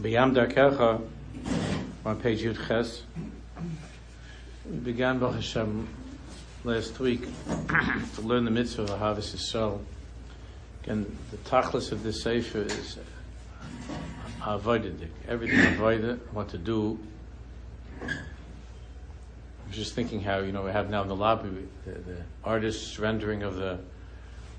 B'yam 0.00 0.34
Darkecha, 0.34 1.06
on 2.06 2.18
page 2.18 2.40
Yud 2.42 2.66
Ches, 2.66 3.02
we 4.64 4.78
began 4.78 5.18
Baruch 5.18 5.34
Hashem 5.34 5.86
last 6.64 6.98
week 6.98 7.26
to 8.14 8.22
learn 8.22 8.46
the 8.46 8.50
mitzvah 8.50 8.84
of 8.84 8.88
Ahavas 8.88 9.34
Yisrael. 9.34 9.80
Again, 10.82 11.18
the 11.30 11.36
tachlis 11.36 11.92
of 11.92 12.02
this 12.02 12.22
sefer 12.22 12.60
is 12.60 12.96
avoda. 14.40 15.08
Everything 15.28 15.58
avoda, 15.58 16.18
what 16.32 16.48
to 16.48 16.58
do. 16.58 16.98
I 18.00 18.06
was 19.68 19.76
just 19.76 19.92
thinking 19.92 20.22
how 20.22 20.38
you 20.38 20.52
know 20.52 20.62
we 20.62 20.70
have 20.70 20.88
now 20.88 21.02
in 21.02 21.08
the 21.08 21.16
lobby 21.16 21.68
the, 21.84 21.92
the 21.92 22.16
artist's 22.42 22.98
rendering 22.98 23.42
of 23.42 23.56
the 23.56 23.78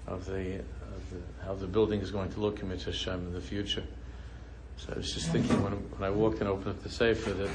of 0.05 0.25
the, 0.27 0.59
of 0.59 1.09
the 1.09 1.43
how 1.43 1.55
the 1.55 1.65
building 1.65 2.01
is 2.01 2.11
going 2.11 2.31
to 2.33 2.39
look 2.39 2.61
in 2.61 2.69
Hashem 2.69 3.13
in 3.15 3.33
the 3.33 3.41
future. 3.41 3.83
So 4.77 4.93
I 4.93 4.97
was 4.97 5.13
just 5.13 5.29
thinking 5.31 5.63
when, 5.63 5.73
when 5.73 6.03
I 6.03 6.11
walked 6.11 6.39
and 6.39 6.49
opened 6.49 6.75
up 6.75 6.83
the 6.83 6.89
sefer 6.89 7.33
that 7.33 7.49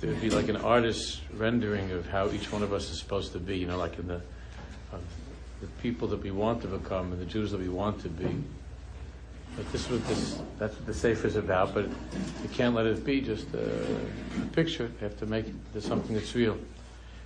there 0.00 0.10
would 0.10 0.20
be 0.20 0.30
like 0.30 0.48
an 0.48 0.56
artist's 0.56 1.20
rendering 1.34 1.90
of 1.90 2.06
how 2.08 2.30
each 2.30 2.52
one 2.52 2.62
of 2.62 2.72
us 2.72 2.90
is 2.90 3.00
supposed 3.00 3.32
to 3.32 3.38
be, 3.38 3.58
you 3.58 3.66
know, 3.66 3.76
like 3.76 3.98
in 3.98 4.06
the 4.06 4.20
the 5.60 5.66
people 5.82 6.06
that 6.08 6.22
we 6.22 6.30
want 6.30 6.62
to 6.62 6.68
become 6.68 7.12
and 7.12 7.20
the 7.20 7.26
Jews 7.26 7.50
that 7.50 7.60
we 7.60 7.68
want 7.68 8.00
to 8.02 8.08
be. 8.08 8.42
But 9.56 9.70
this 9.72 9.88
was 9.88 10.02
this 10.04 10.40
that's 10.58 10.74
what 10.76 10.86
the 10.86 10.94
sefer 10.94 11.26
is 11.26 11.36
about. 11.36 11.74
But 11.74 11.86
you 11.86 12.48
can't 12.52 12.74
let 12.74 12.86
it 12.86 13.04
be 13.04 13.20
just 13.20 13.52
a, 13.54 13.64
a 13.64 14.46
picture. 14.52 14.84
You 14.84 15.08
have 15.08 15.18
to 15.18 15.26
make 15.26 15.46
it 15.74 15.82
something 15.82 16.14
that's 16.14 16.34
real, 16.34 16.56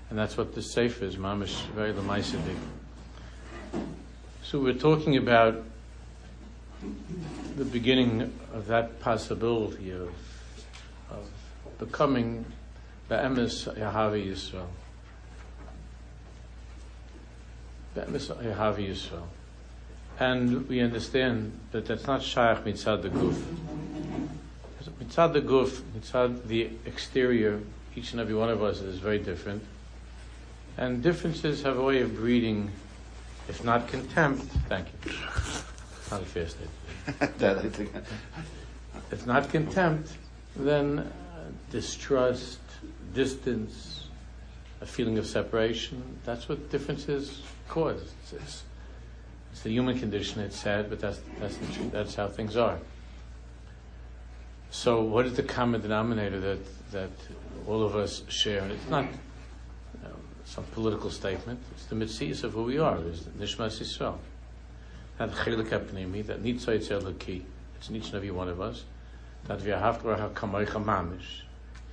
and 0.08 0.19
that's 0.19 0.36
what 0.38 0.55
the 0.55 0.62
sefer 0.62 1.05
is. 1.05 1.16
Mamish 1.16 1.62
very 1.74 1.92
lemaisidik. 1.92 2.56
So 4.42 4.60
we're 4.60 4.72
talking 4.72 5.19
about 5.19 5.62
the 7.56 7.64
beginning 7.64 8.32
of 8.52 8.66
that 8.66 9.01
possibility 9.01 9.91
of, 9.91 10.12
of 11.11 11.29
becoming 11.79 12.45
the 13.09 13.17
emes 13.17 13.72
Yahavi 13.77 14.27
Yisrael. 14.31 14.67
The 17.94 18.03
emes 18.03 18.34
Yahavi 18.36 18.91
Yisrael. 18.91 19.25
And 20.19 20.69
we 20.69 20.81
understand 20.81 21.59
that 21.72 21.86
that's 21.86 22.06
not 22.06 22.22
shaykh 22.22 22.64
mitzad 22.64 23.03
the 23.03 23.09
guf. 23.09 23.42
Mitzad 25.03 25.33
the 25.33 25.41
guf, 25.41 25.81
mitzad 25.97 26.47
the 26.47 26.70
exterior, 26.84 27.61
each 27.97 28.12
and 28.12 28.20
every 28.20 28.34
one 28.34 28.48
of 28.48 28.62
us 28.62 28.81
is 28.81 28.98
very 28.98 29.19
different. 29.19 29.64
And 30.77 31.03
differences 31.03 31.62
have 31.62 31.78
a 31.78 31.83
way 31.83 32.00
of 32.00 32.14
breeding, 32.16 32.70
if 33.48 33.64
not 33.64 33.89
contempt, 33.89 34.44
thank 34.69 34.87
you. 35.05 35.12
Not 36.11 36.22
a 36.22 36.25
fair 36.25 36.48
statement. 36.48 36.81
if 39.11 39.27
not 39.27 39.50
contempt, 39.50 40.12
then 40.56 40.98
uh, 40.98 41.05
distrust, 41.70 42.61
distance, 43.14 44.06
a 44.81 44.86
feeling 44.86 45.19
of 45.19 45.27
separation. 45.27 46.03
That's 46.25 46.48
what 46.48 46.70
differences 46.70 47.42
cause. 47.69 48.03
It's, 48.22 48.33
it's, 48.33 48.62
it's 49.53 49.62
the 49.62 49.70
human 49.70 49.98
condition. 49.98 50.41
It's 50.41 50.59
sad, 50.59 50.91
but 50.91 51.00
that's 51.00 51.20
that's 51.41 51.56
the. 51.56 51.67
That's 51.91 52.14
how 52.14 52.28
things 52.28 52.56
are. 52.56 52.78
So, 54.70 55.03
what 55.03 55.27
is 55.27 55.34
the 55.34 55.42
common 55.42 55.81
denominator 55.81 56.41
that 56.41 56.92
that 56.92 57.11
all 57.66 57.83
of 57.83 57.94
us 57.94 58.22
share? 58.28 58.62
And 58.62 58.72
it's 58.72 58.89
not 58.89 59.05
know, 60.03 60.16
some 60.44 60.64
political 60.72 61.11
statement. 61.11 61.61
It's 61.72 61.87
the 61.87 61.94
mitzvahs 61.94 62.44
of 62.44 62.53
who 62.53 62.64
we 62.64 62.78
are. 62.78 62.98
It's 62.98 63.20
nishmas 63.20 63.81
Yisrael. 63.81 64.19
That 65.23 65.31
chelik 65.31 65.69
apnimi, 65.69 66.27
that 66.27 66.42
nitzay 66.42 66.81
tzedeki. 66.81 67.42
It's 67.77 67.89
in 67.89 67.95
each 67.95 68.06
and 68.06 68.17
every 68.17 68.33
one 68.33 68.48
of 68.48 68.61
us. 68.61 68.83
That 69.45 69.62
we 69.62 69.70
have 69.70 70.03
to 70.03 70.09
have 70.09 70.34
kamoicha 70.34 70.84
mamish. 70.84 71.42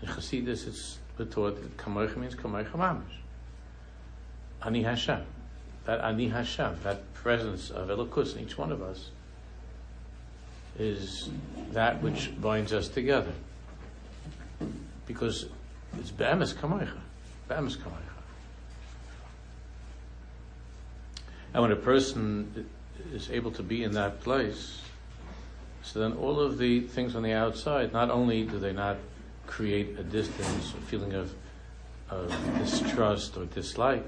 In 0.02 0.08
Chassidus, 0.08 0.68
it's 0.68 0.98
taught 1.16 1.62
that 1.62 1.78
kamoicha 1.78 2.18
means 2.18 2.34
kamoicha 2.34 2.72
mamish. 2.72 3.04
Ani 4.64 4.82
Hashem. 4.82 5.22
That 5.86 6.02
Ani 6.02 6.30
Hashem, 6.30 6.78
that 6.82 7.14
presence 7.14 7.70
of 7.70 7.90
Elokus 7.90 8.36
in 8.36 8.46
each 8.46 8.58
one 8.58 8.72
of 8.72 8.82
us, 8.82 9.12
is 10.80 11.30
that 11.74 12.02
which 12.02 12.32
binds 12.42 12.74
us 12.74 12.88
together. 12.88 13.34
Because 15.06 15.46
it's 16.00 16.10
Be'emes 16.10 16.56
Kamoicha. 16.56 16.98
Be'emes 17.48 17.78
Kamoicha. 17.78 18.10
And 21.54 21.62
when 21.62 21.72
a 21.72 21.76
person 21.76 22.68
is 23.14 23.30
able 23.30 23.52
to 23.52 23.64
be 23.64 23.84
in 23.84 23.92
that 23.94 24.22
place, 24.22 24.82
so 25.84 26.00
then 26.00 26.14
all 26.14 26.40
of 26.40 26.58
the 26.58 26.82
things 26.82 27.16
on 27.16 27.24
the 27.24 27.34
outside, 27.34 27.94
not 27.94 28.10
only 28.10 28.44
do 28.44 28.60
they 28.60 28.74
not 28.74 28.98
create 29.48 29.98
a 29.98 30.04
distance, 30.04 30.74
a 30.74 30.82
feeling 30.86 31.14
of, 31.14 31.34
of 32.10 32.30
distrust 32.60 33.38
or 33.38 33.46
dislike, 33.46 34.06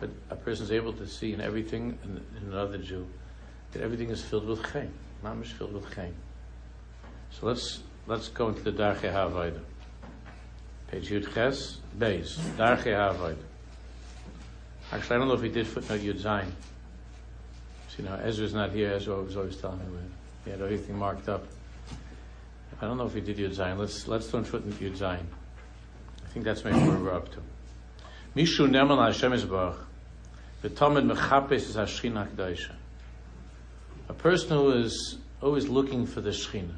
but 0.00 0.10
a 0.30 0.36
person 0.36 0.64
is 0.64 0.72
able 0.72 0.92
to 0.92 1.06
see 1.06 1.32
in 1.32 1.40
everything 1.40 1.98
in, 2.04 2.20
in 2.36 2.52
another 2.52 2.78
Jew 2.78 3.06
that 3.72 3.82
everything 3.82 4.10
is 4.10 4.22
filled 4.22 4.46
with 4.46 4.62
chen. 4.72 4.92
Mamish 5.24 5.52
filled 5.52 5.72
with 5.72 5.94
chen. 5.94 6.14
So 7.30 7.46
let's 7.46 7.82
let's 8.06 8.28
go 8.28 8.48
into 8.48 8.62
the 8.62 8.72
Darche 8.72 9.10
Havaida. 9.10 9.60
Page 10.88 11.10
Yud 11.10 11.34
Ches, 11.34 11.78
Beis, 11.98 12.36
Darche 12.56 12.92
Havaida. 12.92 13.36
Actually, 14.92 15.16
I 15.16 15.18
don't 15.18 15.28
know 15.28 15.34
if 15.34 15.42
he 15.42 15.48
did 15.48 15.66
footnote 15.66 16.00
Yud 16.00 16.20
Zayin. 16.20 16.50
So, 17.94 18.02
you 18.02 18.08
know, 18.08 18.16
Ezra's 18.16 18.54
not 18.54 18.72
here. 18.72 18.92
Ezra 18.92 19.20
was 19.20 19.36
always 19.36 19.56
telling 19.56 19.78
me 19.78 20.00
he 20.44 20.50
had 20.50 20.60
everything 20.60 20.98
marked 20.98 21.28
up. 21.28 21.46
I 22.80 22.86
don't 22.86 22.98
know 22.98 23.06
if 23.06 23.14
he 23.14 23.20
did 23.20 23.36
Yud 23.36 23.54
Zayin. 23.54 23.78
Let's 23.78 24.08
let's 24.08 24.26
don't 24.28 24.44
footnote 24.44 24.80
Yud 24.80 24.96
Zayin. 24.96 25.24
I 26.24 26.28
think 26.28 26.44
that's 26.44 26.64
maybe 26.64 26.78
where 26.78 26.98
we're 26.98 27.14
up 27.14 27.30
to. 27.32 27.38
Mishu 28.34 28.68
nemal 28.68 29.04
Hashem 29.04 29.30
mechapes 31.08 31.68
is 31.68 31.76
Hashchina. 31.76 32.70
A 34.08 34.12
person 34.12 34.48
who 34.50 34.72
is 34.72 35.18
always 35.40 35.68
looking 35.68 36.06
for 36.06 36.20
the 36.20 36.30
Shechina. 36.30 36.74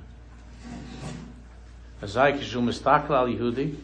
Azai 2.02 2.38
kishu 2.38 2.86
al 2.86 3.26
Yehudi. 3.26 3.74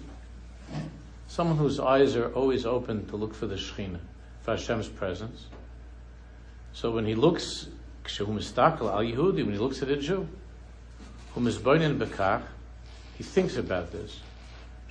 Someone 1.28 1.56
whose 1.56 1.80
eyes 1.80 2.14
are 2.14 2.30
always 2.34 2.66
open 2.66 3.06
to 3.06 3.16
look 3.16 3.32
for 3.32 3.46
the 3.46 3.54
Shechina, 3.54 4.00
for 4.42 4.50
Hashem's 4.50 4.88
presence. 4.88 5.46
So 6.72 6.90
when 6.90 7.06
he 7.06 7.14
looks, 7.14 7.68
when 8.18 8.36
he 8.38 9.58
looks 9.58 9.82
at 9.82 9.88
a 9.88 9.96
Jew, 9.96 10.28
whom 11.34 11.46
is 11.46 11.58
boinin 11.58 11.98
bekach, 11.98 12.42
he 13.16 13.24
thinks 13.24 13.56
about 13.56 13.92
this. 13.92 14.20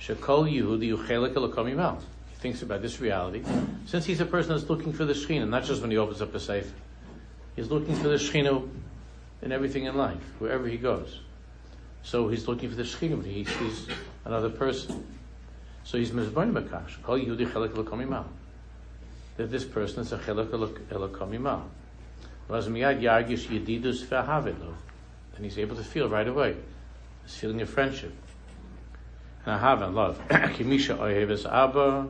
Shekol 0.00 0.50
Yehudi 0.50 0.96
uchelik. 0.96 2.00
He 2.30 2.36
thinks 2.36 2.62
about 2.62 2.82
this 2.82 3.00
reality. 3.00 3.42
Since 3.86 4.06
he's 4.06 4.20
a 4.20 4.26
person 4.26 4.54
that's 4.56 4.68
looking 4.68 4.92
for 4.92 5.04
the 5.04 5.12
Shechina, 5.12 5.48
not 5.48 5.64
just 5.64 5.80
when 5.80 5.90
he 5.90 5.96
opens 5.96 6.22
up 6.22 6.34
a 6.34 6.40
safe. 6.40 6.72
He's 7.54 7.70
looking 7.70 7.94
for 7.94 8.08
the 8.08 8.16
Shekhinah 8.16 8.68
in 9.42 9.52
everything 9.52 9.84
in 9.84 9.96
life, 9.96 10.22
wherever 10.38 10.66
he 10.66 10.76
goes. 10.78 11.20
So 12.02 12.28
he's 12.28 12.48
looking 12.48 12.68
for 12.70 12.76
the 12.76 12.82
Shekhinah, 12.82 13.16
but 13.16 13.26
he 13.26 13.44
sees 13.44 13.88
another 14.24 14.50
person. 14.50 15.06
So 15.84 15.98
he's 15.98 16.10
mizbanim 16.10 16.52
b'kash. 16.52 17.02
Kol 17.02 17.18
Yehudi 17.18 17.46
chelek 17.50 17.70
elokom 17.70 18.24
That 19.36 19.50
this 19.50 19.64
person 19.64 20.00
is 20.00 20.12
a 20.12 20.18
chelek 20.18 20.48
elokom 20.48 21.30
imal. 21.30 21.62
Vaz 22.48 22.68
miyad 22.68 23.00
yargish 23.00 23.46
yedidus 23.46 24.04
v'ahavidlo. 24.04 24.74
And 25.36 25.44
he's 25.44 25.58
able 25.58 25.76
to 25.76 25.84
feel 25.84 26.08
right 26.08 26.28
away 26.28 26.56
this 27.22 27.36
feeling 27.36 27.60
of 27.62 27.70
friendship. 27.70 28.14
And 29.46 29.60
ahava 29.60 29.86
and 29.86 29.94
love. 29.94 30.20
Kimisha 30.28 30.98
oyeves 30.98 31.46
abba, 31.46 32.08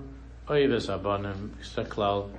saklal, 0.48 2.30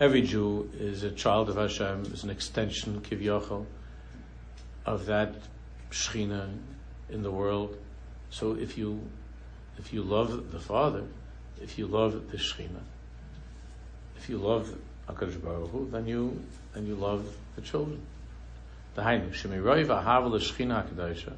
Every 0.00 0.22
Jew 0.22 0.70
is 0.78 1.02
a 1.02 1.10
child 1.10 1.48
of 1.48 1.56
Hashem, 1.56 2.12
is 2.12 2.22
an 2.22 2.30
extension, 2.30 3.00
kivyochel, 3.00 3.66
of 4.86 5.06
that 5.06 5.34
Shechina 5.90 6.56
in 7.10 7.22
the 7.22 7.32
world. 7.32 7.76
So 8.30 8.52
if 8.52 8.78
you, 8.78 9.02
if 9.76 9.92
you 9.92 10.02
love 10.02 10.52
the 10.52 10.60
Father, 10.60 11.04
if 11.62 11.78
you 11.78 11.86
love 11.86 12.30
the 12.30 12.36
Shechina, 12.36 12.80
if 14.16 14.28
you 14.28 14.38
love 14.38 14.74
Hakadosh 15.08 15.42
Baruch 15.42 15.70
Hu, 15.70 15.88
then 15.90 16.06
you, 16.06 16.42
then 16.74 16.86
you 16.86 16.94
love 16.94 17.24
the 17.56 17.62
children. 17.62 18.00
The 18.94 19.02
Hainu 19.02 19.30
Shemiroy 19.30 19.86
v'ahav 19.86 20.30
l'Shechina 20.30 20.86
Hakadosh. 20.86 21.32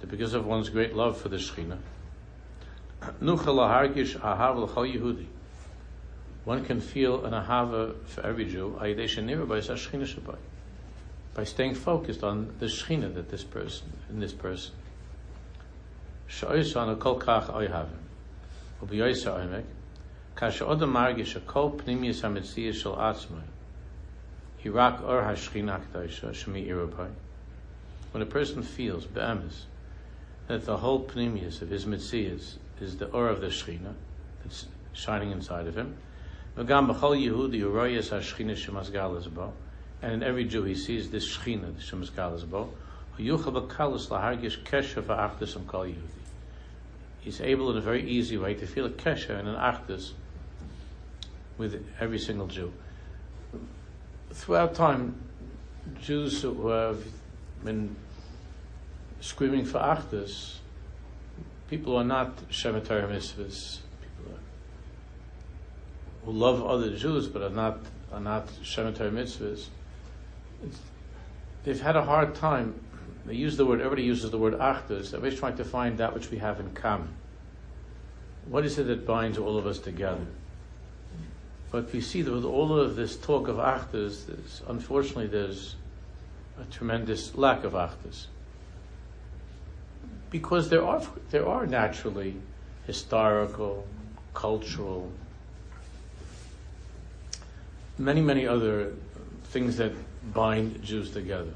That 0.00 0.10
because 0.10 0.34
of 0.34 0.46
one's 0.46 0.68
great 0.68 0.94
love 0.94 1.20
for 1.20 1.28
the 1.28 1.36
Shechina, 1.36 1.78
nuchal 3.20 3.56
lahargish 3.56 4.18
ahav 4.18 4.56
l'chol 4.56 4.94
Yehudi 4.94 5.26
one 6.44 6.64
can 6.64 6.80
feel 6.80 7.24
an 7.24 7.32
ahava 7.32 7.94
for 8.06 8.26
every 8.26 8.46
Jew 8.46 8.76
by 11.34 11.44
staying 11.44 11.74
focused 11.74 12.24
on 12.24 12.54
the 12.58 12.66
shechina 12.66 13.14
that 13.14 13.30
this 13.30 13.44
person 13.44 13.92
in 14.10 14.18
this 14.20 14.32
person. 14.32 14.74
כאשר 20.35 20.65
עוד 20.65 20.85
מרגיש 20.85 21.33
שכל 21.33 21.69
פנימיוס 21.77 22.25
המציאות 22.25 22.75
של 22.75 22.89
עצמו 22.97 23.37
היא 24.63 24.71
רק 24.75 24.93
אור 25.01 25.19
השכינה 25.19 25.75
הקדושה 25.75 26.33
שמאירה 26.33 26.85
בי. 26.85 27.03
when 28.13 28.21
a 28.21 28.25
person 28.25 28.63
feels, 28.63 29.05
be'emes, 29.05 29.65
that 30.47 30.65
the 30.65 30.77
whole 30.77 31.01
pneumius 31.01 31.61
of 31.61 31.69
his 31.69 31.85
mitzias 31.85 32.55
is 32.79 32.97
the 32.97 33.05
aura 33.07 33.31
of 33.31 33.41
the 33.41 33.47
Shekhinah 33.47 33.93
that's 34.43 34.65
shining 34.93 35.31
inside 35.31 35.67
of 35.67 35.75
him, 35.75 35.97
and 36.55 36.69
in 40.01 40.23
every 40.23 40.45
Jew 40.45 40.63
he 40.63 40.73
sees 40.73 41.09
this 41.11 41.37
Shekhinah, 41.37 41.75
the 41.75 41.81
Shemas 41.81 42.49
Bo, 42.49 42.73
He's 47.22 47.40
able 47.40 47.70
in 47.70 47.76
a 47.76 47.80
very 47.80 48.02
easy 48.08 48.36
way 48.36 48.54
to 48.54 48.66
feel 48.66 48.84
a 48.84 48.90
kesher 48.90 49.38
and 49.38 49.48
an 49.48 49.54
achdus 49.54 50.10
with 51.56 51.86
every 52.00 52.18
single 52.18 52.48
Jew. 52.48 52.72
Throughout 54.32 54.74
time, 54.74 55.14
Jews 56.00 56.42
who 56.42 56.66
have 56.68 57.04
been 57.64 57.94
screaming 59.20 59.64
for 59.64 59.78
achdus, 59.78 60.58
people 61.70 61.92
who 61.92 61.98
are 61.98 62.04
not 62.04 62.36
Shemitah 62.50 63.08
mitzvahs, 63.08 63.78
people 64.00 64.34
who 66.24 66.32
love 66.32 66.64
other 66.64 66.96
Jews 66.96 67.28
but 67.28 67.42
are 67.42 67.50
not 67.50 67.78
are 68.12 68.20
not 68.20 68.48
Shemitah 68.64 69.12
mitzvahs. 69.12 69.68
They've 71.62 71.80
had 71.80 71.94
a 71.94 72.02
hard 72.02 72.34
time. 72.34 72.80
They 73.24 73.34
use 73.34 73.56
the 73.56 73.64
word. 73.64 73.80
Everybody 73.80 74.02
uses 74.02 74.30
the 74.30 74.38
word 74.38 74.54
achdus. 74.54 75.08
Everybody's 75.08 75.38
trying 75.38 75.56
to 75.56 75.64
find 75.64 75.98
that 75.98 76.14
which 76.14 76.30
we 76.30 76.38
have 76.38 76.58
in 76.58 76.72
common. 76.74 77.08
What 78.46 78.64
is 78.64 78.78
it 78.78 78.84
that 78.84 79.06
binds 79.06 79.38
all 79.38 79.56
of 79.56 79.66
us 79.66 79.78
together? 79.78 80.26
But 81.70 81.92
we 81.92 82.00
see 82.00 82.22
that 82.22 82.32
with 82.32 82.44
all 82.44 82.78
of 82.78 82.96
this 82.96 83.16
talk 83.16 83.48
of 83.48 83.56
achdus, 83.56 84.28
unfortunately, 84.68 85.28
there's 85.28 85.76
a 86.60 86.64
tremendous 86.70 87.34
lack 87.34 87.64
of 87.64 87.72
achdus. 87.72 88.26
Because 90.30 90.68
there 90.68 90.84
are, 90.84 91.02
there 91.30 91.46
are 91.46 91.66
naturally 91.66 92.36
historical, 92.86 93.86
cultural, 94.34 95.10
many, 97.98 98.20
many 98.20 98.46
other 98.46 98.92
things 99.44 99.76
that 99.76 99.92
bind 100.34 100.82
Jews 100.82 101.10
together. 101.10 101.52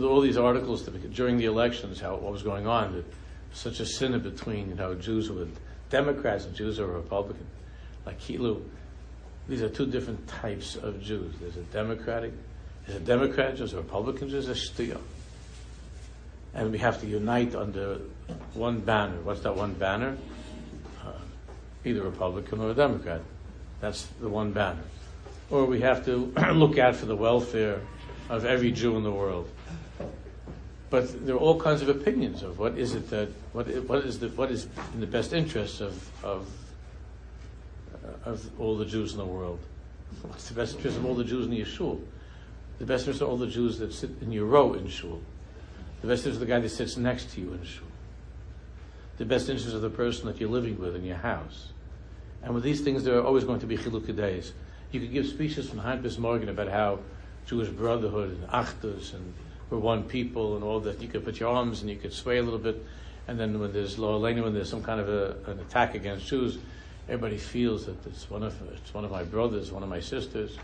There 0.00 0.08
were 0.08 0.14
all 0.14 0.20
these 0.20 0.36
articles 0.36 0.82
during 1.12 1.38
the 1.38 1.46
elections, 1.46 2.00
how 2.00 2.16
what 2.16 2.32
was 2.32 2.42
going 2.42 2.66
on, 2.66 2.94
that 2.94 3.04
such 3.52 3.80
a 3.80 3.86
sin 3.86 4.18
between 4.20 4.70
you 4.70 4.74
know 4.74 4.94
Jews 4.94 5.30
were 5.30 5.46
Democrats 5.90 6.46
and 6.46 6.54
Jews 6.54 6.78
who 6.78 6.84
are 6.84 6.92
Republican, 6.92 7.46
like 8.06 8.18
Kilu 8.18 8.62
these 9.48 9.62
are 9.62 9.68
two 9.68 9.86
different 9.86 10.26
types 10.28 10.76
of 10.76 11.02
Jews. 11.02 11.34
There's 11.40 11.56
a 11.56 11.62
Democratic, 11.64 12.32
there's 12.86 13.00
a 13.00 13.04
Democrat, 13.04 13.56
there's 13.56 13.74
a 13.74 13.78
Republican, 13.78 14.30
there's 14.30 14.48
a 14.48 14.54
Shtia. 14.54 14.98
And 16.54 16.70
we 16.70 16.78
have 16.78 17.00
to 17.00 17.06
unite 17.06 17.54
under 17.54 17.98
one 18.54 18.80
banner. 18.80 19.20
What's 19.22 19.40
that 19.40 19.56
one 19.56 19.74
banner? 19.74 20.16
Uh, 21.04 21.12
either 21.84 22.02
Republican 22.02 22.60
or 22.60 22.70
a 22.70 22.74
Democrat. 22.74 23.20
That's 23.80 24.06
the 24.20 24.28
one 24.28 24.52
banner. 24.52 24.84
Or 25.50 25.64
we 25.64 25.80
have 25.80 26.04
to 26.04 26.32
look 26.52 26.78
out 26.78 26.94
for 26.94 27.06
the 27.06 27.16
welfare 27.16 27.80
of 28.28 28.44
every 28.44 28.70
Jew 28.70 28.96
in 28.96 29.02
the 29.02 29.10
world. 29.10 29.50
But 30.92 31.24
there 31.24 31.34
are 31.34 31.38
all 31.38 31.58
kinds 31.58 31.80
of 31.80 31.88
opinions 31.88 32.42
of 32.42 32.58
what 32.58 32.76
is 32.76 32.94
it 32.94 33.08
that 33.08 33.30
what, 33.54 33.66
what 33.88 34.04
is 34.04 34.18
the, 34.18 34.28
what 34.28 34.50
is 34.50 34.68
in 34.92 35.00
the 35.00 35.06
best 35.06 35.32
interest 35.32 35.80
of, 35.80 36.10
of 36.22 36.46
uh, 37.94 38.30
of 38.30 38.60
all 38.60 38.76
the 38.76 38.84
Jews 38.84 39.12
in 39.12 39.18
the 39.18 39.24
world? 39.24 39.58
What's 40.20 40.48
the 40.48 40.54
best 40.54 40.76
interest 40.76 40.98
of 40.98 41.06
all 41.06 41.14
the 41.14 41.24
Jews 41.24 41.46
in 41.46 41.50
the 41.50 41.64
shul? 41.64 41.98
The 42.78 42.84
best 42.84 43.04
interest 43.04 43.22
of 43.22 43.30
all 43.30 43.38
the 43.38 43.46
Jews 43.46 43.78
that 43.78 43.94
sit 43.94 44.10
in 44.20 44.32
your 44.32 44.44
row 44.44 44.74
in 44.74 44.86
shul. 44.86 45.22
The 46.02 46.08
best 46.08 46.26
interest 46.26 46.42
of 46.42 46.46
the 46.46 46.52
guy 46.52 46.60
that 46.60 46.68
sits 46.68 46.98
next 46.98 47.30
to 47.30 47.40
you 47.40 47.54
in 47.54 47.64
shul. 47.64 47.86
The 49.16 49.24
best 49.24 49.48
interest 49.48 49.74
of 49.74 49.80
the 49.80 49.88
person 49.88 50.26
that 50.26 50.38
you're 50.42 50.50
living 50.50 50.78
with 50.78 50.94
in 50.94 51.06
your 51.06 51.16
house. 51.16 51.72
And 52.42 52.54
with 52.54 52.64
these 52.64 52.82
things, 52.82 53.02
there 53.02 53.16
are 53.16 53.24
always 53.24 53.44
going 53.44 53.60
to 53.60 53.66
be 53.66 53.78
chilukei 53.78 54.14
days. 54.14 54.52
You 54.90 55.00
could 55.00 55.12
give 55.14 55.26
speeches 55.26 55.70
from 55.70 55.78
Heinz 55.78 56.18
Morgan 56.18 56.50
about 56.50 56.68
how 56.68 56.98
Jewish 57.46 57.70
brotherhood 57.70 58.28
and 58.28 58.46
achdus 58.50 59.14
and 59.14 59.32
we're 59.72 59.78
one 59.78 60.04
people 60.04 60.54
and 60.54 60.62
all 60.62 60.80
that. 60.80 61.00
You 61.00 61.08
could 61.08 61.24
put 61.24 61.40
your 61.40 61.48
arms 61.48 61.80
and 61.80 61.88
you 61.88 61.96
could 61.96 62.12
sway 62.12 62.36
a 62.36 62.42
little 62.42 62.58
bit. 62.58 62.84
And 63.26 63.40
then 63.40 63.58
when 63.58 63.72
there's 63.72 63.98
law 63.98 64.20
when 64.20 64.52
there's 64.52 64.68
some 64.68 64.82
kind 64.82 65.00
of 65.00 65.08
a, 65.08 65.50
an 65.50 65.60
attack 65.60 65.94
against 65.94 66.26
Jews, 66.26 66.58
everybody 67.08 67.38
feels 67.38 67.86
that 67.86 68.04
it's 68.06 68.28
one 68.28 68.42
of 68.42 68.54
it's 68.70 68.92
one 68.92 69.04
of 69.04 69.10
my 69.10 69.24
brothers, 69.24 69.72
one 69.72 69.82
of 69.82 69.88
my 69.88 70.00
sisters. 70.00 70.58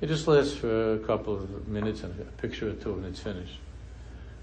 It 0.00 0.08
just 0.08 0.28
lasts 0.28 0.54
for 0.54 0.94
a 0.94 0.98
couple 0.98 1.34
of 1.34 1.66
minutes 1.66 2.02
and 2.02 2.20
a 2.20 2.24
picture 2.40 2.68
or 2.68 2.74
two, 2.74 2.94
and 2.94 3.06
it's 3.06 3.18
finished. 3.18 3.58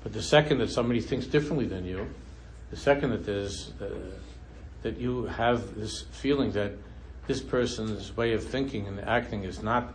But 0.04 0.14
the 0.14 0.22
second 0.22 0.58
that 0.58 0.70
somebody 0.72 1.00
thinks 1.00 1.28
differently 1.28 1.66
than 1.66 1.86
you, 1.86 2.08
the 2.72 2.78
second 2.78 3.12
that 3.12 3.26
there's 3.26 3.72
uh, 3.80 3.90
that 4.81 4.98
you 4.98 5.26
have 5.26 5.76
this 5.76 6.06
feeling 6.12 6.52
that 6.54 6.72
this 7.28 7.42
person's 7.42 8.16
way 8.18 8.34
of 8.34 8.44
thinking 8.44 8.88
and 8.88 9.00
acting 9.02 9.44
is 9.44 9.62
not 9.62 9.94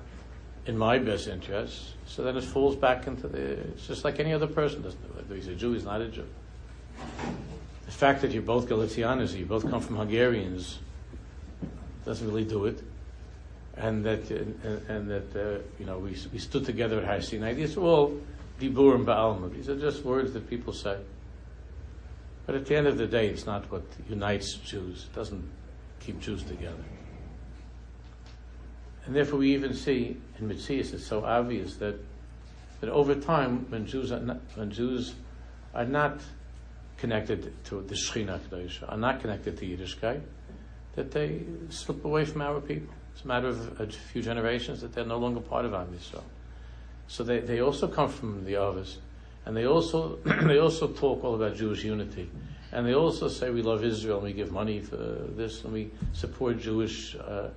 in 0.70 0.78
my 0.78 1.00
best 1.00 1.26
interest, 1.26 1.94
so 2.06 2.22
then 2.22 2.36
it 2.36 2.44
falls 2.44 2.76
back 2.76 3.08
into 3.08 3.26
the. 3.26 3.58
It's 3.72 3.88
just 3.88 4.04
like 4.04 4.20
any 4.20 4.32
other 4.32 4.46
person. 4.46 4.84
Whether 4.84 5.34
he's 5.34 5.48
a 5.48 5.56
Jew, 5.56 5.72
he's 5.72 5.84
not 5.84 6.00
a 6.00 6.06
Jew. 6.06 6.26
The 7.86 7.92
fact 7.92 8.22
that 8.22 8.30
you're 8.30 8.42
both 8.42 8.68
Galicianos, 8.68 9.36
you 9.36 9.46
both 9.46 9.68
come 9.68 9.80
from 9.80 9.96
Hungarians, 9.96 10.78
doesn't 12.04 12.24
really 12.24 12.44
do 12.44 12.66
it. 12.66 12.84
And 13.76 14.04
that, 14.04 14.30
and, 14.30 14.88
and 14.88 15.10
that 15.10 15.34
uh, 15.34 15.60
you 15.80 15.86
know, 15.86 15.98
we, 15.98 16.16
we 16.32 16.38
stood 16.38 16.64
together 16.64 16.98
at 16.98 17.04
Har 17.04 17.20
Sinai. 17.20 17.54
These 17.54 17.76
are 17.76 17.80
all 17.80 18.20
diburim 18.60 19.04
ba'alma. 19.04 19.52
These 19.52 19.70
are 19.70 19.76
just 19.76 20.04
words 20.04 20.32
that 20.34 20.48
people 20.48 20.72
say. 20.72 20.98
But 22.46 22.54
at 22.54 22.66
the 22.66 22.76
end 22.76 22.86
of 22.86 22.96
the 22.96 23.08
day, 23.08 23.26
it's 23.26 23.46
not 23.46 23.68
what 23.72 23.82
unites 24.08 24.54
Jews. 24.54 25.06
It 25.10 25.16
doesn't 25.16 25.50
keep 25.98 26.20
Jews 26.20 26.44
together. 26.44 26.84
And 29.06 29.16
therefore, 29.16 29.38
we 29.38 29.54
even 29.54 29.74
see 29.74 30.16
in 30.38 30.48
Mitzias, 30.48 30.92
it's 30.92 31.06
so 31.06 31.24
obvious 31.24 31.76
that, 31.76 31.96
that 32.80 32.90
over 32.90 33.14
time, 33.14 33.66
when 33.70 33.86
Jews 33.86 34.12
are 34.12 34.20
not, 34.20 34.40
when 34.54 34.70
Jews 34.70 35.14
are 35.74 35.86
not 35.86 36.20
connected 36.96 37.52
to 37.64 37.82
the 37.82 37.94
Shekhinah 37.94 38.88
are 38.88 38.96
not 38.96 39.20
connected 39.20 39.56
to 39.58 39.64
Yiddishkeit, 39.64 40.20
that 40.96 41.10
they 41.12 41.40
slip 41.70 42.04
away 42.04 42.24
from 42.24 42.42
our 42.42 42.60
people. 42.60 42.92
It's 43.14 43.24
a 43.24 43.28
matter 43.28 43.48
of 43.48 43.80
a 43.80 43.86
few 43.86 44.22
generations 44.22 44.82
that 44.82 44.92
they're 44.92 45.04
no 45.04 45.18
longer 45.18 45.40
part 45.40 45.64
of 45.64 45.74
Am 45.74 45.88
Yisrael. 45.88 46.22
So 47.08 47.24
they, 47.24 47.40
they 47.40 47.60
also 47.60 47.88
come 47.88 48.08
from 48.08 48.44
the 48.44 48.56
others, 48.56 48.98
and 49.46 49.56
they 49.56 49.66
also 49.66 50.16
they 50.42 50.58
also 50.58 50.88
talk 50.88 51.24
all 51.24 51.34
about 51.34 51.56
Jewish 51.56 51.84
unity, 51.84 52.30
and 52.72 52.86
they 52.86 52.94
also 52.94 53.28
say 53.28 53.50
we 53.50 53.62
love 53.62 53.82
Israel 53.84 54.18
and 54.18 54.26
we 54.26 54.32
give 54.32 54.52
money 54.52 54.80
for 54.80 54.96
this 54.96 55.64
and 55.64 55.72
we 55.72 55.90
support 56.12 56.60
Jewish 56.60 57.16
uh, 57.16 57.48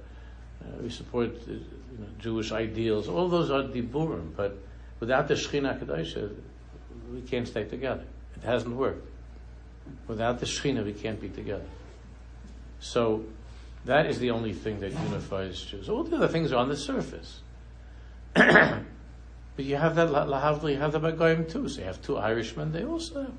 we 0.81 0.89
support 0.89 1.29
uh, 1.47 1.51
you 1.51 1.59
know, 1.99 2.07
Jewish 2.19 2.51
ideals. 2.51 3.07
All 3.07 3.29
those 3.29 3.49
are 3.49 3.63
diburim, 3.63 4.35
but 4.35 4.57
without 4.99 5.27
the 5.27 5.35
Shekhinah 5.35 5.79
Kadosha, 5.79 6.33
we 7.11 7.21
can't 7.21 7.47
stay 7.47 7.63
together. 7.63 8.05
It 8.35 8.43
hasn't 8.43 8.75
worked. 8.75 9.07
Without 10.07 10.39
the 10.39 10.45
Shekhinah, 10.45 10.85
we 10.85 10.93
can't 10.93 11.19
be 11.19 11.29
together. 11.29 11.65
So 12.79 13.25
that 13.85 14.05
is 14.05 14.19
the 14.19 14.31
only 14.31 14.53
thing 14.53 14.79
that 14.79 14.91
unifies 14.91 15.61
Jews. 15.61 15.89
All 15.89 16.03
the 16.03 16.15
other 16.15 16.27
things 16.27 16.51
are 16.51 16.57
on 16.57 16.69
the 16.69 16.77
surface. 16.77 17.41
but 18.33 18.85
you 19.57 19.75
have 19.75 19.95
that 19.95 20.09
you 20.09 20.77
have 20.77 20.91
the 20.91 20.99
Bagoyim 20.99 21.51
too. 21.51 21.67
So 21.69 21.81
you 21.81 21.85
have 21.85 22.01
two 22.01 22.17
Irishmen, 22.17 22.71
they 22.71 22.83
also. 22.83 23.31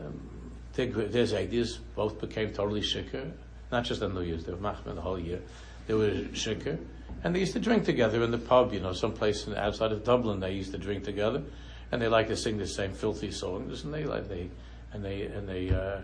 Um, 0.00 0.30
there's 0.74 1.34
ideas, 1.34 1.78
both 1.94 2.20
became 2.20 2.52
totally 2.52 2.80
shikr, 2.80 3.30
not 3.70 3.84
just 3.84 4.02
on 4.02 4.14
New 4.14 4.22
Year's, 4.22 4.44
they 4.44 4.52
were 4.52 4.58
machman 4.58 4.94
the 4.94 5.00
whole 5.00 5.18
year. 5.18 5.40
They 5.86 5.94
were 5.94 6.10
shikr, 6.32 6.78
and 7.24 7.34
they 7.34 7.40
used 7.40 7.52
to 7.54 7.60
drink 7.60 7.84
together 7.84 8.22
in 8.22 8.30
the 8.30 8.38
pub, 8.38 8.72
you 8.72 8.80
know, 8.80 8.92
someplace 8.92 9.48
outside 9.48 9.92
of 9.92 10.04
Dublin. 10.04 10.40
They 10.40 10.52
used 10.52 10.72
to 10.72 10.78
drink 10.78 11.04
together, 11.04 11.42
and 11.90 12.00
they 12.00 12.08
like 12.08 12.28
to 12.28 12.36
sing 12.36 12.58
the 12.58 12.66
same 12.66 12.92
filthy 12.92 13.30
songs, 13.30 13.84
and 13.84 13.92
they 13.92 14.04
like 14.04 14.28
they 14.28 14.50
and 14.92 15.04
they 15.04 15.22
and 15.22 15.48
they 15.48 15.70
uh, 15.70 16.00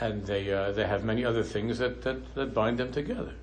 and 0.00 0.26
they 0.26 0.52
uh, 0.52 0.72
they 0.72 0.86
have 0.86 1.04
many 1.04 1.24
other 1.24 1.42
things 1.42 1.78
that, 1.78 2.02
that, 2.02 2.34
that 2.34 2.54
bind 2.54 2.78
them 2.78 2.92
together. 2.92 3.34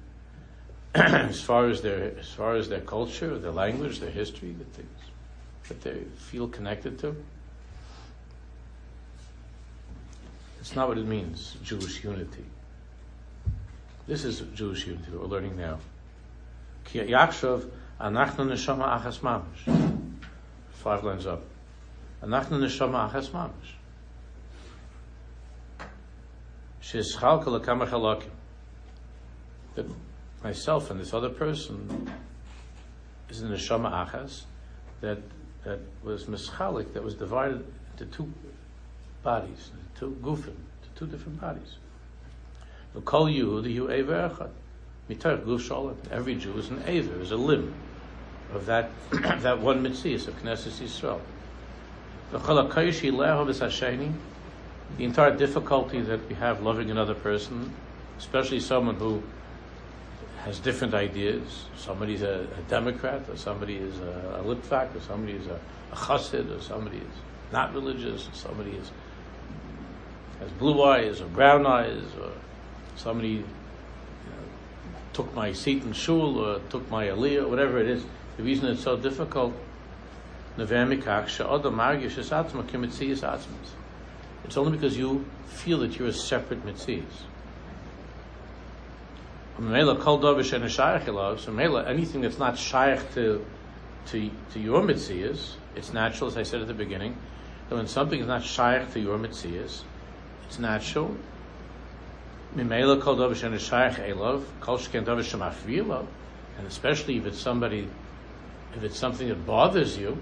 as 0.96 1.42
far 1.42 1.68
as 1.68 1.82
their 1.82 2.18
as 2.18 2.30
far 2.30 2.56
as 2.56 2.70
their 2.70 2.82
culture, 2.82 3.38
their 3.38 3.52
language, 3.52 4.00
their 4.00 4.10
history, 4.10 4.54
the 4.54 4.66
things 4.66 5.00
that 5.68 5.82
they 5.82 6.00
feel 6.16 6.48
connected 6.48 6.98
to. 7.00 7.16
It's 10.60 10.76
not 10.76 10.88
what 10.88 10.98
it 10.98 11.06
means, 11.06 11.56
Jewish 11.64 12.04
unity. 12.04 12.44
This 14.08 14.24
is 14.24 14.40
Jewish 14.56 14.88
unity 14.88 15.12
that 15.12 15.20
we're 15.20 15.28
learning 15.28 15.58
now. 15.58 15.80
Five 20.72 21.04
lines 21.04 21.26
up. 21.26 21.44
Anachnu 22.24 22.58
neshama 22.58 23.12
achas 23.12 23.30
mamish. 23.32 23.74
That 29.76 29.86
myself 30.42 30.90
and 30.90 31.00
this 31.02 31.14
other 31.14 31.30
person 31.30 32.10
is 33.30 33.42
in 33.42 33.50
the 33.50 33.58
Shama 33.58 33.90
Achas, 33.90 34.44
that 35.02 35.20
that 35.66 35.80
was 36.02 36.26
mischalik, 36.26 36.94
that 36.94 37.04
was 37.04 37.16
divided 37.16 37.66
into 37.92 38.06
two 38.06 38.32
bodies, 39.22 39.72
two 40.00 40.18
gufim, 40.22 40.56
two 40.96 41.08
different 41.08 41.42
bodies. 41.42 41.76
Kol 43.02 43.28
Yehudi 43.28 43.76
hu 43.76 43.90
Ever. 43.90 44.50
Mitar. 45.10 45.96
Every 46.12 46.36
Jew 46.36 46.58
is 46.58 46.70
an 46.70 46.84
Ever, 46.86 47.22
is 47.22 47.32
a 47.32 47.38
limb 47.38 47.74
of 48.54 48.66
that 48.66 48.92
that 49.42 49.60
one 49.60 49.82
mitzvah 49.82 50.16
of 50.16 50.42
Knesset 50.42 50.82
Yisrael. 50.82 51.20
The 54.98 55.04
entire 55.04 55.36
difficulty 55.36 56.02
that 56.02 56.28
we 56.28 56.36
have 56.36 56.62
loving 56.62 56.92
another 56.92 57.14
person, 57.14 57.74
especially 58.18 58.60
someone 58.60 58.96
who 58.96 59.22
has 60.44 60.60
different 60.60 60.94
ideas. 60.94 61.66
Somebody's 61.78 62.22
a, 62.22 62.48
a 62.58 62.62
Democrat, 62.70 63.22
or 63.30 63.38
somebody 63.38 63.76
is 63.76 64.00
a, 64.00 64.42
a 64.42 64.44
Litvak, 64.44 64.96
or 64.96 65.00
somebody 65.00 65.34
is 65.34 65.48
a, 65.48 65.60
a 65.92 65.96
Chassid, 65.96 66.58
or 66.58 66.62
somebody 66.62 66.98
is 66.98 67.16
not 67.52 67.74
religious, 67.74 68.28
or 68.28 68.34
somebody 68.34 68.72
is 68.72 68.92
has 70.40 70.52
blue 70.52 70.84
eyes 70.84 71.22
or 71.22 71.28
brown 71.28 71.66
eyes, 71.66 72.04
or 72.22 72.32
somebody 72.98 73.46
took 75.14 75.34
my 75.34 75.54
seat 75.54 75.84
in 75.84 75.94
shul 75.94 76.38
or 76.38 76.60
took 76.70 76.92
my 76.92 77.08
aliyah, 77.08 77.50
whatever 77.50 77.80
it 77.80 77.88
is. 77.88 78.04
The 78.38 78.44
reason 78.44 78.68
it's 78.68 78.84
so 78.84 78.98
difficult, 78.98 79.54
it's 80.58 80.72
only 84.58 84.72
because 84.72 84.98
you 84.98 85.26
feel 85.48 85.80
that 85.80 85.98
you're 85.98 86.10
a 86.10 86.14
separate 86.14 86.66
mitzias. 86.66 87.04
So 91.40 91.52
anything 91.88 92.22
that's 92.22 92.38
not 92.38 92.60
shaykh 92.60 93.12
to, 93.16 93.44
to, 94.08 94.30
to 94.54 94.60
your 94.60 94.84
mitzvahs, 94.84 95.56
it's 95.76 95.94
natural, 95.94 96.30
as 96.30 96.38
I 96.38 96.44
said 96.44 96.62
at 96.62 96.68
the 96.68 96.76
beginning, 96.76 97.18
that 97.70 97.76
when 97.76 97.88
something 97.88 98.20
is 98.20 98.28
not 98.28 98.44
shaykh 98.44 98.94
to 98.94 99.00
your 99.00 99.18
mitzvahs, 99.18 99.82
it's 100.46 100.60
natural. 100.60 101.18
And 106.58 106.68
especially 106.68 107.18
if 107.18 107.26
it's 107.26 107.40
somebody 107.40 107.88
if 108.76 108.84
it's 108.84 109.00
something 109.00 109.28
that 109.30 109.46
bothers 109.46 109.98
you, 109.98 110.22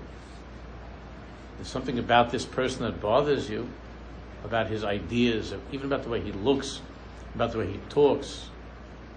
there's 1.57 1.67
something 1.67 1.99
about 1.99 2.31
this 2.31 2.45
person 2.45 2.83
that 2.83 3.01
bothers 3.01 3.49
you, 3.49 3.67
about 4.43 4.67
his 4.67 4.83
ideas, 4.83 5.53
even 5.71 5.87
about 5.87 6.03
the 6.03 6.09
way 6.09 6.21
he 6.21 6.31
looks, 6.31 6.81
about 7.33 7.51
the 7.51 7.57
way 7.57 7.67
he 7.67 7.79
talks, 7.89 8.49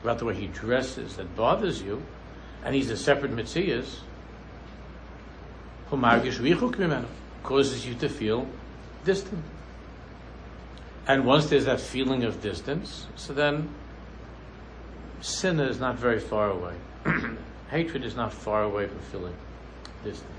about 0.03 0.19
the 0.19 0.25
way 0.25 0.35
he 0.35 0.47
dresses, 0.47 1.17
that 1.17 1.37
bothers 1.37 1.83
you, 1.83 2.03
and 2.65 2.75
he's 2.75 2.91
a 2.91 2.97
separate 2.97 3.33
mitzias, 3.33 4.01
causes 7.43 7.87
you 7.87 7.95
to 7.95 8.09
feel 8.09 8.47
distant. 9.05 9.43
And 11.09 11.25
once 11.25 11.47
there's 11.47 11.65
that 11.65 11.81
feeling 11.81 12.23
of 12.25 12.43
distance, 12.43 13.07
so 13.17 13.33
then 13.33 13.71
sin 15.23 15.59
is 15.59 15.81
not 15.81 15.97
very 15.97 16.21
far 16.21 16.51
away. 16.51 16.75
Hatred 17.71 18.05
is 18.05 18.15
not 18.15 18.31
far 18.31 18.63
away 18.63 18.87
from 18.87 18.99
feeling 19.11 19.35
distant. 20.05 20.31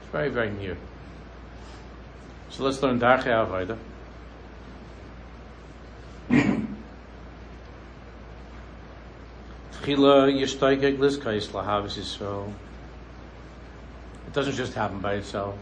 It's 0.00 0.10
very, 0.10 0.30
very 0.30 0.50
near. 0.50 0.78
So 2.48 2.64
let's 2.64 2.82
learn 2.82 2.98
Darche 2.98 3.26
Avaida. 3.26 3.76
It 14.26 14.32
doesn't 14.32 14.54
just 14.54 14.72
happen 14.72 15.00
by 15.00 15.14
itself. 15.14 15.58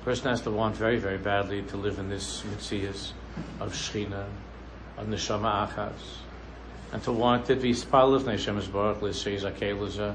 A 0.00 0.04
person 0.04 0.30
has 0.30 0.40
to 0.42 0.50
want 0.50 0.76
very, 0.76 0.96
very 0.96 1.18
badly 1.18 1.60
to 1.64 1.76
live 1.76 1.98
in 1.98 2.08
this 2.08 2.42
mitzias 2.42 3.12
of 3.60 3.72
Shechina, 3.72 4.26
of 4.96 5.06
Neshama 5.06 5.68
Achas 5.68 6.18
and 6.94 7.02
to 7.02 7.10
want 7.10 7.50
it, 7.50 7.60
vispal 7.60 8.14
of 8.14 8.22
Neshem 8.22 8.72
Baruch 8.72 9.02
L'Sheizakei 9.02 10.14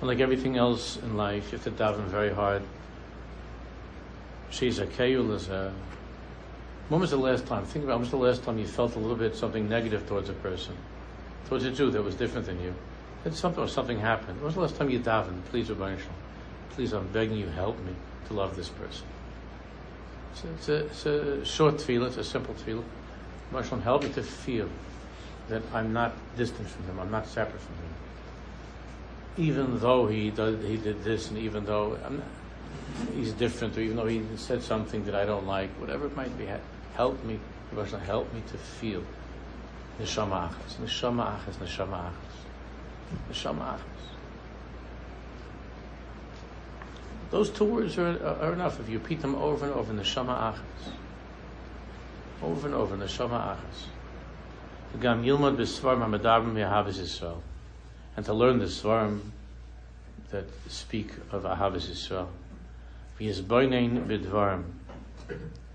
And 0.00 0.08
like 0.08 0.18
everything 0.18 0.56
else 0.56 0.96
in 0.96 1.16
life, 1.16 1.52
you 1.52 1.58
have 1.58 1.62
to 1.62 1.70
daven 1.70 2.06
very 2.06 2.34
hard. 2.34 2.62
Sheizakei 4.50 5.24
L'Zeh. 5.24 5.72
When 6.88 7.00
was 7.00 7.10
the 7.10 7.16
last 7.16 7.46
time? 7.46 7.64
Think 7.64 7.84
about 7.84 7.94
when 7.94 8.00
was 8.00 8.10
the 8.10 8.16
last 8.16 8.42
time 8.42 8.58
you 8.58 8.66
felt 8.66 8.96
a 8.96 8.98
little 8.98 9.14
bit 9.14 9.36
something 9.36 9.68
negative 9.68 10.08
towards 10.08 10.28
a 10.28 10.32
person, 10.32 10.76
towards 11.46 11.64
a 11.64 11.70
Jew 11.70 11.92
that 11.92 12.02
was 12.02 12.16
different 12.16 12.46
than 12.46 12.60
you. 12.60 12.74
Did 13.22 13.36
something 13.36 13.62
or 13.62 13.68
something 13.68 14.00
happened. 14.00 14.38
When 14.38 14.46
was 14.46 14.54
the 14.54 14.62
last 14.62 14.74
time 14.74 14.90
you 14.90 14.98
davened? 14.98 15.44
Please, 15.44 15.70
Rabbi 15.70 15.94
Please, 16.70 16.92
I'm 16.92 17.06
begging 17.12 17.36
you, 17.36 17.46
help 17.46 17.78
me 17.84 17.94
to 18.26 18.34
love 18.34 18.56
this 18.56 18.68
person. 18.68 19.06
It's 20.32 20.44
a, 20.44 20.48
it's 20.50 20.68
a, 20.68 20.74
it's 20.86 21.06
a 21.06 21.44
short 21.44 21.80
feeling. 21.80 22.08
It's 22.08 22.16
a 22.16 22.24
simple 22.24 22.54
feeling. 22.54 22.84
Hashem, 23.52 23.82
help 23.82 24.04
me 24.04 24.10
to 24.10 24.22
feel 24.22 24.68
that 25.48 25.62
I'm 25.74 25.92
not 25.92 26.12
distant 26.36 26.68
from 26.68 26.84
him, 26.84 27.00
I'm 27.00 27.10
not 27.10 27.26
separate 27.26 27.60
from 27.60 27.74
him. 27.74 27.94
Even 29.36 29.80
though 29.80 30.06
he 30.06 30.30
does, 30.30 30.64
he 30.64 30.76
did 30.76 31.02
this, 31.02 31.28
and 31.28 31.38
even 31.38 31.64
though 31.64 31.98
not, 32.08 32.22
he's 33.14 33.32
different, 33.32 33.76
or 33.76 33.80
even 33.80 33.96
though 33.96 34.06
he 34.06 34.22
said 34.36 34.62
something 34.62 35.04
that 35.06 35.14
I 35.14 35.24
don't 35.24 35.46
like, 35.46 35.70
whatever 35.80 36.06
it 36.06 36.16
might 36.16 36.36
be, 36.38 36.48
help 36.94 37.22
me, 37.24 37.38
help 38.06 38.32
me 38.32 38.42
to 38.48 38.56
feel 38.56 39.02
neshama 40.00 40.48
achas, 40.48 40.76
neshama 40.80 41.38
achas, 41.38 41.56
neshama 41.56 42.10
achas, 42.10 42.36
neshama 43.30 43.74
achas. 43.74 44.19
Those 47.30 47.50
two 47.50 47.64
words 47.64 47.96
are, 47.96 48.40
are, 48.42 48.52
enough 48.52 48.80
if 48.80 48.88
you 48.88 48.98
repeat 48.98 49.22
them 49.22 49.36
over 49.36 49.64
and 49.64 49.74
over, 49.74 49.92
neshama 49.92 50.36
achas, 50.36 50.92
over 52.42 52.66
and 52.66 52.74
over, 52.74 52.96
neshama 52.96 53.56
achas. 53.56 53.86
Gam 55.00 55.22
Yilmad 55.22 55.56
B'Svarim 55.56 56.00
HaMadabrim 56.00 56.54
Yahavis 56.54 56.98
Yisrael. 56.98 57.40
And 58.16 58.26
to 58.26 58.34
learn 58.34 58.58
the 58.58 58.64
Svarim 58.64 59.20
that 60.30 60.46
speak 60.68 61.12
of 61.30 61.44
Ahavis 61.44 61.88
Yisrael. 61.88 62.26
V'yizboinein 63.20 64.06
b'dvarim. 64.06 64.64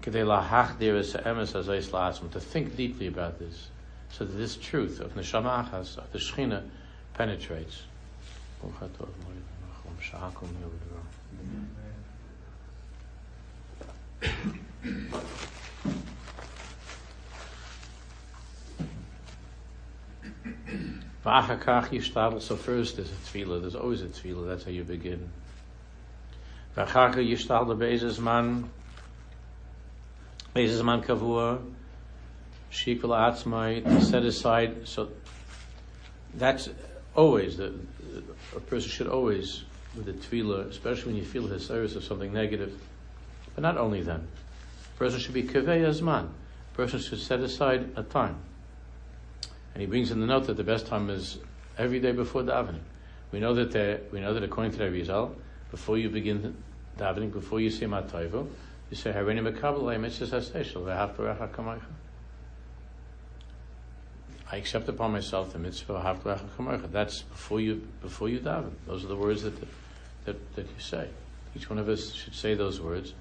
K'dei 0.01 0.25
lahachdir 0.25 0.99
es 0.99 1.13
ha'emes 1.13 1.53
hazayis 1.53 1.89
la'atzim. 1.91 2.29
To 2.31 2.41
think 2.41 2.75
deeply 2.75 3.07
about 3.07 3.39
this. 3.39 3.69
So 4.09 4.25
that 4.25 4.33
this 4.33 4.57
truth 4.57 4.99
of 4.99 5.15
Neshama 5.15 5.69
Achas, 5.69 5.97
of 5.97 6.11
the 6.11 6.19
Shechina, 6.19 6.63
penetrates. 7.13 7.83
So 21.25 22.55
first 22.55 22.97
there's 22.97 23.09
a 23.09 23.15
tefillah, 23.15 23.61
there's 23.61 23.75
always 23.75 24.01
a 24.03 24.07
tefillah, 24.07 24.47
that's 24.47 24.63
how 24.63 24.69
you 24.71 24.83
begin. 24.83 25.29
V'achaka 26.77 27.15
yishtadel 27.15 27.77
be'ezes 27.79 28.19
man, 28.19 28.69
kavua, 30.55 31.59
shikul 32.71 33.09
atzmai, 33.09 34.01
set 34.03 34.23
aside, 34.23 34.87
so 34.87 35.09
that's 36.35 36.69
always, 37.15 37.57
the, 37.57 37.73
a 38.55 38.59
person 38.59 38.89
should 38.91 39.07
always, 39.07 39.63
with 39.95 40.05
the 40.05 40.13
tefillah, 40.13 40.69
especially 40.69 41.13
when 41.13 41.15
you 41.15 41.25
feel 41.25 41.47
his 41.47 41.65
service 41.65 41.95
of 41.95 42.03
something 42.03 42.31
negative, 42.31 42.79
but 43.55 43.61
not 43.61 43.77
only 43.77 44.01
then, 44.01 44.27
a 44.95 44.97
person 44.99 45.19
should 45.19 45.33
be 45.33 45.43
kavei 45.43 45.81
azman, 45.81 46.27
a 46.27 46.75
person 46.75 46.99
should 46.99 47.19
set 47.19 47.39
aside 47.39 47.89
a 47.95 48.03
time. 48.03 48.37
And 49.73 49.81
he 49.81 49.87
brings 49.87 50.11
in 50.11 50.19
the 50.19 50.27
note 50.27 50.47
that 50.47 50.57
the 50.57 50.63
best 50.63 50.87
time 50.87 51.09
is 51.09 51.39
every 51.77 51.99
day 51.99 52.11
before 52.11 52.43
davening. 52.43 52.81
We 53.31 53.39
know 53.39 53.53
that 53.55 53.71
the, 53.71 54.01
we 54.11 54.19
know 54.19 54.33
that 54.33 54.43
according 54.43 54.73
to 54.73 54.77
the 54.77 54.85
Arizal, 54.85 55.33
before 55.71 55.97
you 55.97 56.09
begin 56.09 56.55
davening, 56.97 57.33
before 57.33 57.59
you 57.59 57.69
say 57.69 57.85
Matoivu, 57.85 58.47
you 58.89 58.95
say 58.95 59.11
Harini 59.11 59.41
Mekabel 59.41 59.83
I 64.51 64.57
accept 64.57 64.87
upon 64.87 65.11
myself 65.11 65.51
the 65.53 65.59
mitzvah 65.59 66.87
That's 66.91 67.23
before 67.23 67.59
you 67.59 67.87
before 68.01 68.29
you 68.29 68.39
daven. 68.39 68.71
Those 68.85 69.03
are 69.03 69.07
the 69.07 69.15
words 69.15 69.41
that, 69.43 69.59
that 70.25 70.55
that 70.55 70.65
you 70.65 70.79
say. 70.79 71.09
Each 71.55 71.69
one 71.69 71.79
of 71.79 71.89
us 71.89 72.13
should 72.13 72.35
say 72.35 72.53
those 72.53 72.79
words. 72.79 73.13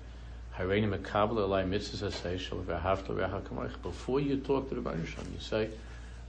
Before 3.83 4.21
you 4.21 4.37
talk 4.37 4.69
to 4.69 4.75
the 4.77 4.81
Baruch 4.81 5.17
you 5.33 5.41
say 5.41 5.71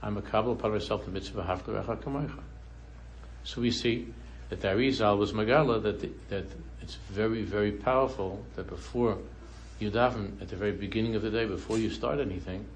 I'm 0.02 0.16
a 0.16 0.22
kabbalah 0.22 0.56
part 0.56 0.74
of 0.74 0.80
myself 0.80 1.04
the 1.04 1.12
mitzvah 1.12 1.44
hafkarecha 1.44 2.02
kamoicha. 2.02 2.40
So 3.44 3.60
we 3.60 3.70
see 3.70 4.12
that 4.48 4.60
the 4.60 4.68
Arizal 4.68 5.16
was 5.16 5.32
Magala 5.32 5.78
that 5.78 6.00
that 6.28 6.46
it's 6.82 6.96
very 7.08 7.42
very 7.42 7.70
powerful 7.70 8.44
that 8.56 8.66
before 8.66 9.18
you 9.78 9.92
daven 9.92 10.42
at 10.42 10.48
the 10.48 10.56
very 10.56 10.72
beginning 10.72 11.14
of 11.14 11.22
the 11.22 11.30
day 11.30 11.44
before 11.44 11.78
you 11.78 11.90
start 11.90 12.18
anything 12.18 12.66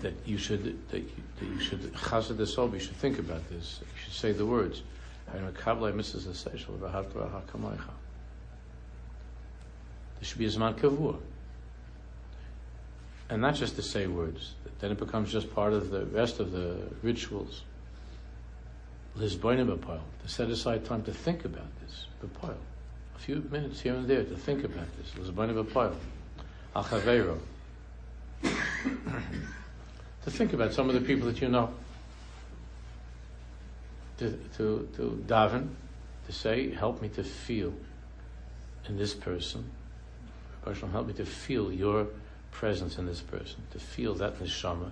that 0.00 0.14
you 0.24 0.38
should 0.38 0.88
that 0.88 1.00
you, 1.00 1.22
that 1.38 1.46
you 1.46 1.60
should 1.60 1.92
chazad 1.92 2.38
the 2.38 2.46
soul. 2.46 2.72
You 2.72 2.80
should 2.80 2.96
think 2.96 3.18
about 3.18 3.46
this. 3.50 3.80
You 3.82 4.02
should 4.02 4.14
say 4.14 4.32
the 4.32 4.46
words. 4.46 4.82
There 10.22 10.28
should 10.28 10.38
be 10.38 10.46
a 10.46 10.50
Zman 10.50 10.76
Kavur. 10.76 11.18
And 13.28 13.42
not 13.42 13.56
just 13.56 13.74
to 13.74 13.82
say 13.82 14.06
words, 14.06 14.54
then 14.78 14.92
it 14.92 14.98
becomes 15.00 15.32
just 15.32 15.52
part 15.52 15.72
of 15.72 15.90
the 15.90 16.06
rest 16.06 16.38
of 16.38 16.52
the 16.52 16.76
rituals. 17.02 17.62
Lizboina 19.18 19.66
B'Poil, 19.66 19.98
to 20.22 20.28
set 20.28 20.48
aside 20.48 20.84
time 20.84 21.02
to 21.02 21.12
think 21.12 21.44
about 21.44 21.66
this, 21.80 22.06
B'Poil. 22.22 22.54
A 23.16 23.18
few 23.18 23.44
minutes 23.50 23.80
here 23.80 23.96
and 23.96 24.06
there 24.06 24.22
to 24.22 24.36
think 24.36 24.62
about 24.62 24.86
this. 24.96 25.10
Lizboina 25.18 25.60
B'Poil. 25.60 25.96
Al 26.76 26.84
Chaveiro. 26.84 27.38
to 28.44 30.30
think 30.30 30.52
about 30.52 30.72
some 30.72 30.88
of 30.88 30.94
the 30.94 31.00
people 31.00 31.26
that 31.26 31.40
you 31.40 31.48
know 31.48 31.74
to, 34.18 34.38
to, 34.56 34.88
to 34.94 35.24
daven, 35.26 35.70
to 36.26 36.32
say, 36.32 36.70
help 36.70 37.02
me 37.02 37.08
to 37.08 37.24
feel 37.24 37.74
in 38.86 38.96
this 38.96 39.14
person. 39.14 39.68
Hashem, 40.64 40.90
help 40.90 41.06
me 41.06 41.14
to 41.14 41.24
feel 41.24 41.72
your 41.72 42.06
presence 42.50 42.98
in 42.98 43.06
this 43.06 43.20
person, 43.20 43.62
to 43.72 43.78
feel 43.78 44.14
that 44.16 44.38
neshama, 44.38 44.90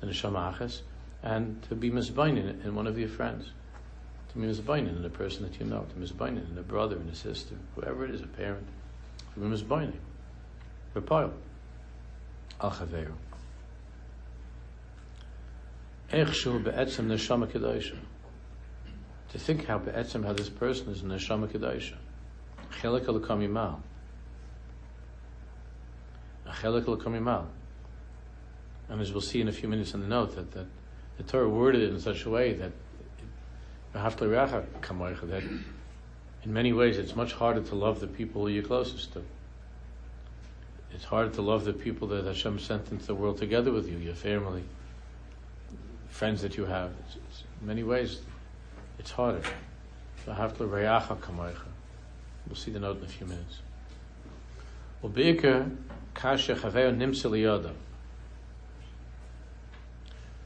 the 0.00 0.06
neshama 0.06 0.54
achas, 0.54 0.82
and 1.22 1.62
to 1.68 1.74
be 1.74 1.90
misbainin 1.90 2.64
in 2.64 2.74
one 2.74 2.86
of 2.86 2.98
your 2.98 3.08
friends. 3.08 3.50
To 4.32 4.38
be 4.38 4.46
misbainin 4.46 4.96
in 4.96 5.04
a 5.04 5.10
person 5.10 5.42
that 5.42 5.58
you 5.58 5.66
know, 5.66 5.84
to 5.88 5.94
be 5.94 6.06
misbainin 6.06 6.50
in 6.50 6.58
a 6.58 6.62
brother 6.62 6.96
and 6.96 7.10
a 7.10 7.14
sister, 7.14 7.54
whoever 7.74 8.04
it 8.04 8.10
is, 8.10 8.20
a 8.20 8.26
parent. 8.26 8.66
To 9.34 9.40
be 9.40 9.46
misbainin. 9.46 9.96
Repile. 10.94 11.32
Al 12.60 12.70
chaveru. 12.70 13.12
Echshu 16.12 16.62
be'etzem 16.62 17.06
neshama 17.06 17.46
kedosha 17.46 17.96
to 19.30 19.38
think 19.38 19.66
how 19.66 19.78
be'etzim, 19.78 20.24
how 20.24 20.32
this 20.32 20.48
person 20.48 20.88
is 20.88 21.02
neshama 21.02 21.48
kedusha. 21.48 21.96
Chelik 22.80 23.04
alakom 23.04 23.46
yimal. 23.46 23.46
A 23.46 23.46
chelik 23.46 23.46
alakom 23.46 23.46
yimal. 23.46 23.80
And 28.88 29.00
as 29.00 29.12
we'll 29.12 29.20
see 29.20 29.40
in 29.40 29.48
a 29.48 29.52
few 29.52 29.68
minutes 29.68 29.94
in 29.94 30.00
the 30.00 30.06
note, 30.06 30.34
that, 30.36 30.50
that 30.52 30.66
the 31.18 31.22
Torah 31.22 31.48
worded 31.48 31.82
it 31.82 31.90
in 31.90 32.00
such 32.00 32.24
a 32.24 32.30
way 32.30 32.54
that 32.54 32.72
that 35.26 35.42
in 35.42 36.52
many 36.52 36.72
ways 36.72 36.98
it's 36.98 37.16
much 37.16 37.32
harder 37.32 37.60
to 37.62 37.74
love 37.74 38.00
the 38.00 38.06
people 38.06 38.48
you're 38.48 38.62
closest 38.62 39.12
to. 39.14 39.24
It's 40.94 41.04
hard 41.04 41.34
to 41.34 41.42
love 41.42 41.64
the 41.64 41.72
people 41.72 42.08
that 42.08 42.24
Hashem 42.24 42.58
sent 42.58 42.90
into 42.90 43.06
the 43.06 43.14
world 43.14 43.38
together 43.38 43.72
with 43.72 43.88
you, 43.88 43.98
your 43.98 44.14
family, 44.14 44.64
friends 46.08 46.40
that 46.42 46.56
you 46.56 46.64
have. 46.64 46.92
It's, 47.06 47.16
it's 47.16 47.44
in 47.60 47.66
many 47.66 47.82
ways, 47.82 48.20
it's 48.98 49.10
harder. 49.10 49.42
We'll 52.46 52.56
see 52.56 52.70
the 52.70 52.80
note 52.80 52.98
in 52.98 53.04
a 53.04 53.08
few 53.08 53.26
minutes. 53.26 53.60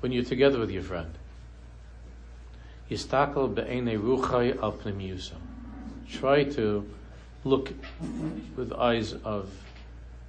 When 0.01 0.13
you're 0.13 0.25
together 0.25 0.59
with 0.59 0.71
your 0.71 0.83
friend, 0.83 1.15
Try 6.09 6.45
to 6.45 6.91
look 7.45 7.73
with 8.57 8.73
eyes 8.73 9.15
of 9.25 9.51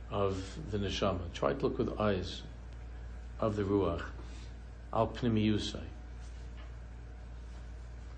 of 0.10 0.58
the 0.72 0.78
neshama. 0.78 1.34
Try 1.34 1.54
to 1.54 1.62
look 1.62 1.78
with 1.78 2.00
eyes 2.00 2.44
of 3.40 3.56
the 3.56 3.64
ruach. 3.64 4.04
Al 4.94 5.08
pnimiyusai 5.08 5.82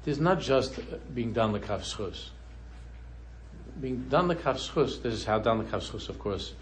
there's 0.06 0.20
not 0.20 0.40
just 0.40 0.80
being 1.14 1.34
done 1.34 1.52
the 1.52 1.60
schus. 1.60 2.30
Being 3.82 4.08
done 4.08 4.28
the 4.28 4.36
schus, 4.36 5.02
this 5.02 5.14
is 5.14 5.26
how 5.26 5.40
done 5.40 5.58
the 5.58 5.64
schus, 5.64 6.08
of 6.10 6.20
course, 6.20 6.54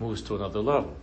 moves 0.00 0.22
to 0.22 0.36
another 0.36 0.60
level. 0.60 0.96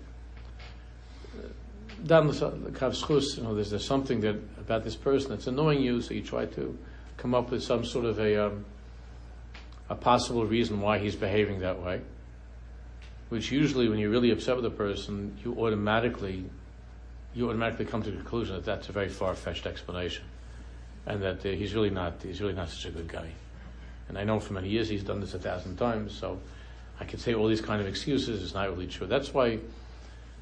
Done 2.05 2.27
the 2.27 2.33
schus, 2.33 3.37
you 3.37 3.43
know, 3.43 3.55
there's, 3.55 3.71
there's 3.71 3.85
something 3.85 4.21
that 4.21 4.35
about 4.59 4.83
this 4.83 4.95
person 4.95 5.31
that's 5.31 5.47
annoying 5.47 5.81
you, 5.81 6.01
so 6.01 6.13
you 6.13 6.21
try 6.21 6.45
to 6.45 6.77
come 7.17 7.33
up 7.33 7.49
with 7.49 7.63
some 7.63 7.83
sort 7.83 8.05
of 8.05 8.19
a 8.19 8.47
um, 8.47 8.65
a 9.89 9.95
possible 9.95 10.45
reason 10.45 10.81
why 10.81 10.99
he's 10.99 11.15
behaving 11.15 11.59
that 11.59 11.81
way. 11.81 12.01
Which 13.29 13.51
usually, 13.51 13.89
when 13.89 13.99
you're 13.99 14.09
really 14.09 14.31
upset 14.31 14.55
with 14.55 14.65
a 14.65 14.69
person, 14.69 15.37
you 15.43 15.55
automatically 15.59 16.45
you 17.33 17.49
automatically 17.49 17.85
come 17.85 18.01
to 18.01 18.09
the 18.09 18.17
conclusion 18.17 18.55
that 18.55 18.65
that's 18.65 18.89
a 18.89 18.91
very 18.91 19.09
far 19.09 19.35
fetched 19.35 19.67
explanation 19.67 20.23
and 21.05 21.21
that 21.21 21.45
uh, 21.45 21.49
he's 21.49 21.73
really 21.73 21.89
not 21.89 22.21
he's 22.23 22.41
really 22.41 22.53
not 22.53 22.69
such 22.69 22.85
a 22.85 22.91
good 22.91 23.07
guy. 23.07 23.29
And 24.09 24.17
I 24.17 24.23
know 24.23 24.39
for 24.39 24.53
many 24.53 24.69
years 24.69 24.89
he's 24.89 25.03
done 25.03 25.19
this 25.19 25.33
a 25.33 25.39
thousand 25.39 25.77
times, 25.77 26.13
so 26.17 26.39
I 26.99 27.05
could 27.05 27.19
say 27.19 27.33
all 27.33 27.47
these 27.47 27.61
kind 27.61 27.81
of 27.81 27.87
excuses 27.87 28.41
is 28.41 28.53
not 28.53 28.69
really 28.69 28.87
true. 28.87 29.07
That's 29.07 29.33
why 29.33 29.59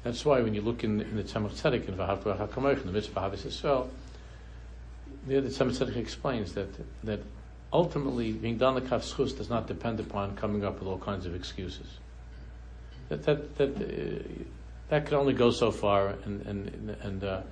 that's 0.02 0.24
why 0.24 0.40
when 0.40 0.54
you 0.54 0.62
look 0.62 0.84
in, 0.84 1.00
in 1.00 1.16
the 1.16 1.24
Tzemach 1.24 1.50
Tzedek 1.60 1.88
in 1.88 1.96
Vahav 1.96 2.80
in 2.80 2.86
the 2.86 2.92
Mitzvah 2.92 3.20
Havis 3.20 3.44
Yisrael, 3.46 3.88
the 5.26 5.40
the 5.40 5.48
Tzemach 5.48 5.78
Tzedek 5.78 5.96
explains 5.96 6.54
that 6.54 6.68
that 7.04 7.20
ultimately 7.72 8.32
being 8.32 8.56
done 8.56 8.74
the 8.74 8.80
does 8.80 9.50
not 9.50 9.66
depend 9.66 10.00
upon 10.00 10.36
coming 10.36 10.64
up 10.64 10.78
with 10.78 10.88
all 10.88 10.98
kinds 10.98 11.26
of 11.26 11.34
excuses. 11.34 11.98
That 13.08 13.24
that 13.24 13.56
that 13.56 13.76
uh, 13.76 14.22
that 14.88 15.06
can 15.06 15.16
only 15.16 15.34
go 15.34 15.50
so 15.50 15.70
far, 15.70 16.14
and 16.24 16.46
and 16.46 16.96
and 17.02 17.24
uh, 17.24 17.42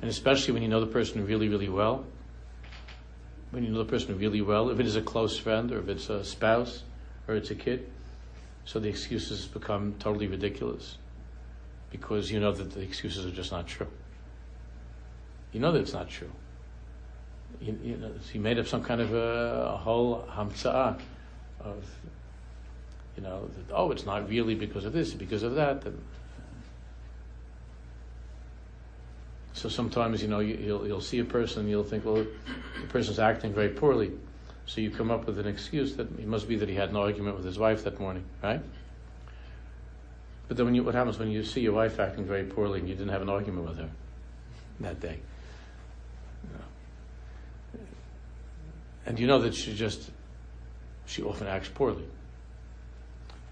and 0.00 0.10
especially 0.10 0.54
when 0.54 0.62
you 0.62 0.68
know 0.68 0.80
the 0.80 0.86
person 0.86 1.24
really 1.26 1.48
really 1.48 1.68
well 1.68 2.04
when 3.50 3.64
you 3.64 3.70
know 3.70 3.78
the 3.78 3.84
person 3.84 4.16
really 4.18 4.40
well, 4.40 4.70
if 4.70 4.78
it 4.80 4.86
is 4.86 4.96
a 4.96 5.02
close 5.02 5.38
friend 5.38 5.72
or 5.72 5.78
if 5.78 5.88
it's 5.88 6.08
a 6.08 6.24
spouse 6.24 6.82
or 7.28 7.34
it's 7.34 7.50
a 7.50 7.54
kid. 7.54 7.90
So 8.64 8.78
the 8.78 8.88
excuses 8.88 9.46
become 9.46 9.94
totally 9.98 10.26
ridiculous 10.26 10.98
because 11.90 12.30
you 12.30 12.38
know 12.40 12.52
that 12.52 12.70
the 12.72 12.80
excuses 12.80 13.26
are 13.26 13.30
just 13.30 13.50
not 13.52 13.66
true. 13.66 13.88
You 15.52 15.60
know 15.60 15.72
that 15.72 15.80
it's 15.80 15.92
not 15.92 16.08
true. 16.08 16.30
You, 17.60 17.78
you 17.82 17.96
know, 17.96 18.12
he 18.32 18.38
made 18.38 18.58
up 18.58 18.66
some 18.66 18.82
kind 18.82 19.00
of 19.00 19.12
a, 19.12 19.72
a 19.72 19.76
whole 19.76 20.24
hamsa'ah 20.30 21.00
of, 21.60 21.84
you 23.16 23.22
know, 23.22 23.48
that, 23.48 23.74
oh, 23.74 23.90
it's 23.90 24.06
not 24.06 24.28
really 24.28 24.54
because 24.54 24.84
of 24.84 24.92
this, 24.92 25.12
because 25.12 25.42
of 25.42 25.56
that. 25.56 25.84
And, 25.84 26.00
So 29.52 29.68
sometimes, 29.68 30.22
you 30.22 30.28
know, 30.28 30.40
you, 30.40 30.72
will 30.72 30.86
you'll 30.86 31.00
see 31.00 31.18
a 31.18 31.24
person, 31.24 31.68
you'll 31.68 31.84
think, 31.84 32.06
well, 32.06 32.14
the 32.14 32.86
person's 32.88 33.18
acting 33.18 33.52
very 33.52 33.68
poorly. 33.68 34.10
So 34.70 34.80
you 34.80 34.92
come 34.92 35.10
up 35.10 35.26
with 35.26 35.40
an 35.40 35.48
excuse 35.48 35.96
that 35.96 36.06
it 36.16 36.28
must 36.28 36.46
be 36.46 36.54
that 36.54 36.68
he 36.68 36.76
had 36.76 36.90
an 36.90 36.96
argument 36.96 37.34
with 37.34 37.44
his 37.44 37.58
wife 37.58 37.82
that 37.82 37.98
morning, 37.98 38.22
right? 38.40 38.60
But 40.46 40.56
then 40.56 40.72
you, 40.76 40.84
what 40.84 40.94
happens 40.94 41.18
when 41.18 41.28
you 41.28 41.42
see 41.42 41.60
your 41.60 41.72
wife 41.72 41.98
acting 41.98 42.24
very 42.24 42.44
poorly 42.44 42.78
and 42.78 42.88
you 42.88 42.94
didn't 42.94 43.10
have 43.10 43.20
an 43.20 43.28
argument 43.28 43.66
with 43.66 43.78
her 43.78 43.90
that 44.78 45.00
day? 45.00 45.18
And 49.06 49.18
you 49.18 49.26
know 49.26 49.40
that 49.40 49.56
she 49.56 49.74
just, 49.74 50.08
she 51.04 51.24
often 51.24 51.48
acts 51.48 51.68
poorly. 51.68 52.04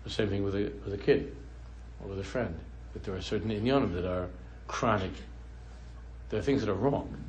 The 0.04 0.11
same 0.11 0.28
thing 0.28 0.44
with 0.44 0.54
a, 0.54 0.70
with 0.85 0.94
a 0.94 0.98
kid 0.98 1.35
or 2.00 2.11
with 2.11 2.20
a 2.20 2.24
friend. 2.24 2.57
That 2.92 3.02
there 3.02 3.16
are 3.16 3.22
certain 3.22 3.50
inyanim 3.50 3.92
that 3.94 4.09
are 4.09 4.28
chronic 4.68 5.14
there 6.31 6.38
are 6.38 6.42
things 6.42 6.61
that 6.61 6.70
are 6.70 6.74
wrong. 6.74 7.24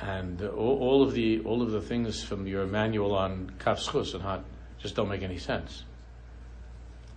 And 0.00 0.42
all, 0.42 0.78
all, 0.78 1.02
of 1.02 1.14
the 1.14 1.40
all 1.40 1.62
of 1.62 1.70
the 1.70 1.80
things 1.80 2.22
from 2.22 2.46
your 2.46 2.66
manual 2.66 3.14
on 3.14 3.52
kafschus 3.58 4.12
and 4.12 4.22
hot 4.22 4.44
just 4.78 4.94
don't 4.94 5.08
make 5.08 5.22
any 5.22 5.38
sense. 5.38 5.84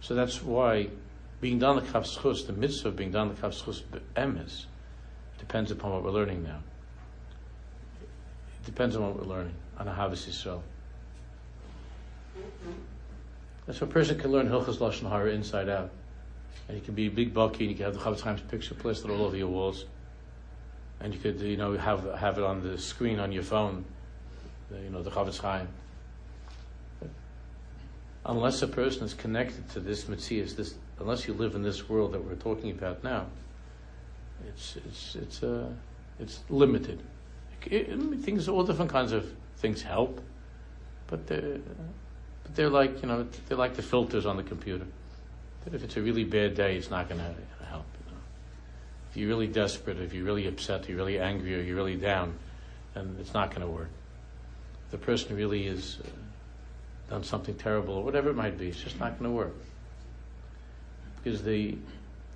So 0.02 0.15
that's 0.15 0.42
why 0.42 0.89
being 1.42 1.60
done 1.60 1.76
the 1.76 1.82
kafschus, 1.82 2.48
the 2.48 2.54
mitzvah 2.54 2.89
of 2.89 2.96
being 2.96 3.12
done 3.12 3.30
the 3.30 3.36
kafschus 3.36 3.82
emes, 4.15 4.65
depends 5.38 5.72
upon 5.72 5.92
what 5.92 6.04
we're 6.04 6.12
learning 6.12 6.44
now. 6.44 6.60
It 8.02 8.65
depends 8.65 8.96
on 8.96 9.04
what 9.04 9.18
we're 9.18 9.34
learning 9.36 9.56
on 9.78 9.88
a 9.88 9.94
Havis 9.94 10.28
Yisrael. 10.28 10.62
That's 13.65 13.80
what 13.82 13.89
a 13.89 13.94
person 13.94 14.18
can 14.18 14.32
learn 14.32 14.48
Hilchas 14.48 14.78
Lashon 14.78 15.10
Hara 15.10 15.32
inside 15.32 15.70
out. 15.70 15.92
And 16.68 16.78
you 16.78 16.84
can 16.84 16.94
be 16.94 17.08
a 17.08 17.12
big 17.12 17.34
bucky 17.34 17.65
and 17.65 17.72
you 17.72 17.76
can 17.76 17.86
have 17.86 17.94
the 17.94 18.00
Chofetz 18.00 18.24
Chaim's 18.24 18.42
picture 18.42 18.74
plastered 18.74 19.12
all 19.12 19.24
over 19.24 19.38
your 19.38 19.48
walls 19.48 19.86
and 21.01 21.13
you 21.13 21.19
could 21.19 21.39
you 21.41 21.57
know 21.57 21.77
have 21.77 22.03
have 22.15 22.38
it 22.38 22.43
on 22.43 22.62
the 22.62 22.77
screen 22.77 23.19
on 23.19 23.31
your 23.31 23.43
phone, 23.43 23.85
you 24.71 24.89
know 24.89 25.01
the 25.01 25.12
Chofetz 25.12 25.39
Chaim. 25.39 25.67
Unless 28.25 28.62
a 28.62 28.67
person 28.67 29.05
is 29.05 29.13
connected 29.13 29.69
to 29.71 29.79
this 29.79 30.07
Matthias, 30.07 30.53
this 30.53 30.75
unless 30.99 31.27
you 31.27 31.33
live 31.33 31.55
in 31.55 31.63
this 31.63 31.88
world 31.88 32.12
that 32.13 32.23
we're 32.23 32.35
talking 32.35 32.71
about 32.71 33.03
now, 33.03 33.25
it's 34.47 34.75
it's 34.75 35.15
it's 35.15 35.43
uh, 35.43 35.69
it's 36.19 36.41
limited. 36.49 37.01
It, 37.65 37.89
it, 37.89 38.19
things, 38.19 38.47
all 38.47 38.63
different 38.63 38.91
kinds 38.91 39.12
of 39.12 39.33
things 39.57 39.81
help, 39.81 40.21
but 41.07 41.27
they're 41.27 41.59
but 42.43 42.55
they're 42.55 42.69
like 42.69 43.01
you 43.01 43.07
know 43.07 43.25
they're 43.47 43.57
like 43.57 43.75
the 43.75 43.81
filters 43.81 44.25
on 44.25 44.38
the 44.38 44.43
computer. 44.43 44.85
That 45.63 45.73
if 45.73 45.83
it's 45.83 45.97
a 45.97 46.01
really 46.01 46.23
bad 46.23 46.55
day, 46.55 46.77
it's 46.77 46.89
not 46.89 47.09
going 47.09 47.19
to 47.19 47.35
if 49.10 49.17
you're 49.17 49.30
really 49.30 49.48
desperate, 49.48 50.00
if 50.00 50.13
you're 50.13 50.26
really 50.26 50.48
upset, 50.48 50.88
you're 50.88 50.98
really 50.98 51.19
angry, 51.19 51.56
or 51.56 51.62
you're 51.62 51.76
really 51.76 51.95
down, 51.95 52.38
then 52.93 53.17
it's 53.19 53.34
not 53.34 53.50
going 53.50 53.62
to 53.62 53.67
work. 53.67 53.89
the 54.91 54.98
person 54.98 55.36
really 55.36 55.67
is 55.67 56.00
uh, 56.04 56.08
done 57.10 57.24
something 57.24 57.56
terrible 57.56 57.95
or 57.95 58.04
whatever 58.04 58.30
it 58.30 58.36
might 58.36 58.58
be. 58.58 58.69
It's 58.69 58.82
just 58.82 59.00
not 59.00 59.19
going 59.19 59.30
to 59.30 59.36
work 59.36 59.56
because 61.24 61.43
the 61.43 61.78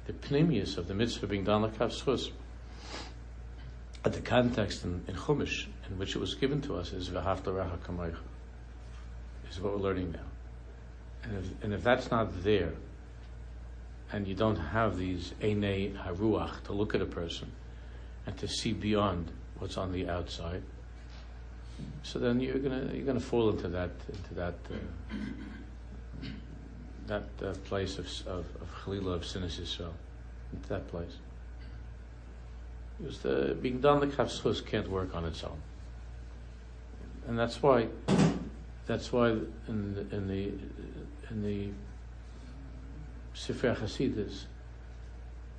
the 0.06 0.14
pneumius 0.14 0.78
of 0.78 0.88
the 0.88 0.94
mitzvah 0.94 1.28
being 1.28 1.46
done 1.46 1.62
like 1.62 1.78
Havschus, 1.78 2.30
at 4.04 4.12
the 4.12 4.20
context 4.20 4.84
in, 4.84 5.02
in 5.08 5.16
Chumash 5.16 5.68
in 5.90 5.98
which 5.98 6.14
it 6.16 6.20
was 6.20 6.36
given 6.36 6.62
to 6.62 6.76
us 6.76 6.92
is 6.92 7.08
is 7.08 7.14
what 9.62 9.74
we're 9.74 9.80
learning 9.80 10.12
now. 10.12 10.20
And 11.24 11.38
if, 11.38 11.64
and 11.64 11.74
if 11.74 11.84
that's 11.84 12.12
not 12.12 12.44
there, 12.44 12.74
and 14.13 14.28
you 14.28 14.36
don't 14.36 14.58
have 14.58 14.95
these 14.95 15.34
Einei 15.41 15.97
Haruach 15.97 16.63
to 16.65 16.73
look 16.73 16.93
at 16.93 17.02
a 17.02 17.06
person 17.06 17.52
and 18.28 18.38
to 18.38 18.47
see 18.47 18.71
beyond 18.71 19.32
what's 19.58 19.76
on 19.76 19.91
the 19.91 20.08
outside, 20.08 20.62
so 22.04 22.19
then 22.19 22.39
you're 22.39 22.60
gonna 22.60 22.91
you're 22.93 23.06
gonna 23.06 23.19
fall 23.19 23.49
into 23.49 23.67
that 23.67 23.89
into 24.08 24.34
that 24.36 24.54
uh, 24.71 26.28
that 27.08 27.23
uh, 27.41 27.54
place 27.65 27.97
of 27.97 28.06
of, 28.28 28.45
of 28.62 28.69
Chalila 28.86 29.15
of 29.15 29.26
Sinis 29.26 29.58
into 29.60 30.69
that 30.69 30.88
place. 30.88 31.17
Because 32.99 33.17
the, 33.19 33.58
being 33.60 33.82
done 33.82 33.99
the 33.99 34.08
Kavschus 34.08 34.63
can't 34.63 34.88
work 34.88 35.15
on 35.15 35.26
its 35.26 35.43
own, 35.43 35.60
and 37.28 37.38
that's 37.38 37.63
why 37.63 37.88
that's 38.86 39.12
why 39.12 39.30
in 39.67 39.95
the, 39.95 40.15
in 40.15 40.28
the 40.28 40.52
in 41.32 41.41
the 41.41 41.69
Sefer 43.34 43.76
Hasidus, 43.76 44.46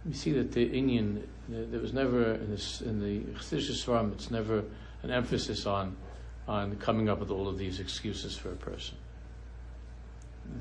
we 0.06 0.12
see 0.12 0.32
that 0.32 0.52
the 0.52 0.64
Indian 0.64 1.26
there 1.48 1.80
was 1.80 1.92
never 1.92 2.34
in, 2.34 2.50
the 2.50 3.20
Chassidish 3.38 3.84
Svarim, 3.84 4.12
it's 4.12 4.30
never 4.30 4.64
an 5.02 5.10
emphasis 5.10 5.66
on 5.66 5.96
on 6.46 6.76
coming 6.76 7.08
up 7.08 7.20
with 7.20 7.30
all 7.30 7.48
of 7.48 7.58
these 7.58 7.80
excuses 7.80 8.36
for 8.36 8.50
a 8.50 8.56
person. 8.56 8.96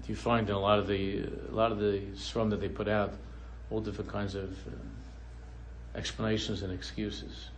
That 0.02 0.10
You 0.10 0.16
find 0.16 0.50
in 0.50 0.56
a 0.56 0.60
lot 0.60 0.80
of 0.80 0.88
the 0.88 1.24
a 1.24 1.54
lot 1.54 1.72
of 1.72 1.80
the 1.80 2.02
Svarim 2.16 2.50
that 2.50 2.62
they 2.62 2.70
put 2.70 2.88
out, 2.88 3.14
all 3.70 3.82
different 3.82 4.12
kinds 4.12 4.36
of 4.36 4.52
uh, 4.68 5.98
explanations 5.98 6.64
and 6.64 6.74
excuses, 6.74 7.50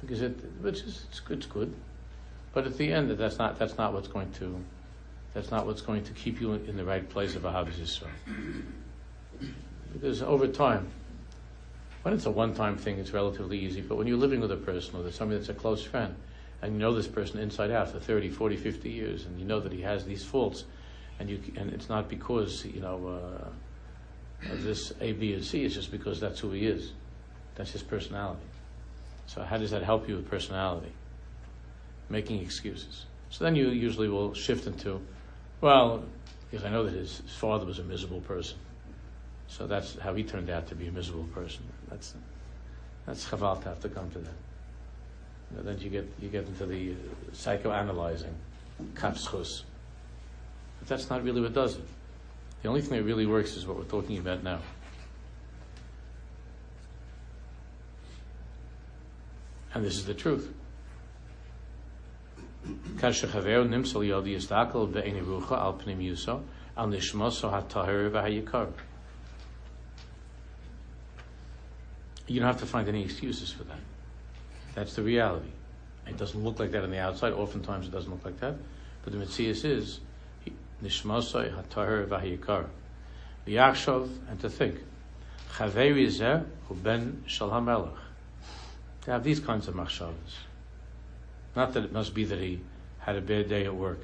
because 0.00 0.22
it 0.22 0.38
which 0.60 0.80
is 0.82 1.04
it's 1.10 1.20
good, 1.20 1.38
it's 1.38 1.46
good, 1.46 1.74
but 2.52 2.66
at 2.66 2.76
the 2.78 2.92
end 2.92 3.10
that's 3.10 3.38
not 3.38 3.58
that's 3.58 3.76
not 3.76 3.92
what's 3.92 4.08
going 4.08 4.30
to 4.32 4.62
that's 5.34 5.50
not 5.50 5.66
what's 5.66 5.82
going 5.82 6.04
to 6.04 6.12
keep 6.12 6.40
you 6.40 6.54
in 6.54 6.76
the 6.76 6.84
right 6.84 7.08
place 7.08 7.36
of 7.36 7.42
Ahavas 7.42 7.74
Yisrael. 7.74 8.08
Because 9.92 10.22
over 10.22 10.46
time, 10.46 10.88
when 12.02 12.14
it's 12.14 12.26
a 12.26 12.30
one-time 12.30 12.76
thing, 12.76 12.98
it's 12.98 13.12
relatively 13.12 13.58
easy. 13.58 13.80
But 13.80 13.96
when 13.96 14.06
you're 14.06 14.18
living 14.18 14.40
with 14.40 14.52
a 14.52 14.56
person 14.56 14.96
or 14.96 15.02
there's 15.02 15.16
somebody 15.16 15.38
that's 15.38 15.50
a 15.50 15.54
close 15.54 15.82
friend, 15.82 16.14
and 16.62 16.72
you 16.72 16.78
know 16.78 16.92
this 16.92 17.06
person 17.06 17.38
inside 17.38 17.70
out 17.70 17.90
for 17.90 18.00
30, 18.00 18.30
40, 18.30 18.56
50 18.56 18.90
years, 18.90 19.26
and 19.26 19.38
you 19.38 19.44
know 19.44 19.60
that 19.60 19.72
he 19.72 19.82
has 19.82 20.04
these 20.04 20.24
faults, 20.24 20.64
and 21.18 21.28
you 21.28 21.40
and 21.56 21.72
it's 21.72 21.88
not 21.88 22.08
because 22.08 22.64
you 22.64 22.80
know 22.80 23.06
uh, 23.06 24.48
this 24.54 24.92
A, 25.00 25.12
B, 25.12 25.34
and 25.34 25.44
C. 25.44 25.64
It's 25.64 25.74
just 25.74 25.90
because 25.90 26.20
that's 26.20 26.40
who 26.40 26.50
he 26.50 26.66
is. 26.66 26.92
That's 27.54 27.72
his 27.72 27.82
personality. 27.82 28.46
So 29.26 29.42
how 29.42 29.58
does 29.58 29.70
that 29.70 29.82
help 29.82 30.08
you 30.08 30.16
with 30.16 30.28
personality? 30.28 30.92
Making 32.08 32.40
excuses. 32.40 33.06
So 33.30 33.44
then 33.44 33.54
you 33.54 33.68
usually 33.68 34.08
will 34.08 34.32
shift 34.32 34.66
into, 34.66 35.00
well, 35.60 36.04
because 36.50 36.64
I 36.64 36.70
know 36.70 36.84
that 36.84 36.94
his, 36.94 37.18
his 37.18 37.34
father 37.34 37.66
was 37.66 37.78
a 37.78 37.84
miserable 37.84 38.20
person. 38.20 38.58
So 39.48 39.66
that's 39.66 39.98
how 39.98 40.14
he 40.14 40.22
turned 40.22 40.50
out 40.50 40.68
to 40.68 40.74
be 40.74 40.88
a 40.88 40.92
miserable 40.92 41.28
person. 41.34 41.62
That's 41.88 42.14
that's 43.06 43.24
chaval 43.26 43.60
to 43.62 43.68
have 43.70 43.80
to 43.80 43.88
come 43.88 44.10
to 44.10 44.18
that. 44.18 44.34
Know, 45.56 45.62
then 45.62 45.78
you 45.78 45.88
get 45.88 46.06
you 46.20 46.28
get 46.28 46.46
into 46.46 46.66
the 46.66 46.92
uh, 46.92 47.32
psychoanalyzing, 47.32 48.34
kapschus. 48.94 49.62
But 50.78 50.88
that's 50.88 51.08
not 51.08 51.24
really 51.24 51.40
what 51.40 51.54
does 51.54 51.76
it. 51.76 51.84
The 52.62 52.68
only 52.68 52.82
thing 52.82 52.98
that 52.98 53.04
really 53.04 53.26
works 53.26 53.56
is 53.56 53.66
what 53.66 53.76
we're 53.76 53.84
talking 53.84 54.18
about 54.18 54.42
now. 54.42 54.60
And 59.74 59.84
this 59.84 59.96
is 59.96 60.04
the 60.04 60.14
truth. 60.14 60.52
You 72.28 72.40
don't 72.40 72.46
have 72.46 72.60
to 72.60 72.66
find 72.66 72.88
any 72.88 73.02
excuses 73.02 73.50
for 73.50 73.64
that. 73.64 73.78
That's 74.74 74.94
the 74.94 75.02
reality. 75.02 75.48
It 76.06 76.16
doesn't 76.16 76.42
look 76.42 76.58
like 76.58 76.70
that 76.72 76.84
on 76.84 76.90
the 76.90 76.98
outside. 76.98 77.32
Oftentimes 77.32 77.86
it 77.86 77.90
doesn't 77.90 78.10
look 78.10 78.24
like 78.24 78.40
that. 78.40 78.54
But 79.02 79.12
the 79.12 79.18
Metzias 79.18 79.64
is 79.64 80.00
Nishmasai 80.82 81.54
Hatar 81.54 82.04
Vahiyakar. 82.06 82.66
V'yachshov, 83.46 84.10
and 84.30 84.40
to 84.40 84.50
think. 84.50 84.78
Chaveri 85.54 86.06
Zeh 86.06 86.44
Hu 86.68 86.74
Ben 86.74 87.24
Shal 87.26 87.50
HaMelech. 87.50 87.96
To 89.02 89.10
have 89.10 89.24
these 89.24 89.40
kinds 89.40 89.68
of 89.68 89.74
machshavas. 89.74 90.47
Not 91.56 91.72
that 91.74 91.84
it 91.84 91.92
must 91.92 92.14
be 92.14 92.24
that 92.24 92.38
he 92.38 92.60
had 92.98 93.16
a 93.16 93.20
bad 93.20 93.48
day 93.48 93.64
at 93.64 93.74
work. 93.74 94.00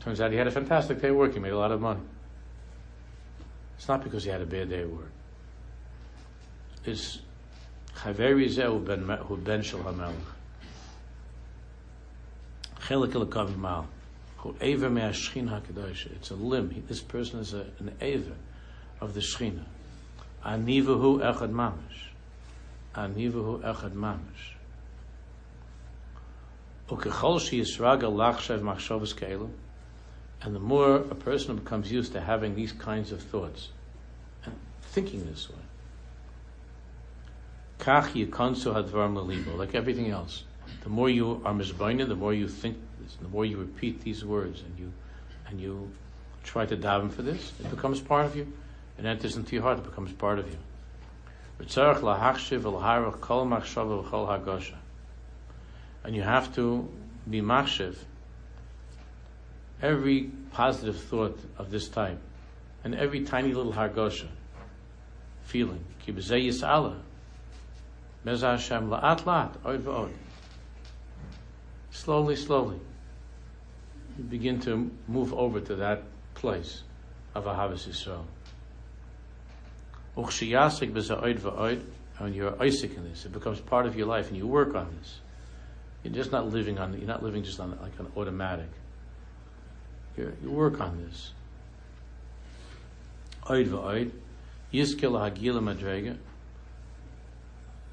Turns 0.00 0.20
out 0.20 0.30
he 0.30 0.36
had 0.36 0.46
a 0.46 0.50
fantastic 0.50 1.00
day 1.00 1.08
at 1.08 1.14
work. 1.14 1.34
He 1.34 1.40
made 1.40 1.52
a 1.52 1.58
lot 1.58 1.72
of 1.72 1.80
money. 1.80 2.00
It's 3.76 3.88
not 3.88 4.02
because 4.02 4.24
he 4.24 4.30
had 4.30 4.40
a 4.40 4.46
bad 4.46 4.70
day 4.70 4.80
at 4.82 4.90
work. 4.90 5.12
It's 6.84 7.20
Chaveri 7.96 8.48
Zeh 8.48 9.26
Hu 9.26 9.36
Ben 9.36 9.62
Shal 9.62 9.80
HaMelech. 9.80 10.14
Chelik 12.80 13.12
Elakav 13.12 13.56
Mal. 13.56 13.86
It's 14.60 16.30
a 16.30 16.34
limb. 16.34 16.84
This 16.88 17.00
person 17.02 17.40
is 17.40 17.52
a, 17.52 17.66
an 17.78 17.92
Eva 18.00 18.32
of 19.00 19.12
the 19.12 19.20
Shechina. 19.20 19.64
Anivahu 20.44 21.20
echad 21.20 21.52
mamish. 21.52 22.08
Anivahu 22.94 23.60
echad 23.60 23.92
mamish. 23.92 24.54
And 30.42 30.54
the 30.54 30.60
more 30.60 30.96
a 30.96 31.14
person 31.14 31.56
becomes 31.56 31.92
used 31.92 32.12
to 32.12 32.20
having 32.20 32.54
these 32.54 32.72
kinds 32.72 33.12
of 33.12 33.22
thoughts 33.22 33.68
and 34.44 34.54
thinking 34.82 35.26
this 35.26 35.48
way, 35.50 35.56
like 39.56 39.74
everything 39.74 40.10
else. 40.10 40.44
The 40.82 40.88
more 40.88 41.08
you 41.10 41.42
are 41.44 41.52
mizbaina, 41.52 42.06
the 42.08 42.14
more 42.16 42.32
you 42.34 42.48
think 42.48 42.76
this, 43.00 43.16
the 43.20 43.28
more 43.28 43.44
you 43.44 43.58
repeat 43.58 44.00
these 44.02 44.24
words 44.24 44.62
and 44.62 44.78
you 44.78 44.92
and 45.48 45.60
you 45.60 45.90
try 46.42 46.64
to 46.66 46.76
daven 46.76 47.10
for 47.12 47.22
this, 47.22 47.52
it 47.60 47.70
becomes 47.70 48.00
part 48.00 48.26
of 48.26 48.36
you. 48.36 48.52
It 48.98 49.04
enters 49.04 49.36
into 49.36 49.54
your 49.54 49.62
heart. 49.62 49.78
It 49.78 49.84
becomes 49.84 50.12
part 50.12 50.38
of 50.38 50.48
you. 50.48 50.58
And 56.04 56.16
you 56.16 56.22
have 56.22 56.54
to 56.56 56.88
be 57.28 57.40
machshiv 57.40 57.96
every 59.82 60.30
positive 60.52 61.00
thought 61.00 61.38
of 61.56 61.70
this 61.70 61.88
type 61.88 62.18
and 62.84 62.94
every 62.94 63.24
tiny 63.24 63.52
little 63.52 63.72
hargosha 63.72 64.28
feeling. 65.44 65.84
Slowly, 71.90 72.36
slowly 72.36 72.80
you 74.20 74.24
begin 74.24 74.60
to 74.60 74.90
move 75.08 75.32
over 75.32 75.60
to 75.60 75.76
that 75.76 76.02
place 76.34 76.82
of 77.34 77.44
Ahavas 77.44 77.88
Yisrael. 77.88 78.24
When 82.18 82.34
you're 82.34 82.62
Isaac 82.62 82.96
in 82.96 83.04
this, 83.04 83.24
it 83.24 83.32
becomes 83.32 83.60
part 83.60 83.86
of 83.86 83.96
your 83.96 84.06
life, 84.06 84.28
and 84.28 84.36
you 84.36 84.46
work 84.46 84.74
on 84.74 84.94
this. 85.00 85.20
You're 86.02 86.14
just 86.14 86.32
not 86.32 86.48
living 86.48 86.78
on. 86.78 86.94
You're 86.94 87.06
not 87.06 87.22
living 87.22 87.42
just 87.42 87.60
on 87.60 87.78
like 87.82 87.98
an 87.98 88.08
automatic. 88.16 88.68
You're, 90.16 90.32
you 90.42 90.50
work 90.50 90.80
on 90.80 91.04
this. 91.04 91.32
Oid 93.44 94.12
yiskil 94.72 95.12
hagila 95.12 95.60
madrega. 95.60 96.16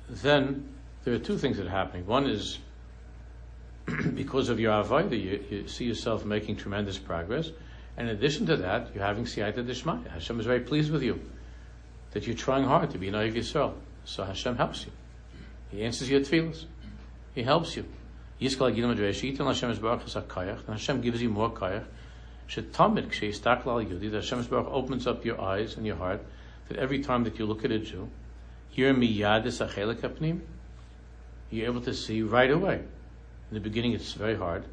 Then 0.10 0.70
there 1.04 1.14
are 1.14 1.20
two 1.20 1.38
things 1.38 1.58
that 1.58 1.68
are 1.68 1.72
happening. 1.72 2.06
One 2.06 2.28
is 2.28 2.60
because 4.16 4.50
of 4.50 4.60
your 4.60 4.72
avodah, 4.72 5.12
you, 5.12 5.44
you, 5.50 5.68
see 5.68 5.86
yourself 5.86 6.26
making 6.26 6.58
tremendous 6.58 6.98
progress. 6.98 7.52
And 7.98 8.10
in 8.10 8.16
addition 8.16 8.46
to 8.48 8.58
that, 8.58 8.94
you're 8.94 9.04
having 9.04 9.26
siyata 9.26 9.66
dishmaya. 9.66 10.10
Hashem 10.12 10.40
is 10.40 10.46
very 10.46 10.60
pleased 10.60 10.92
with 10.92 11.04
you 11.04 11.20
that 12.12 12.26
you're 12.26 12.36
trying 12.36 12.64
hard 12.64 12.92
to 12.92 12.98
be 12.98 13.10
naive 13.12 13.36
yourself. 13.36 13.74
So 14.06 14.24
Hashem 14.24 14.56
helps 14.56 14.86
you. 14.86 14.92
He 15.72 15.84
answers 15.84 16.10
your 16.10 16.22
tefillahs. 16.22 16.66
He 17.36 17.44
helps 17.44 17.76
you. 17.76 17.86
Yiskal 18.40 18.76
Gilam 18.76 18.96
Adreshi, 18.96 19.38
and 19.40 19.48
Hashem 19.48 19.72
is 19.72 19.80
Baruch 19.80 20.06
Kayach, 20.06 20.60
and 20.60 20.70
Hashem 20.70 21.02
gives 21.02 21.22
you 21.22 21.30
more 21.30 21.52
Kayach. 21.52 21.86
Shetamid 22.48 23.08
Kshe 23.08 23.30
Yistakla 23.30 23.68
Al 23.68 23.84
Yudi, 23.84 24.12
that 24.12 24.24
Hashem 24.24 24.44
Baruch 24.44 24.68
opens 24.72 25.08
up 25.08 25.26
your 25.26 25.42
eyes 25.42 25.76
and 25.76 25.86
your 25.86 25.96
heart, 25.96 26.24
that 26.70 26.78
every 26.78 27.02
time 27.02 27.24
that 27.24 27.40
you 27.40 27.46
look 27.46 27.66
at 27.66 27.72
a 27.72 27.80
Jew, 27.80 28.10
you're 28.74 28.94
miyad 28.94 30.42
You're 31.50 31.66
able 31.66 31.82
to 31.82 31.94
see 31.94 32.22
right 32.22 32.52
away 32.52 32.76
In 32.76 33.54
the 33.54 33.60
beginning, 33.60 33.94
it's 33.94 34.14
very 34.14 34.36
hard, 34.36 34.66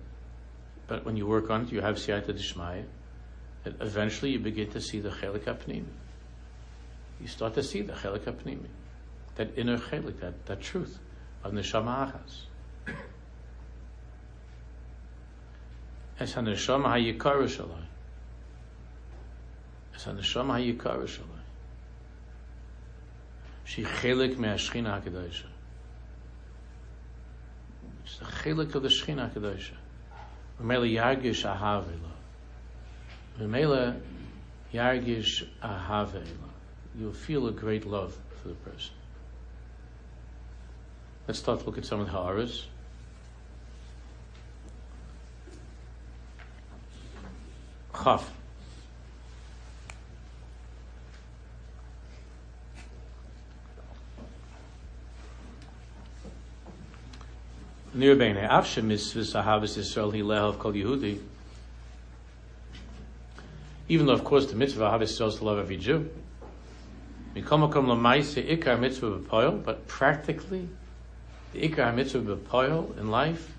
but 0.86 1.06
when 1.06 1.16
you 1.16 1.26
work 1.26 1.48
on 1.48 1.62
it, 1.62 1.72
you 1.72 1.80
have 1.80 1.96
siyata 1.96 2.36
d'shmaya. 2.36 2.84
Eventually, 3.64 4.32
you 4.32 4.40
begin 4.40 4.70
to 4.72 4.80
see 4.80 5.00
the 5.00 5.08
chelik 5.08 5.44
apnimi. 5.44 5.86
You 7.20 7.28
start 7.28 7.54
to 7.54 7.62
see 7.62 7.80
the 7.80 7.94
chelik 7.94 8.24
apnimi, 8.24 8.66
that 9.36 9.56
inner 9.56 9.78
chelik, 9.78 10.20
that, 10.20 10.44
that 10.46 10.60
truth 10.60 10.98
of 11.42 11.52
neshama 11.52 12.12
achas. 12.12 12.94
Es 16.18 16.34
haneshama 16.34 16.90
hayikara 16.90 17.48
shalai. 17.48 17.84
Es 19.94 20.04
haneshama 20.04 20.54
hayikara 20.54 21.06
shalai. 21.06 21.34
She 23.64 23.82
chelik 23.82 24.36
me'ashchina 24.36 25.02
HaKadoshah. 25.02 25.46
It's 28.04 28.18
the 28.18 28.24
chelik 28.26 28.74
of 28.74 28.82
the 28.82 28.88
Shechina 28.88 29.32
HaKadoshah. 29.32 29.76
V'mele 30.60 30.92
yargish 30.92 31.44
ahavela. 31.44 32.12
V'mele 33.40 34.00
yargish 34.72 35.48
ahavela. 35.62 36.50
You'll 36.96 37.12
feel 37.12 37.48
a 37.48 37.52
great 37.52 37.86
love 37.86 38.16
for 38.40 38.48
the 38.48 38.54
person. 38.54 38.92
Let's 41.26 41.40
start 41.40 41.60
to 41.60 41.66
look 41.66 41.78
at 41.78 41.86
some 41.86 42.00
of 42.00 42.06
the 42.06 42.12
ha'aras. 42.12 42.66
Yehudi. 60.74 61.20
Even 63.88 64.06
though, 64.06 64.12
of 64.12 64.24
course, 64.24 64.46
the 64.46 64.56
mitzvah 64.56 64.82
ahavas 64.84 65.02
Yisrael 65.02 65.28
is 65.28 65.36
to 65.36 65.44
love 65.44 65.58
every 65.58 65.76
Jew. 65.76 66.10
Mikom 67.34 67.68
makom 67.68 67.86
lamaise 67.86 68.42
ikar 68.44 68.78
mitzvah 68.78 69.18
b'poil, 69.18 69.64
but 69.64 69.86
practically, 69.86 70.68
the 71.52 71.68
ikar 71.68 71.94
mitzvah 71.94 72.36
b'poil 72.36 72.98
in 72.98 73.10
life, 73.10 73.52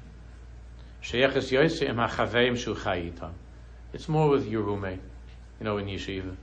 sheyeches 1.02 1.52
yoyse 1.52 1.82
im 1.84 1.96
hachaveim 1.96 2.58
shu 2.58 2.76
chayitam. 2.76 3.32
It's 3.96 4.10
more 4.10 4.28
with 4.28 4.46
your 4.46 4.62
roommate, 4.62 5.00
you 5.58 5.64
know, 5.64 5.78
in 5.78 5.86
yeshiva, 5.86 6.36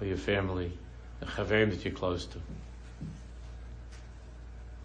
or 0.00 0.06
your 0.06 0.16
family, 0.16 0.72
the 1.20 1.26
chaverim 1.26 1.68
that 1.68 1.84
you're 1.84 1.92
close 1.92 2.24
to. 2.24 2.38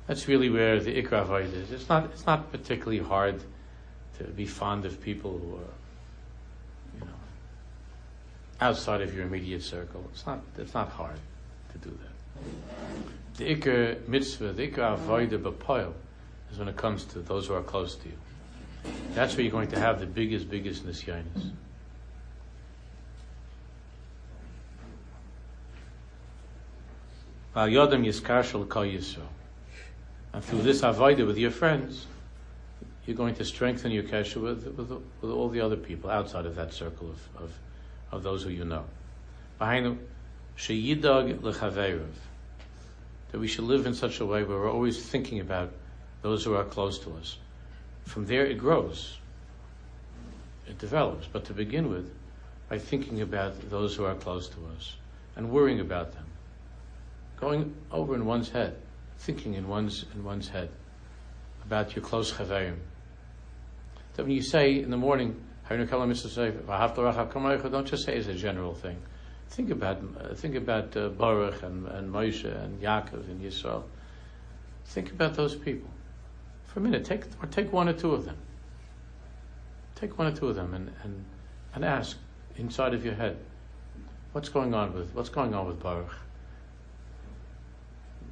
That's 0.07 0.27
really 0.27 0.49
where 0.49 0.81
the 0.81 1.01
ikra 1.01 1.41
is. 1.41 1.71
It's 1.71 1.87
not. 1.87 2.05
It's 2.07 2.25
not 2.25 2.51
particularly 2.51 2.99
hard 3.01 3.41
to 4.17 4.25
be 4.25 4.45
fond 4.45 4.83
of 4.83 4.99
people 5.01 5.39
who 5.39 5.55
are, 5.55 6.99
you 6.99 7.05
know, 7.05 7.19
outside 8.59 8.99
of 8.99 9.15
your 9.15 9.25
immediate 9.25 9.63
circle. 9.63 10.03
It's 10.11 10.25
not. 10.25 10.41
It's 10.57 10.73
not 10.73 10.89
hard 10.89 11.19
to 11.71 11.77
do 11.77 11.91
that. 11.91 13.37
The 13.37 13.55
ikra 13.55 14.05
mitzvah, 14.09 14.51
the 14.51 14.67
ikra 14.67 14.95
avoid 14.95 15.29
b'poil, 15.29 15.93
is 16.51 16.59
when 16.59 16.67
it 16.67 16.75
comes 16.75 17.05
to 17.05 17.19
those 17.19 17.47
who 17.47 17.53
are 17.53 17.63
close 17.63 17.95
to 17.95 18.09
you. 18.09 18.17
That's 19.13 19.37
where 19.37 19.43
you're 19.43 19.51
going 19.53 19.69
to 19.69 19.79
have 19.79 20.01
the 20.01 20.05
biggest, 20.05 20.49
biggest 20.49 20.85
nisyanis. 20.85 21.23
Val 21.23 21.29
yodam 21.31 21.49
yiskar 21.49 21.59
shel 26.33 27.31
kol 27.31 27.39
Yisrael. 27.39 27.40
And 27.53 27.73
through 30.43 30.61
this 30.61 30.81
avodah 30.81 31.27
with 31.27 31.37
your 31.37 31.51
friends, 31.51 32.07
you're 33.05 33.17
going 33.17 33.35
to 33.35 33.43
strengthen 33.43 33.91
your 33.91 34.03
kesher 34.03 34.41
with, 34.41 34.65
with, 34.77 34.89
with 35.21 35.31
all 35.31 35.49
the 35.49 35.59
other 35.59 35.75
people 35.75 36.09
outside 36.09 36.45
of 36.45 36.55
that 36.55 36.73
circle 36.73 37.09
of, 37.09 37.43
of, 37.43 37.51
of 38.11 38.23
those 38.23 38.43
who 38.43 38.51
you 38.51 38.63
know. 38.63 38.85
Behind 39.59 39.99
sheyidog 40.57 41.39
lechaveirav, 41.39 42.13
that 43.31 43.39
we 43.39 43.47
should 43.47 43.65
live 43.65 43.85
in 43.85 43.93
such 43.93 44.21
a 44.21 44.25
way 44.25 44.43
where 44.43 44.57
we're 44.57 44.71
always 44.71 45.03
thinking 45.03 45.41
about 45.41 45.73
those 46.21 46.45
who 46.45 46.53
are 46.53 46.63
close 46.63 46.99
to 46.99 47.11
us. 47.17 47.37
From 48.05 48.25
there 48.27 48.45
it 48.45 48.57
grows, 48.57 49.17
it 50.67 50.77
develops. 50.77 51.27
But 51.27 51.45
to 51.45 51.53
begin 51.53 51.89
with, 51.89 52.13
by 52.69 52.79
thinking 52.79 53.19
about 53.21 53.69
those 53.69 53.93
who 53.95 54.05
are 54.05 54.15
close 54.15 54.47
to 54.49 54.57
us 54.77 54.95
and 55.35 55.51
worrying 55.51 55.81
about 55.81 56.13
them, 56.13 56.25
going 57.41 57.75
over 57.91 58.15
in 58.15 58.25
one's 58.25 58.49
head 58.49 58.77
thinking 59.17 59.55
in 59.55 59.67
one's 59.67 60.05
in 60.13 60.23
one's 60.23 60.47
head 60.47 60.69
about 61.65 61.95
your 61.95 62.03
close 62.03 62.31
chaverim. 62.31 62.77
That 64.13 64.23
when 64.23 64.31
you 64.31 64.41
say 64.41 64.79
in 64.79 64.89
the 64.89 64.97
morning, 64.97 65.39
don't 67.69 67.85
just 67.85 68.03
say 68.03 68.15
it's 68.15 68.27
a 68.27 68.33
general 68.33 68.73
thing. 68.73 68.97
Think 69.49 69.69
about 69.69 70.01
uh, 70.19 70.33
think 70.33 70.55
about 70.55 70.95
uh, 70.95 71.09
Baruch 71.09 71.61
and, 71.63 71.87
and 71.87 72.11
Moshe 72.13 72.45
and 72.45 72.81
Yaakov 72.81 73.27
and 73.27 73.41
Yisrael. 73.41 73.83
Think 74.85 75.11
about 75.11 75.35
those 75.35 75.55
people 75.55 75.89
for 76.67 76.79
a 76.79 76.83
minute. 76.83 77.05
Take 77.05 77.25
or 77.41 77.47
take 77.47 77.71
one 77.71 77.89
or 77.89 77.93
two 77.93 78.13
of 78.13 78.25
them. 78.25 78.37
Take 79.95 80.17
one 80.17 80.27
or 80.27 80.35
two 80.35 80.47
of 80.47 80.55
them 80.55 80.73
and, 80.73 80.91
and, 81.03 81.25
and 81.75 81.85
ask 81.85 82.17
inside 82.57 82.93
of 82.93 83.05
your 83.05 83.13
head, 83.13 83.37
what's 84.31 84.49
going 84.49 84.73
on 84.73 84.93
with 84.93 85.13
what's 85.13 85.29
going 85.29 85.53
on 85.53 85.67
with 85.67 85.79
Baruch? 85.79 86.15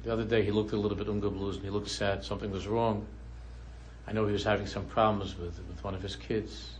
The 0.02 0.12
other 0.12 0.24
day 0.24 0.42
he 0.42 0.50
looked 0.50 0.72
a 0.72 0.76
little 0.76 0.96
bit 0.96 1.08
unga 1.08 1.30
blues 1.30 1.56
and 1.56 1.64
he 1.64 1.70
looked 1.70 1.90
sad. 1.90 2.24
Something 2.24 2.50
was 2.50 2.66
wrong. 2.66 3.06
I 4.06 4.12
know 4.12 4.26
he 4.26 4.32
was 4.32 4.44
having 4.44 4.66
some 4.66 4.86
problems 4.86 5.36
with, 5.38 5.58
with 5.68 5.84
one 5.84 5.94
of 5.94 6.02
his 6.02 6.16
kids. 6.16 6.70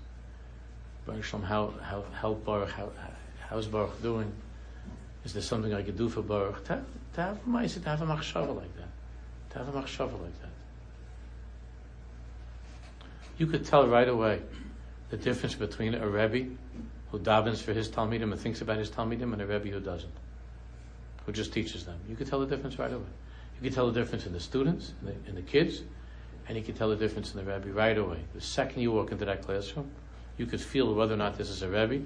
Baruch 1.07 1.25
Shalom, 1.25 1.45
how, 1.45 1.75
how, 1.83 2.05
how 2.13 2.35
Baruch, 2.35 2.71
how, 2.71 2.91
how's 3.49 3.67
Baruch 3.67 4.03
doing? 4.03 4.33
Is 5.25 5.35
there 5.35 5.43
something 5.43 5.75
I 5.75 5.83
could 5.83 5.99
do 5.99 6.09
for 6.09 6.23
Baruch? 6.23 6.65
To, 6.65 6.73
have, 6.75 6.85
to 7.15 7.23
have 7.23 7.45
to 7.45 7.89
have 7.89 8.03
a 8.03 8.07
machshava 8.07 8.57
like 8.57 8.75
that. 8.77 8.89
To 9.51 9.59
have 9.59 9.69
a 9.69 9.73
machshava 9.83 10.13
like 10.13 10.41
that. 10.41 10.51
You 13.37 13.47
could 13.47 13.67
tell 13.67 13.87
right 13.87 14.09
away 14.09 14.41
the 15.11 15.17
difference 15.17 15.55
between 15.55 15.95
a 15.95 16.09
Rebbe 16.09 16.51
who 17.11 17.19
davens 17.19 17.59
for 17.59 17.73
his 17.73 17.89
Talmidim 17.89 18.33
and 18.33 18.41
thinks 18.41 18.61
about 18.61 18.79
his 18.79 18.91
Talmidim 18.91 19.33
and 19.33 19.43
a 19.43 19.47
Rebbe 19.47 19.69
who 19.69 19.81
doesn't 19.81 20.13
who 21.27 21.33
just 21.33 21.53
teaches 21.53 21.85
them. 21.85 21.99
You 22.09 22.17
can 22.17 22.27
tell 22.27 22.41
the 22.41 22.47
difference 22.47 22.79
right 22.79 22.93
away. 22.93 23.05
You 23.61 23.69
can 23.69 23.75
tell 23.75 23.91
the 23.91 23.99
difference 24.01 24.27
in 24.27 24.33
the 24.33 24.41
students, 24.41 24.93
in 25.01 25.07
the, 25.07 25.29
in 25.29 25.35
the 25.35 25.43
kids, 25.43 25.83
and 26.49 26.57
you 26.57 26.65
can 26.65 26.75
tell 26.75 26.89
the 26.89 26.97
difference 26.97 27.35
in 27.35 27.45
the 27.45 27.53
Rebbe 27.53 27.73
right 27.73 27.97
away. 27.97 28.19
The 28.35 28.41
second 28.41 28.83
you 28.83 28.93
walk 28.93 29.13
into 29.13 29.25
that 29.27 29.43
classroom, 29.43 29.91
you 30.39 30.47
could 30.47 30.61
feel 30.61 30.95
whether 30.95 31.15
or 31.15 31.19
not 31.19 31.37
this 31.37 31.51
is 31.51 31.63
a 31.63 31.69
Rebbe 31.69 32.05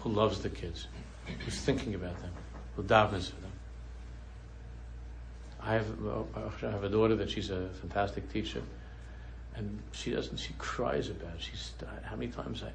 who 0.00 0.10
loves 0.10 0.40
the 0.40 0.50
kids, 0.50 0.88
who's 1.44 1.58
thinking 1.58 1.94
about 1.94 2.20
them, 2.20 2.30
who 2.76 2.82
davens 2.82 3.30
for 3.30 3.40
them. 3.40 3.52
I 5.60 5.72
have, 5.72 5.86
I 6.62 6.70
have 6.70 6.84
a 6.84 6.88
daughter 6.88 7.16
that 7.16 7.30
she's 7.30 7.50
a 7.50 7.68
fantastic 7.80 8.32
teacher, 8.32 8.62
and 9.56 9.80
she 9.90 10.12
doesn't. 10.12 10.36
She 10.36 10.52
cries 10.58 11.08
about 11.08 11.34
it. 11.34 11.40
She's 11.40 11.72
how 12.04 12.14
many 12.14 12.30
times 12.30 12.62
I, 12.62 12.70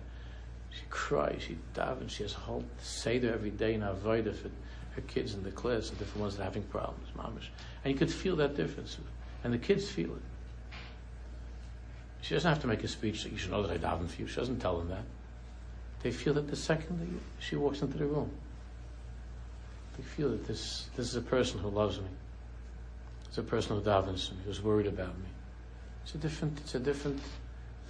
she 0.72 0.82
cries. 0.90 1.42
She 1.48 1.58
davens. 1.74 2.10
She 2.10 2.24
has 2.24 2.34
a 2.34 2.40
whole 2.40 2.66
seder 2.82 3.32
every 3.34 3.52
day 3.52 3.76
in 3.76 3.82
avodah 3.82 4.36
for 4.36 4.50
her 4.96 5.02
kids 5.02 5.34
in 5.34 5.44
the 5.44 5.52
class, 5.52 5.90
the 5.90 5.96
different 5.96 6.22
ones 6.22 6.38
that 6.38 6.44
are 6.44 6.46
having 6.46 6.64
problems, 6.64 7.08
mamish. 7.18 7.48
And 7.84 7.94
you 7.94 7.98
could 7.98 8.12
feel 8.12 8.36
that 8.38 8.56
difference. 8.56 8.98
And 9.44 9.54
the 9.54 9.58
kids 9.58 9.90
feel 9.90 10.12
it. 10.12 10.22
She 12.22 12.36
doesn't 12.36 12.50
have 12.50 12.62
to 12.62 12.68
make 12.68 12.84
a 12.84 12.88
speech 12.88 13.24
that 13.24 13.32
you 13.32 13.38
should 13.38 13.52
know 13.52 13.64
that 13.64 13.72
I 13.72 13.78
daven 13.78 14.08
for 14.08 14.22
you. 14.22 14.28
She 14.28 14.36
doesn't 14.36 14.60
tell 14.60 14.78
them 14.78 14.90
that. 14.90 15.04
They 16.04 16.12
feel 16.12 16.34
that 16.36 16.48
the 16.48 16.56
second 16.56 17.00
that 17.00 17.08
she 17.44 17.56
walks 17.56 17.82
into 17.82 17.98
the 17.98 18.06
room, 18.06 18.32
they 19.98 20.04
feel 20.04 20.30
that 20.30 20.46
this, 20.48 20.90
this 20.96 21.08
is 21.08 21.16
a 21.16 21.22
person 21.22 21.60
who 21.60 21.70
loves 21.70 22.00
me. 22.00 22.08
It's 23.28 23.38
a 23.38 23.44
person 23.44 23.76
who 23.76 23.82
davens 23.82 24.28
for 24.28 24.36
me, 24.36 24.42
who's 24.46 24.62
worried 24.62 24.88
about 24.88 25.18
me. 25.18 25.26
It's 26.04 26.16
a 26.16 26.18
different, 26.18 26.60
it's 26.60 26.76
a 26.76 26.80
different 26.80 27.22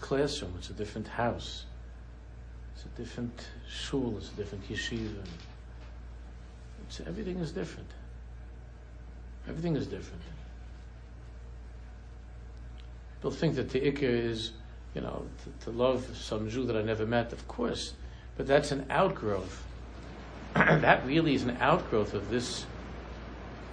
classroom. 0.01 0.53
It's 0.57 0.69
a 0.69 0.73
different 0.73 1.07
house. 1.07 1.65
It's 2.75 2.85
a 2.85 2.89
different 2.97 3.47
shul. 3.69 4.15
It's 4.17 4.29
a 4.29 4.35
different 4.35 4.69
yeshiva. 4.69 5.23
So 6.91 7.05
everything 7.07 7.39
is 7.39 7.53
different. 7.53 7.87
Everything 9.47 9.77
is 9.77 9.87
different. 9.87 10.21
People 13.15 13.31
think 13.31 13.55
that 13.55 13.69
the 13.69 13.79
ikr 13.79 14.03
is, 14.03 14.51
you 14.93 14.99
know, 14.99 15.25
to, 15.43 15.65
to, 15.65 15.71
love 15.71 16.05
some 16.17 16.49
Jew 16.49 16.65
that 16.65 16.75
I 16.75 16.81
never 16.81 17.05
met, 17.05 17.31
of 17.31 17.47
course, 17.47 17.93
but 18.35 18.45
that's 18.45 18.73
an 18.73 18.85
outgrowth. 18.89 19.63
that 20.53 21.05
really 21.05 21.33
is 21.33 21.43
an 21.43 21.55
outgrowth 21.61 22.13
of 22.13 22.29
this 22.29 22.65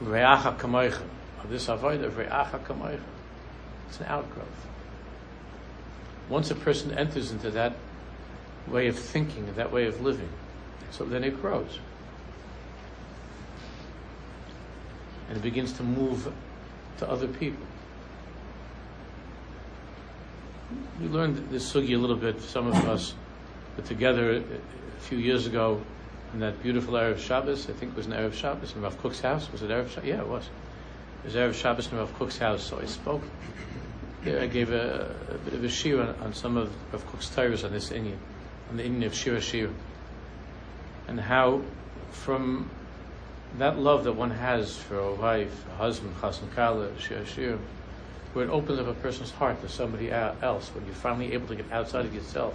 re'acha 0.01 0.57
kamoicha, 0.57 1.03
of 1.43 1.51
this 1.51 1.69
avoid 1.69 2.05
of 2.05 2.15
re'acha 2.15 2.65
kamoicha. 2.65 3.01
It's 3.89 3.99
an 3.99 4.07
outgrowth. 4.07 4.67
Once 6.29 6.53
a 6.53 6.55
person 6.55 6.97
enters 6.97 7.33
into 7.33 7.51
that 7.51 7.75
way 8.69 8.87
of 8.87 8.97
thinking, 8.97 9.53
that 9.57 9.73
way 9.73 9.87
of 9.87 10.01
living, 10.03 10.31
so 10.93 11.05
then 11.05 11.25
it 11.25 11.41
grows. 11.43 11.81
And 15.29 15.37
it 15.37 15.43
begins 15.43 15.73
to 15.75 15.83
move 15.83 16.33
to 16.99 17.09
other 17.09 17.29
people. 17.29 17.67
we 21.01 21.09
learned 21.09 21.51
this 21.51 21.73
sugi 21.73 21.95
a 21.95 21.99
little 21.99 22.17
bit. 22.17 22.41
Some 22.43 22.67
of 22.67 22.75
us 22.89 23.15
were 23.77 23.85
together 23.85 24.37
a 24.37 25.01
few 25.01 25.19
years 25.19 25.47
ago 25.47 25.81
in 26.33 26.41
that 26.41 26.63
beautiful 26.63 26.95
Erev 26.95 27.19
Shabbos. 27.19 27.69
I 27.71 27.73
think 27.73 27.93
it 27.93 27.97
was 27.97 28.07
an 28.07 28.13
Erev 28.13 28.35
Shabbos 28.35 28.75
in 28.75 28.83
Rav 28.83 29.01
Kook's 29.01 29.21
house. 29.21 29.51
Was 29.53 29.63
it 29.63 29.71
Erev 29.71 29.89
Shabbos? 29.89 30.09
Yeah, 30.09 30.21
it 30.21 30.29
was. 30.29 30.49
It 31.25 31.27
was 31.27 31.35
Erev 31.35 31.55
Shabbos 31.55 31.91
in 31.91 31.99
Rav 31.99 32.13
Kook's 32.19 32.39
house. 32.39 32.65
So 32.65 32.81
I 32.81 32.87
spoke. 32.87 33.23
Yeah, 34.25 34.43
I 34.43 34.47
gave 34.47 34.73
a, 34.73 35.15
a 35.31 35.39
bit 35.39 35.55
of 35.55 35.65
a 35.65 35.69
shir 35.69 36.01
on, 36.01 36.09
on 36.21 36.35
some 36.35 36.57
of 36.57 36.73
Rav 36.93 37.07
Kook's 37.07 37.31
tires 37.31 37.65
on 37.65 37.73
this 37.73 37.91
Indian, 37.91 38.19
on 38.71 38.77
the 38.77 38.85
Indian 38.85 39.05
of 39.05 39.15
Shira 39.15 39.41
Shir, 39.41 39.71
and 41.07 41.21
how 41.21 41.63
from 42.11 42.69
that 43.57 43.79
love 43.79 44.05
that 44.05 44.13
one 44.13 44.31
has 44.31 44.77
for 44.77 44.99
a 44.99 45.15
wife, 45.15 45.65
a 45.73 45.77
husband, 45.77 46.15
chassan 46.21 46.55
kala, 46.55 46.91
shir 47.01 47.59
where 48.35 48.45
it 48.45 48.51
opens 48.51 48.79
up 48.79 48.87
a 48.87 48.95
person's 48.95 49.31
heart 49.31 49.61
to 49.63 49.69
somebody 49.69 50.11
else, 50.13 50.69
when 50.75 50.85
you're 50.85 50.95
finally 50.95 51.33
able 51.33 51.49
to 51.49 51.57
get 51.57 51.71
outside 51.73 52.05
of 52.05 52.15
yourself 52.15 52.55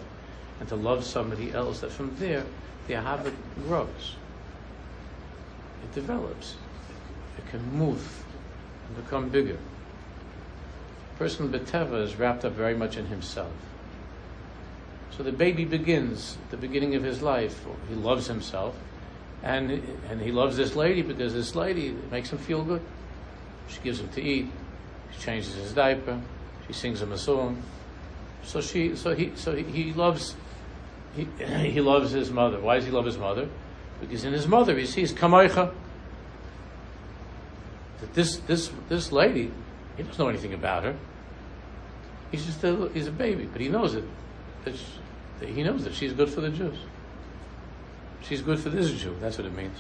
and 0.59 0.69
to 0.69 0.75
love 0.75 1.03
somebody 1.03 1.51
else, 1.51 1.79
that 1.81 1.91
from 1.91 2.15
there, 2.17 2.45
the 2.87 2.93
habit 2.93 3.33
grows. 3.65 4.15
It 5.83 5.93
develops. 5.95 6.55
It 7.37 7.49
can 7.49 7.75
move 7.75 8.23
and 8.87 9.03
become 9.03 9.29
bigger. 9.29 9.57
A 11.15 11.17
person 11.17 11.49
beteva 11.49 12.01
is 12.01 12.15
wrapped 12.17 12.45
up 12.45 12.53
very 12.53 12.75
much 12.75 12.95
in 12.95 13.07
himself. 13.07 13.51
So 15.17 15.23
the 15.23 15.31
baby 15.31 15.65
begins, 15.65 16.37
the 16.49 16.57
beginning 16.57 16.95
of 16.95 17.03
his 17.03 17.21
life, 17.21 17.65
he 17.89 17.95
loves 17.95 18.27
himself, 18.27 18.75
and, 19.43 19.71
and 20.09 20.21
he 20.21 20.31
loves 20.31 20.55
this 20.55 20.75
lady 20.75 21.01
because 21.01 21.33
this 21.33 21.53
lady 21.53 21.95
makes 22.09 22.31
him 22.31 22.37
feel 22.37 22.63
good. 22.63 22.81
She 23.67 23.79
gives 23.81 23.99
him 23.99 24.07
to 24.09 24.21
eat. 24.21 24.49
She 25.11 25.21
changes 25.21 25.53
his 25.55 25.73
diaper. 25.73 26.19
She 26.67 26.73
sings 26.73 27.01
him 27.01 27.11
a 27.11 27.17
song. 27.17 27.61
So 28.43 28.61
she, 28.61 28.95
so 28.95 29.13
he, 29.13 29.31
so 29.35 29.53
he, 29.53 29.63
he 29.63 29.93
loves, 29.93 30.35
he, 31.15 31.27
he 31.45 31.81
loves 31.81 32.11
his 32.11 32.31
mother. 32.31 32.59
Why 32.59 32.75
does 32.75 32.85
he 32.85 32.91
love 32.91 33.05
his 33.05 33.17
mother? 33.17 33.49
Because 33.99 34.23
in 34.23 34.31
his 34.31 34.47
mother 34.47 34.77
he 34.77 34.85
sees 34.85 35.13
kamaycha. 35.13 35.73
That 37.99 38.13
this, 38.13 38.37
this, 38.37 38.71
this 38.87 39.11
lady, 39.11 39.51
he 39.97 40.03
doesn't 40.03 40.19
know 40.19 40.29
anything 40.29 40.53
about 40.53 40.83
her. 40.83 40.95
He's 42.31 42.45
just 42.45 42.63
a, 42.63 42.89
he's 42.93 43.07
a 43.07 43.11
baby, 43.11 43.45
but 43.45 43.61
he 43.61 43.67
knows 43.67 43.93
it. 43.93 44.05
That 44.63 44.73
he 45.45 45.63
knows 45.63 45.83
that 45.83 45.93
she's 45.93 46.13
good 46.13 46.29
for 46.29 46.41
the 46.41 46.49
Jews. 46.49 46.77
She's 48.23 48.41
good 48.41 48.59
for 48.59 48.69
this 48.69 48.91
Jew. 48.91 49.15
That's 49.19 49.37
what 49.37 49.47
it 49.47 49.55
means. 49.55 49.77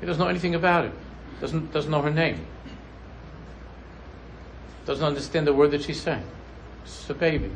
He 0.00 0.06
doesn't 0.06 0.22
know 0.22 0.28
anything 0.28 0.54
about 0.54 0.84
it. 0.84 0.92
Doesn't 1.40 1.72
doesn't 1.72 1.90
know 1.90 2.02
her 2.02 2.10
name. 2.10 2.46
Doesn't 4.86 5.04
understand 5.04 5.46
the 5.46 5.52
word 5.52 5.70
that 5.72 5.82
she's 5.82 6.00
saying. 6.00 6.24
It's 6.84 7.10
a 7.10 7.14
baby. 7.14 7.50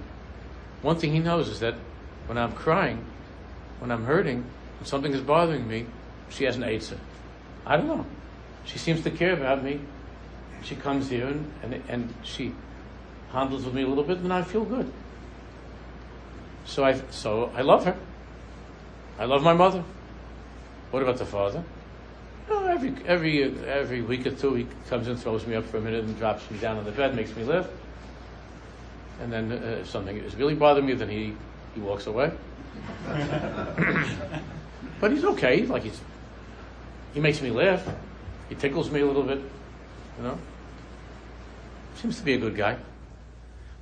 One 0.82 0.96
thing 0.96 1.12
he 1.12 1.18
knows 1.18 1.48
is 1.48 1.60
that 1.60 1.74
when 2.26 2.36
I'm 2.36 2.52
crying, 2.52 3.04
when 3.78 3.90
I'm 3.90 4.04
hurting, 4.04 4.44
when 4.78 4.86
something 4.86 5.12
is 5.12 5.20
bothering 5.20 5.66
me, 5.66 5.86
she 6.28 6.44
has 6.44 6.56
an 6.56 6.64
answer. 6.64 6.98
I 7.64 7.76
don't 7.76 7.86
know. 7.86 8.06
She 8.64 8.78
seems 8.78 9.02
to 9.02 9.10
care 9.10 9.32
about 9.32 9.62
me. 9.62 9.80
She 10.62 10.76
comes 10.76 11.08
here 11.08 11.26
and, 11.26 11.52
and, 11.62 11.82
and 11.88 12.14
she 12.22 12.54
handles 13.32 13.64
with 13.64 13.74
me 13.74 13.82
a 13.82 13.86
little 13.88 14.04
bit, 14.04 14.18
and 14.18 14.32
I 14.32 14.42
feel 14.42 14.64
good. 14.64 14.92
So 16.64 16.84
I 16.84 17.00
so 17.10 17.50
I 17.56 17.62
love 17.62 17.84
her. 17.84 17.96
I 19.18 19.24
love 19.24 19.42
my 19.42 19.52
mother. 19.52 19.84
What 20.90 21.02
about 21.02 21.18
the 21.18 21.26
father? 21.26 21.62
Oh, 22.50 22.66
every 22.66 22.94
every 23.06 23.44
every 23.66 24.02
week 24.02 24.26
or 24.26 24.32
two, 24.32 24.54
he 24.54 24.66
comes 24.88 25.08
and 25.08 25.18
throws 25.18 25.46
me 25.46 25.54
up 25.54 25.64
for 25.64 25.78
a 25.78 25.80
minute 25.80 26.04
and 26.04 26.18
drops 26.18 26.50
me 26.50 26.58
down 26.58 26.76
on 26.76 26.84
the 26.84 26.92
bed, 26.92 27.14
makes 27.14 27.34
me 27.36 27.44
live. 27.44 27.68
And 29.20 29.32
then 29.32 29.52
uh, 29.52 29.80
if 29.80 29.88
something 29.88 30.16
is 30.16 30.34
really 30.34 30.54
bothering 30.54 30.86
me, 30.86 30.94
then 30.94 31.08
he 31.08 31.34
he 31.74 31.80
walks 31.80 32.06
away. 32.06 32.32
but 35.00 35.12
he's 35.12 35.24
okay. 35.24 35.64
Like 35.66 35.84
he's 35.84 36.00
he 37.14 37.20
makes 37.20 37.40
me 37.40 37.50
laugh. 37.50 37.86
He 38.48 38.54
tickles 38.54 38.90
me 38.90 39.00
a 39.00 39.06
little 39.06 39.22
bit. 39.22 39.38
You 40.18 40.24
know. 40.24 40.38
Seems 41.96 42.18
to 42.18 42.24
be 42.24 42.34
a 42.34 42.38
good 42.38 42.56
guy. 42.56 42.76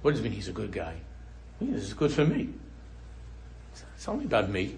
What 0.02 0.12
does 0.12 0.20
it 0.20 0.24
mean 0.24 0.32
he's 0.32 0.48
a 0.48 0.52
good 0.52 0.72
guy? 0.72 0.96
this 1.60 1.82
is 1.82 1.94
good 1.94 2.10
for 2.12 2.24
me. 2.24 2.48
It's 3.72 4.08
only 4.08 4.24
about 4.24 4.48
me. 4.48 4.76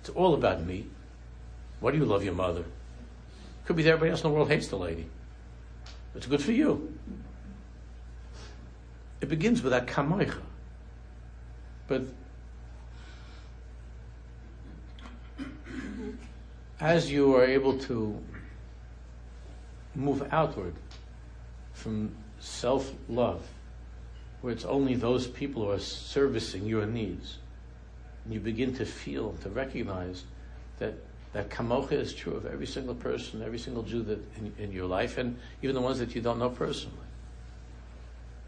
It's 0.00 0.10
all 0.10 0.34
about 0.34 0.64
me. 0.64 0.86
Why 1.80 1.92
do 1.92 1.98
you 1.98 2.04
love 2.04 2.24
your 2.24 2.34
mother? 2.34 2.64
Could 3.64 3.76
be 3.76 3.82
that 3.84 3.90
everybody 3.90 4.10
else 4.10 4.22
in 4.22 4.30
the 4.30 4.34
world 4.34 4.48
hates 4.48 4.68
the 4.68 4.76
lady. 4.76 5.06
It's 6.14 6.26
good 6.26 6.42
for 6.42 6.52
you. 6.52 6.96
It 9.20 9.28
begins 9.28 9.62
with 9.62 9.72
that 9.72 9.86
kamoicha. 9.86 10.40
But 11.86 12.02
as 16.80 17.10
you 17.10 17.36
are 17.36 17.44
able 17.44 17.78
to 17.78 18.18
move 19.94 20.26
outward 20.32 20.74
from 21.74 22.10
self 22.40 22.92
love, 23.08 23.46
where 24.40 24.52
it's 24.52 24.64
only 24.64 24.94
those 24.94 25.26
people 25.26 25.64
who 25.64 25.70
are 25.70 25.78
servicing 25.78 26.64
your 26.64 26.86
needs, 26.86 27.38
and 28.30 28.34
you 28.36 28.40
begin 28.40 28.72
to 28.72 28.86
feel, 28.86 29.32
to 29.42 29.48
recognize 29.48 30.22
that 30.78 30.94
that 31.32 31.50
kamocha 31.50 31.90
is 31.90 32.14
true 32.14 32.34
of 32.34 32.46
every 32.46 32.66
single 32.66 32.94
person, 32.94 33.42
every 33.42 33.58
single 33.58 33.82
Jew 33.82 34.04
that 34.04 34.20
in, 34.36 34.54
in, 34.56 34.70
your 34.70 34.86
life, 34.86 35.18
and 35.18 35.36
even 35.62 35.74
the 35.74 35.80
ones 35.80 35.98
that 35.98 36.14
you 36.14 36.20
don't 36.20 36.38
know 36.38 36.48
personally. 36.48 36.96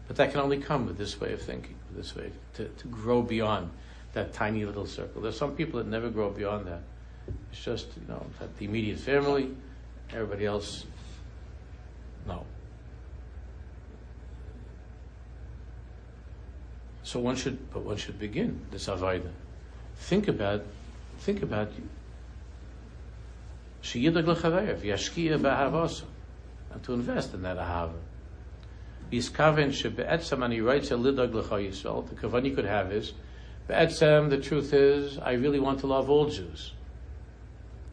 But 0.07 0.15
that 0.15 0.31
can 0.31 0.39
only 0.39 0.57
come 0.57 0.85
with 0.85 0.97
this 0.97 1.19
way 1.19 1.33
of 1.33 1.41
thinking, 1.41 1.75
with 1.89 1.97
this 1.97 2.15
way 2.15 2.31
to, 2.53 2.69
to 2.69 2.87
grow 2.87 3.21
beyond 3.21 3.71
that 4.13 4.31
tiny 4.31 4.63
little 4.63 4.85
circle. 4.85 5.21
There's 5.21 5.37
some 5.37 5.53
people 5.53 5.79
that 5.79 5.87
never 5.87 6.09
grow 6.09 6.29
beyond 6.29 6.65
that. 6.67 6.79
It's 7.51 7.61
just 7.61 7.87
you 7.99 8.07
know 8.07 8.25
that 8.39 8.57
the 8.57 8.63
immediate 8.63 8.99
family, 8.99 9.53
everybody 10.11 10.45
else. 10.45 10.85
No. 12.25 12.45
So 17.03 17.19
one 17.19 17.35
should, 17.35 17.69
but 17.73 17.83
one 17.83 17.97
should 17.97 18.17
begin 18.17 18.61
this 18.71 18.87
avodah 18.87 19.31
think 19.97 20.27
about, 20.27 20.63
think 21.19 21.41
about. 21.41 21.71
Sheyidag 23.81 24.25
lechaveyev, 24.25 24.81
yashkiya 24.81 25.39
b'ahavasa, 25.39 26.03
and 26.71 26.83
to 26.83 26.93
invest 26.93 27.33
in 27.33 27.41
that 27.41 27.57
ahava. 27.57 27.99
Yiskaven 29.11 29.69
shebe'etzem 29.69 30.43
ani 30.43 30.59
reitze 30.59 30.91
lidag 30.91 31.31
lecha 31.31 31.67
Yisrael, 31.67 32.07
the 32.07 32.15
kavan 32.15 32.45
you 32.45 32.55
could 32.55 32.65
have 32.65 32.91
is, 32.91 33.13
be'etzem, 33.67 34.29
the 34.29 34.37
truth 34.37 34.73
is, 34.73 35.17
I 35.17 35.33
really 35.33 35.59
want 35.59 35.79
to 35.79 35.87
love 35.87 36.09
all 36.09 36.29
Jews. 36.29 36.73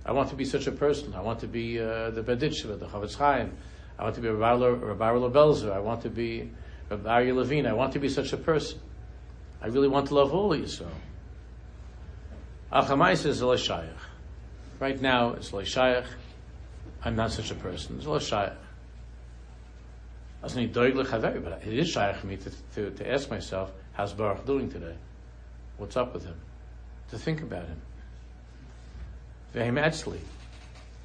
I 0.05 0.13
want 0.13 0.31
to 0.31 0.37
be 0.37 0.45
such 0.45 0.67
a 0.67 0.73
person. 0.73 1.15
I 1.15 1.21
want 1.21 1.41
to 1.41 1.47
be 1.47 1.79
uh, 1.79 2.11
the 2.11 2.23
Berditchever, 2.23 2.79
the 2.79 2.87
Chofetz 2.87 3.17
Chaim. 3.17 3.53
I 3.99 4.05
want 4.05 4.15
to 4.15 4.21
be 4.21 4.29
a 4.29 4.35
Rabbi 4.35 4.59
Belzer. 4.59 5.71
I 5.73 5.79
want 5.79 6.03
to 6.03 6.11
be 6.11 6.51
Rabbi 6.89 7.31
Levine. 7.33 7.67
I 7.67 7.75
want 7.75 7.93
to 7.93 7.99
be 7.99 8.09
such 8.09 8.33
a 8.33 8.39
person. 8.39 8.81
I 9.61 9.67
really 9.67 9.89
want 9.89 10.09
to 10.09 10.15
love 10.15 10.33
all 10.33 10.51
Yisrael. 10.51 10.89
Achamais 12.73 13.27
is 13.27 13.41
Shayach. 13.41 13.89
Right 14.79 15.01
now, 15.01 15.33
it's 15.33 15.51
Shayach. 15.51 16.07
I'm 17.05 17.17
not 17.17 17.33
such 17.33 17.51
a 17.51 17.55
person. 17.55 17.97
It's 17.97 18.07
Shayach. 18.07 18.55
That's 20.41 20.55
not 20.55 20.67
doig 20.67 21.43
but 21.45 21.63
it 21.67 21.73
is 21.73 21.95
Shayach 21.95 22.17
for 22.17 22.29
me 22.29 22.37
to, 22.37 22.51
to, 22.75 22.91
to 22.91 23.11
ask 23.11 23.29
myself, 23.29 23.73
how's 23.93 24.13
Baruch 24.13 24.47
doing 24.47 24.71
today? 24.71 24.95
What's 25.79 25.97
up 25.97 26.15
with 26.15 26.25
him? 26.25 26.37
To 27.11 27.19
think 27.19 27.43
about 27.43 27.67
him. 27.67 27.81
Vehim 29.55 29.83
Etzli. 29.83 30.21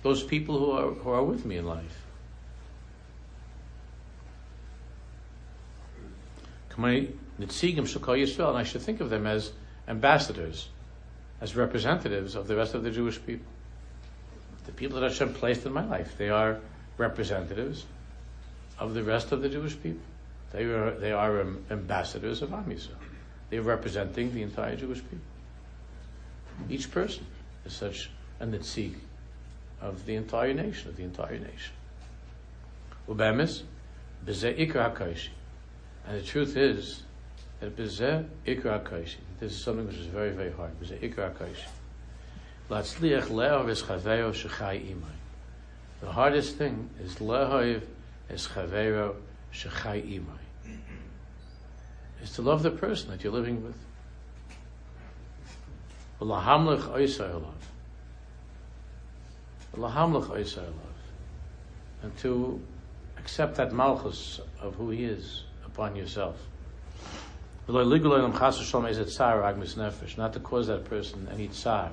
Those 0.03 0.23
people 0.23 0.59
who 0.59 0.71
are, 0.71 0.91
who 0.91 1.09
are 1.09 1.23
with 1.23 1.45
me 1.45 1.57
in 1.57 1.65
life. 1.65 2.03
And 6.77 6.85
I 6.85 8.63
should 8.63 8.81
think 8.81 9.01
of 9.01 9.09
them 9.09 9.25
as 9.25 9.51
ambassadors 9.87 10.67
as 11.45 11.55
representatives 11.55 12.33
of 12.33 12.47
the 12.47 12.55
rest 12.55 12.73
of 12.73 12.81
the 12.81 12.89
Jewish 12.89 13.23
people. 13.23 13.45
The 14.65 14.71
people 14.71 14.99
that 14.99 15.11
Hashem 15.11 15.35
placed 15.35 15.63
in 15.67 15.73
my 15.73 15.85
life, 15.85 16.17
they 16.17 16.29
are 16.29 16.59
representatives 16.97 17.85
of 18.79 18.95
the 18.95 19.03
rest 19.03 19.31
of 19.31 19.43
the 19.43 19.49
Jewish 19.49 19.79
people. 19.79 20.01
They 20.51 20.63
are, 20.63 20.89
they 20.89 21.11
are 21.11 21.45
ambassadors 21.69 22.41
of 22.41 22.51
Am 22.51 22.65
Yisrael. 22.65 22.97
They 23.51 23.57
are 23.57 23.61
representing 23.61 24.33
the 24.33 24.41
entire 24.41 24.75
Jewish 24.75 25.03
people. 25.03 25.19
Each 26.67 26.89
person 26.89 27.27
is 27.63 27.73
such 27.73 28.09
a 28.39 28.47
nitzik 28.47 28.95
of 29.81 30.03
the 30.07 30.15
entire 30.15 30.55
nation, 30.55 30.89
of 30.89 30.97
the 30.97 31.03
entire 31.03 31.37
nation. 31.37 31.73
Ubemis, 33.07 33.61
b'zeh 34.25 34.67
ikra 34.67 35.29
And 36.07 36.19
the 36.19 36.25
truth 36.25 36.57
is 36.57 37.03
that 37.59 37.77
b'zeh 37.77 38.25
ikra 38.47 38.83
this 39.45 39.53
is 39.53 39.63
something 39.63 39.85
which 39.85 39.97
is 39.97 40.07
very, 40.07 40.31
very 40.31 40.51
hard. 40.51 40.71
It 40.71 40.79
was 40.79 40.89
an 40.89 40.97
ikra 40.97 41.55
The 46.01 46.11
hardest 46.11 46.55
thing 46.55 46.89
is 46.99 47.15
lehoiv 47.15 47.83
es 48.27 48.47
chavero 48.47 49.15
shechai 49.53 50.19
imai. 50.19 50.79
is 52.23 52.31
to 52.31 52.41
love 52.41 52.63
the 52.63 52.71
person 52.71 53.11
that 53.11 53.23
you're 53.23 53.33
living 53.33 53.63
with. 53.63 53.77
Lahamlich 56.19 56.81
oisayolov. 56.81 57.53
Lahamlich 59.75 60.25
oisayolov. 60.25 60.73
And 62.01 62.17
to 62.17 62.59
accept 63.19 63.57
that 63.57 63.71
malchus 63.71 64.39
of 64.59 64.73
who 64.73 64.89
he 64.89 65.05
is 65.05 65.43
upon 65.67 65.95
yourself. 65.95 66.35
Not 67.67 67.83
to 70.33 70.39
cause 70.39 70.67
that 70.67 70.85
person 70.85 71.27
any 71.31 71.47
tsar 71.47 71.91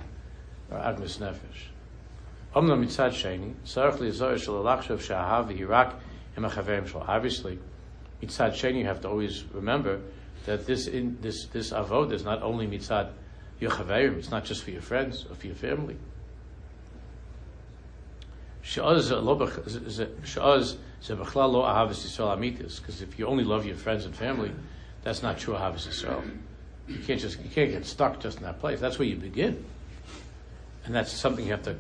or 0.71 0.77
agmas 0.77 1.19
nefesh. 1.19 1.69
Obviously, 2.55 2.87
mitzad 8.23 8.53
sheni, 8.53 8.79
you 8.79 8.85
have 8.85 9.01
to 9.01 9.09
always 9.09 9.45
remember 9.45 10.01
that 10.45 10.67
this 10.67 10.87
in, 10.87 11.17
this 11.23 11.47
this 11.47 11.71
avod 11.73 12.13
is 12.13 12.23
not 12.23 12.43
only 12.43 12.67
mitzad 12.67 13.11
your 13.59 13.71
chaverim, 13.71 14.19
it's 14.19 14.31
not 14.31 14.45
just 14.45 14.65
for 14.65 14.73
your 14.73 14.83
friends 14.83 15.25
or 15.31 15.35
for 15.35 15.47
your 15.47 15.57
family. 15.57 15.97
Because 18.61 19.01
if 23.03 23.19
you 23.19 23.27
only 23.27 23.45
love 23.45 23.65
your 23.67 23.77
friends 23.77 24.05
and 24.05 24.15
family, 24.15 24.53
that's 25.03 25.23
not 25.23 25.39
true 25.39 25.55
ahavas 25.55 25.93
So 25.93 26.23
You 26.87 26.99
can't 26.99 27.21
just 27.21 27.41
you 27.41 27.51
can't 27.51 27.71
get 27.71 27.87
stuck 27.87 28.21
just 28.21 28.39
in 28.39 28.45
that 28.45 28.61
place. 28.61 28.81
That's 28.81 28.99
where 28.99 29.09
you 29.09 29.17
begin, 29.17 29.65
and 30.85 30.95
that's 30.95 31.13
something 31.13 31.45
you 31.45 31.53
have 31.53 31.63
to 31.65 31.77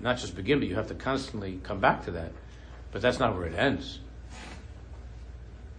not 0.00 0.18
just 0.18 0.34
begin, 0.34 0.60
but 0.60 0.68
you 0.68 0.74
have 0.76 0.88
to 0.88 0.94
constantly 0.94 1.60
come 1.62 1.80
back 1.80 2.04
to 2.06 2.12
that. 2.12 2.32
But 2.92 3.02
that's 3.02 3.18
not 3.18 3.36
where 3.36 3.46
it 3.46 3.54
ends, 3.54 4.00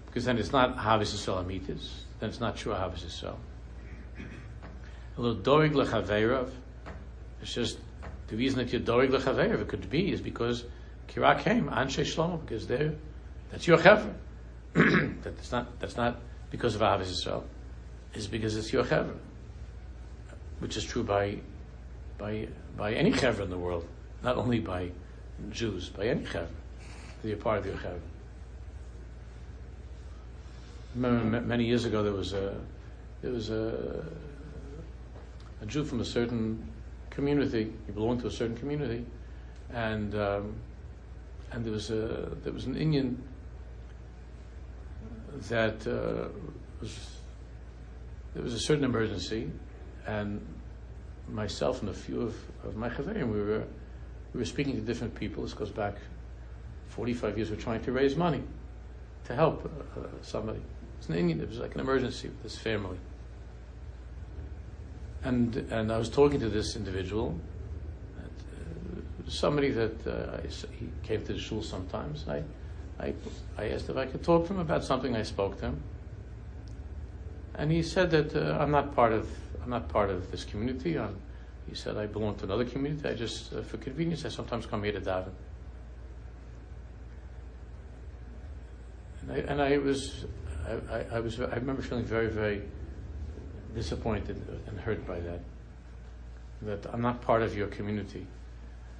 because 0.06 0.26
then 0.26 0.38
it's 0.38 0.52
not 0.52 0.78
ahavas 0.78 1.14
Yisrael 1.14 1.44
amitis. 1.44 1.90
Then 2.20 2.30
it's 2.30 2.40
not 2.40 2.56
true 2.56 2.74
ahavas 2.74 3.04
Yisrael. 3.06 3.36
A 5.18 5.22
little 5.22 5.42
dorig 5.42 5.74
lechaveirav. 5.74 6.50
It's 7.42 7.54
just 7.54 7.80
the 8.28 8.36
reason 8.36 8.60
that 8.60 8.72
you're 8.72 8.82
dorig 8.82 9.10
lechaveirav. 9.10 9.62
It 9.62 9.68
could 9.68 9.90
be 9.90 10.12
is 10.12 10.22
because 10.22 10.64
kirak 11.10 11.40
came 11.42 11.68
anshe 11.68 12.04
shlomo 12.04 12.40
because 12.42 12.68
there, 12.68 12.94
that's 13.52 13.68
your 13.68 13.78
chaver. 13.78 14.14
that's 14.74 15.52
not 15.52 15.80
that's 15.80 15.98
not 15.98 16.20
because 16.52 16.76
of 16.76 16.82
ahavas 16.82 17.08
Yisrael. 17.08 17.44
is 18.14 18.28
because 18.28 18.56
it's 18.56 18.72
your 18.72 18.84
chaver, 18.84 19.16
which 20.60 20.78
is 20.78 20.84
true 20.84 21.04
by 21.04 21.38
by 22.18 22.48
by 22.78 22.94
any 22.94 23.12
chaver 23.12 23.42
in 23.42 23.50
the 23.50 23.58
world, 23.58 23.88
not 24.22 24.38
only 24.38 24.60
by 24.60 24.92
Jews, 25.50 25.90
by 25.90 26.08
any 26.08 26.24
chaver. 26.26 26.48
You're 27.24 27.38
part 27.38 27.60
of 27.60 27.66
your 27.66 27.76
chaver. 27.76 28.00
Remember, 30.94 31.42
many 31.42 31.66
years 31.66 31.86
ago 31.86 32.04
there 32.04 32.14
was 32.14 32.34
a 32.34 32.56
there 33.22 33.32
was 33.32 33.50
a 33.50 34.06
a 35.62 35.66
Jew 35.66 35.86
from 35.86 36.02
a 36.02 36.06
certain 36.06 36.68
community. 37.10 37.72
He 37.86 37.92
belonged 37.94 38.22
to 38.22 38.28
a 38.28 38.32
certain 38.32 38.58
community, 38.58 39.06
and 39.74 40.14
um, 40.16 40.56
and 41.52 41.64
there 41.64 41.72
was 41.72 41.92
a 41.92 42.36
there 42.44 42.52
was 42.52 42.66
an 42.66 42.76
Indian 42.76 43.24
that 45.50 45.88
uh, 45.88 46.30
was 46.80 47.18
there 48.34 48.44
was 48.44 48.54
a 48.54 48.60
certain 48.60 48.84
emergency, 48.84 49.50
and 50.08 50.46
myself 51.28 51.82
and 51.82 51.90
a 51.90 51.94
few 51.94 52.22
of, 52.22 52.36
of 52.64 52.76
my 52.76 52.90
chaverim, 52.90 53.32
we 53.32 53.42
were 53.42 53.64
we 54.34 54.40
were 54.40 54.46
speaking 54.46 54.76
to 54.76 54.82
different 54.82 55.16
people. 55.16 55.44
This 55.44 55.54
goes 55.54 55.72
back 55.72 55.96
45 56.90 57.38
years. 57.38 57.50
We're 57.50 57.58
trying 57.58 57.84
to 57.84 57.92
raise 57.92 58.16
money 58.16 58.44
to 59.26 59.36
help 59.36 59.66
uh, 59.66 60.02
somebody. 60.22 60.62
It's 60.98 61.10
an 61.10 61.16
Indian. 61.16 61.42
It 61.42 61.50
was 61.50 61.60
like 61.60 61.76
an 61.76 61.82
emergency 61.82 62.28
with 62.28 62.44
this 62.44 62.58
family 62.58 62.98
and 65.24 65.56
and 65.72 65.92
I 65.92 65.98
was 65.98 66.10
talking 66.10 66.40
to 66.40 66.50
this 66.50 66.76
individual, 66.76 67.40
uh, 68.18 69.30
somebody 69.30 69.72
that 69.72 70.08
uh, 70.08 70.38
he 70.80 70.90
came 71.04 71.24
to 71.26 71.34
the 71.34 71.40
shul 71.40 71.62
sometimes. 71.62 72.26
I, 72.28 72.44
I 73.02 73.14
I 73.58 73.70
asked 73.70 73.90
if 73.90 73.98
I 73.98 74.06
could 74.06 74.24
talk 74.24 74.48
to 74.48 74.54
him 74.54 74.60
about 74.60 74.84
something. 74.84 75.16
I 75.16 75.24
spoke 75.24 75.60
to 75.60 75.68
him, 75.68 75.84
and 77.56 77.72
he 77.72 77.82
said 77.82 78.12
that 78.12 78.36
uh, 78.36 78.58
I'm 78.60 78.72
not 78.72 78.96
part 78.96 79.12
of 79.12 79.28
I'm 79.64 79.70
not 79.70 79.90
part 79.90 80.10
of 80.10 80.32
this 80.32 80.44
community. 80.44 80.98
I'm, 80.98 81.18
he 81.68 81.76
said 81.76 81.98
I 81.98 82.06
belong 82.06 82.36
to 82.38 82.46
another 82.46 82.66
community. 82.66 83.08
I 83.10 83.14
just 83.14 83.54
uh, 83.54 83.62
for 83.62 83.78
convenience 83.78 84.26
I 84.26 84.30
sometimes 84.30 84.66
come 84.66 84.84
here 84.84 84.94
to 84.94 85.02
daven. 85.02 85.34
And 89.22 89.32
I, 89.32 89.38
and 89.38 89.62
I 89.62 89.78
was 89.78 90.26
I, 90.68 90.96
I, 90.96 91.06
I 91.14 91.20
was 91.20 91.40
I 91.40 91.56
remember 91.56 91.82
feeling 91.82 92.06
very 92.06 92.28
very 92.28 92.62
disappointed 93.74 94.42
and 94.68 94.80
hurt 94.80 95.08
by 95.08 95.20
that. 95.20 95.40
That 96.62 96.94
I'm 96.94 97.02
not 97.02 97.22
part 97.22 97.42
of 97.42 97.58
your 97.58 97.68
community. 97.68 98.28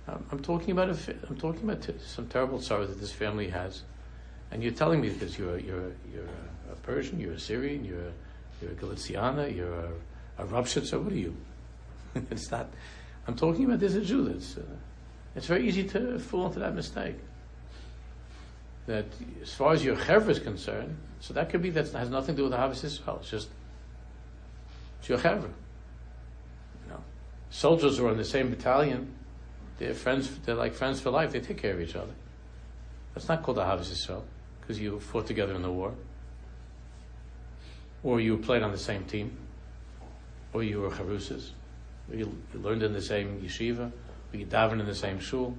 Um, 0.08 0.26
I'm 0.32 0.40
talking 0.40 0.72
about 0.72 0.90
a, 0.90 0.98
I'm 1.30 1.38
talking 1.38 1.64
about 1.64 1.84
t- 1.84 1.94
some 2.06 2.28
terrible 2.28 2.60
sorrow 2.60 2.86
that 2.86 3.00
this 3.00 3.12
family 3.12 3.50
has, 3.50 3.84
and 4.52 4.64
you're 4.64 4.74
telling 4.74 5.00
me 5.00 5.10
that 5.10 5.38
you're 5.38 5.60
you're 5.60 5.92
you're 6.12 6.26
a 6.72 6.76
Persian, 6.82 7.20
you're 7.20 7.34
a 7.34 7.40
Syrian, 7.40 7.86
you're 7.86 8.08
a, 8.08 8.12
you're 8.62 8.72
a 8.72 8.76
Galiciana, 8.76 9.56
you're 9.56 9.74
a, 9.74 9.92
a 10.40 10.46
Rabshitzer. 10.46 11.02
What 11.02 11.14
are 11.14 11.18
you? 11.18 11.36
it's 12.32 12.50
not. 12.50 12.68
I'm 13.28 13.36
talking 13.36 13.66
about 13.66 13.80
this 13.80 13.94
a 13.94 14.02
Jew. 14.02 14.28
That's 14.28 14.58
uh, 14.58 14.62
it's 15.36 15.46
very 15.46 15.68
easy 15.68 15.84
to 15.90 16.20
fall 16.20 16.48
into 16.48 16.60
that 16.60 16.76
mistake. 16.76 17.16
That 18.88 19.06
as 19.42 19.54
far 19.54 19.74
as 19.74 19.86
your 19.86 19.96
chever 19.96 20.32
is 20.32 20.40
concerned, 20.40 20.98
so 21.20 21.34
that 21.36 21.50
could 21.50 21.62
be 21.62 21.70
that 21.70 21.92
has 21.92 22.10
nothing 22.10 22.36
to 22.36 22.38
do 22.38 22.44
with 22.44 22.52
the 22.52 22.58
Havis 22.58 22.84
Israel. 22.84 23.20
It's 23.22 23.30
just 23.30 23.50
it's 25.00 25.10
your 25.10 25.20
chevra. 25.20 25.44
You 25.44 26.90
know, 26.90 27.04
soldiers 27.52 28.00
who 28.00 28.08
are 28.08 28.12
in 28.12 28.18
the 28.18 28.26
same 28.26 28.50
battalion, 28.50 29.14
they're 29.82 29.96
friends. 29.96 30.30
They're 30.46 30.56
like 30.56 30.74
friends 30.74 31.02
for 31.02 31.10
life. 31.10 31.32
They 31.32 31.40
take 31.40 31.58
care 31.58 31.74
of 31.74 31.82
each 31.82 31.96
other. 31.96 32.14
That's 33.14 33.28
not 33.28 33.42
called 33.42 33.58
a 33.58 33.66
Havas 33.66 33.90
Yisrael 33.90 34.22
because 34.62 34.80
you 34.80 35.00
fought 35.00 35.26
together 35.26 35.56
in 35.56 35.64
the 35.64 35.72
war, 35.72 35.94
or 38.04 38.22
you 38.22 38.38
played 38.38 38.62
on 38.62 38.72
the 38.72 38.78
same 38.78 39.04
team, 39.06 39.36
or 40.54 40.64
you 40.64 40.82
were 40.82 40.92
charusas, 40.92 41.50
or 42.10 42.16
you, 42.16 42.38
learned 42.54 42.84
in 42.84 42.94
the 42.94 43.02
same 43.02 43.42
yeshiva, 43.42 43.92
or 44.32 44.38
you 44.38 44.46
daven 44.46 44.80
in 44.80 44.86
the 44.86 44.96
same 44.96 45.20
shul, 45.20 45.58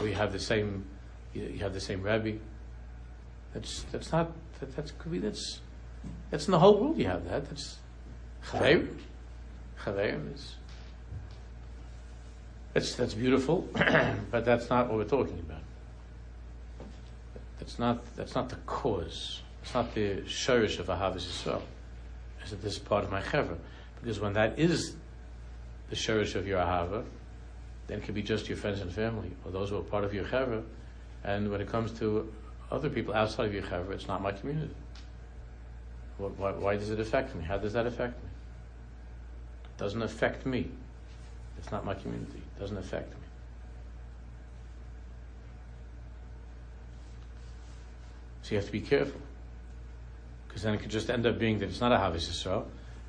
or 0.00 0.08
you 0.08 0.14
have 0.14 0.32
the 0.32 0.40
same 0.40 0.84
you, 1.32 1.58
have 1.60 1.72
the 1.72 1.80
same 1.80 2.02
rebbe. 2.02 2.38
That's 3.54 3.84
that's 3.92 4.10
not 4.10 4.32
that, 4.58 4.74
that's 4.74 4.90
could 4.98 5.12
be 5.12 5.18
that's 5.20 5.60
that's 6.30 6.46
in 6.46 6.50
the 6.50 6.58
whole 6.58 6.80
world. 6.80 6.98
You 6.98 7.06
have 7.06 7.28
that. 7.28 7.48
That's 7.48 7.76
Chaverim. 8.44 8.98
Chaverim 9.84 10.34
is. 10.34 10.56
That's, 12.74 12.94
that's 12.94 13.14
beautiful, 13.14 13.68
but 14.30 14.44
that's 14.44 14.70
not 14.70 14.88
what 14.88 14.96
we're 14.96 15.04
talking 15.04 15.38
about. 15.38 15.60
That's 17.58 17.78
not, 17.78 18.16
that's 18.16 18.34
not 18.34 18.48
the 18.48 18.56
cause. 18.66 19.42
It's 19.62 19.74
not 19.74 19.94
the 19.94 20.22
shirish 20.22 20.78
of 20.78 20.86
Ahavas 20.86 21.26
Yisrael. 21.26 21.62
Is 22.44 22.50
that 22.50 22.62
this 22.62 22.72
is 22.74 22.78
part 22.78 23.04
of 23.04 23.10
my 23.10 23.20
chevra? 23.20 23.56
Because 24.00 24.18
when 24.18 24.32
that 24.32 24.58
is 24.58 24.94
the 25.90 25.96
shirish 25.96 26.34
of 26.34 26.46
your 26.46 26.58
Ahava, 26.58 27.04
then 27.86 27.98
it 27.98 28.04
can 28.04 28.14
be 28.14 28.22
just 28.22 28.48
your 28.48 28.56
friends 28.56 28.80
and 28.80 28.90
family, 28.90 29.30
or 29.44 29.52
those 29.52 29.70
who 29.70 29.76
are 29.76 29.82
part 29.82 30.04
of 30.04 30.14
your 30.14 30.24
chevra. 30.24 30.62
And 31.24 31.50
when 31.50 31.60
it 31.60 31.68
comes 31.68 31.92
to 31.98 32.32
other 32.70 32.88
people 32.88 33.14
outside 33.14 33.46
of 33.46 33.54
your 33.54 33.62
chevra, 33.62 33.92
it's 33.92 34.08
not 34.08 34.22
my 34.22 34.32
community. 34.32 34.74
Why, 36.18 36.52
why, 36.52 36.76
does 36.76 36.90
it 36.90 37.00
affect 37.00 37.34
me? 37.34 37.44
How 37.44 37.58
does 37.58 37.72
that 37.74 37.86
affect 37.86 38.14
me? 38.22 38.30
It 39.64 39.78
Doesn't 39.78 40.02
affect 40.02 40.46
me. 40.46 40.68
It's 41.58 41.70
not 41.70 41.84
my 41.84 41.94
community. 41.94 42.41
Doesn't 42.62 42.78
affect 42.78 43.10
me. 43.10 43.18
So 48.42 48.50
you 48.52 48.56
have 48.58 48.66
to 48.66 48.70
be 48.70 48.80
careful. 48.80 49.20
Because 50.46 50.62
then 50.62 50.72
it 50.74 50.80
could 50.80 50.92
just 50.92 51.10
end 51.10 51.26
up 51.26 51.40
being 51.40 51.58
that 51.58 51.70
it's 51.70 51.80
not 51.80 51.90
a 51.90 51.96
Havis 51.96 52.28
Yisrael. 52.30 52.66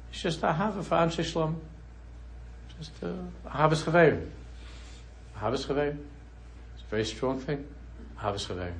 It's 0.09 0.23
just 0.23 0.41
a 0.41 0.51
Hava 0.51 0.81
for 0.81 0.95
Anshe 0.95 1.19
Shlom. 1.19 1.57
Just 2.79 2.93
a 3.03 3.15
Havis 3.47 3.83
Chaverim. 3.83 4.27
Havis 5.37 5.67
Chaverim. 5.67 5.99
It's 6.73 6.83
a 6.87 6.89
very 6.89 7.05
strong 7.05 7.39
thing. 7.39 7.63
Havis 8.19 8.47
Chaverim. 8.47 8.73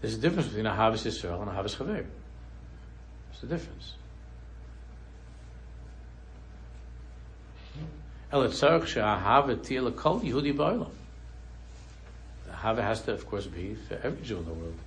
There's 0.00 0.14
a 0.14 0.18
difference 0.18 0.48
between 0.48 0.66
a 0.66 0.72
Havis 0.72 1.06
Yisrael 1.06 1.40
and 1.40 1.48
a 1.48 1.54
Havis 1.54 1.76
Chaverim. 1.76 2.06
There's 3.30 3.44
a 3.44 3.46
difference. 3.46 3.94
The 12.46 12.52
hava 12.52 12.82
has 12.82 13.02
to, 13.02 13.12
of 13.12 13.26
course, 13.26 13.46
be 13.46 13.74
for 13.74 14.00
every 14.02 14.24
Jew 14.24 14.38
in 14.38 14.46
the 14.46 14.54
world. 14.54 14.78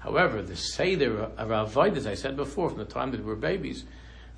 However, 0.00 0.42
the 0.42 0.56
Seder 0.56 1.20
of 1.20 1.48
Avodah, 1.48 1.96
as 1.96 2.08
I 2.08 2.14
said 2.14 2.36
before, 2.36 2.70
from 2.70 2.78
the 2.78 2.84
time 2.84 3.12
that 3.12 3.20
we 3.20 3.26
were 3.26 3.36
babies, 3.36 3.84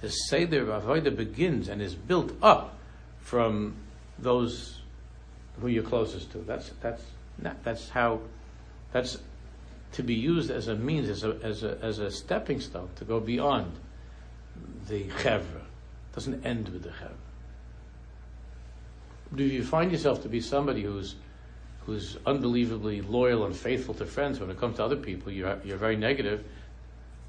the 0.02 0.10
Seder 0.10 0.70
of 0.70 0.84
Avodah 0.84 1.16
begins 1.16 1.68
and 1.68 1.80
is 1.80 1.94
built 1.94 2.32
up 2.42 2.76
from 3.20 3.74
those 4.18 4.80
who 5.58 5.68
you're 5.68 5.82
closest 5.82 6.32
to. 6.32 6.38
That's, 6.38 6.70
that's, 6.82 7.02
That's 7.62 7.88
how, 7.88 8.20
that's 8.92 9.16
to 9.92 10.02
be 10.02 10.14
used 10.14 10.50
as 10.50 10.68
a 10.68 10.74
means, 10.74 11.08
as 11.08 11.24
a, 11.24 11.38
as 11.42 11.62
a, 11.62 11.78
as 11.80 11.98
a 11.98 12.10
stepping 12.10 12.60
stone 12.60 12.90
to 12.96 13.06
go 13.06 13.20
beyond 13.20 13.72
the 14.88 15.04
chevra. 15.04 15.62
doesn't 16.14 16.44
end 16.44 16.68
with 16.68 16.82
the 16.82 16.90
chevra. 16.90 17.10
Do 19.34 19.44
you 19.44 19.64
find 19.64 19.90
yourself 19.90 20.22
to 20.22 20.28
be 20.28 20.40
somebody 20.40 20.82
who's 20.82 21.16
who's 21.86 22.16
unbelievably 22.26 23.02
loyal 23.02 23.44
and 23.44 23.54
faithful 23.54 23.94
to 23.94 24.06
friends 24.06 24.40
when 24.40 24.50
it 24.50 24.58
comes 24.58 24.76
to 24.76 24.84
other 24.84 24.96
people, 24.96 25.30
you're, 25.30 25.58
you're 25.64 25.76
very 25.76 25.96
negative. 25.96 26.44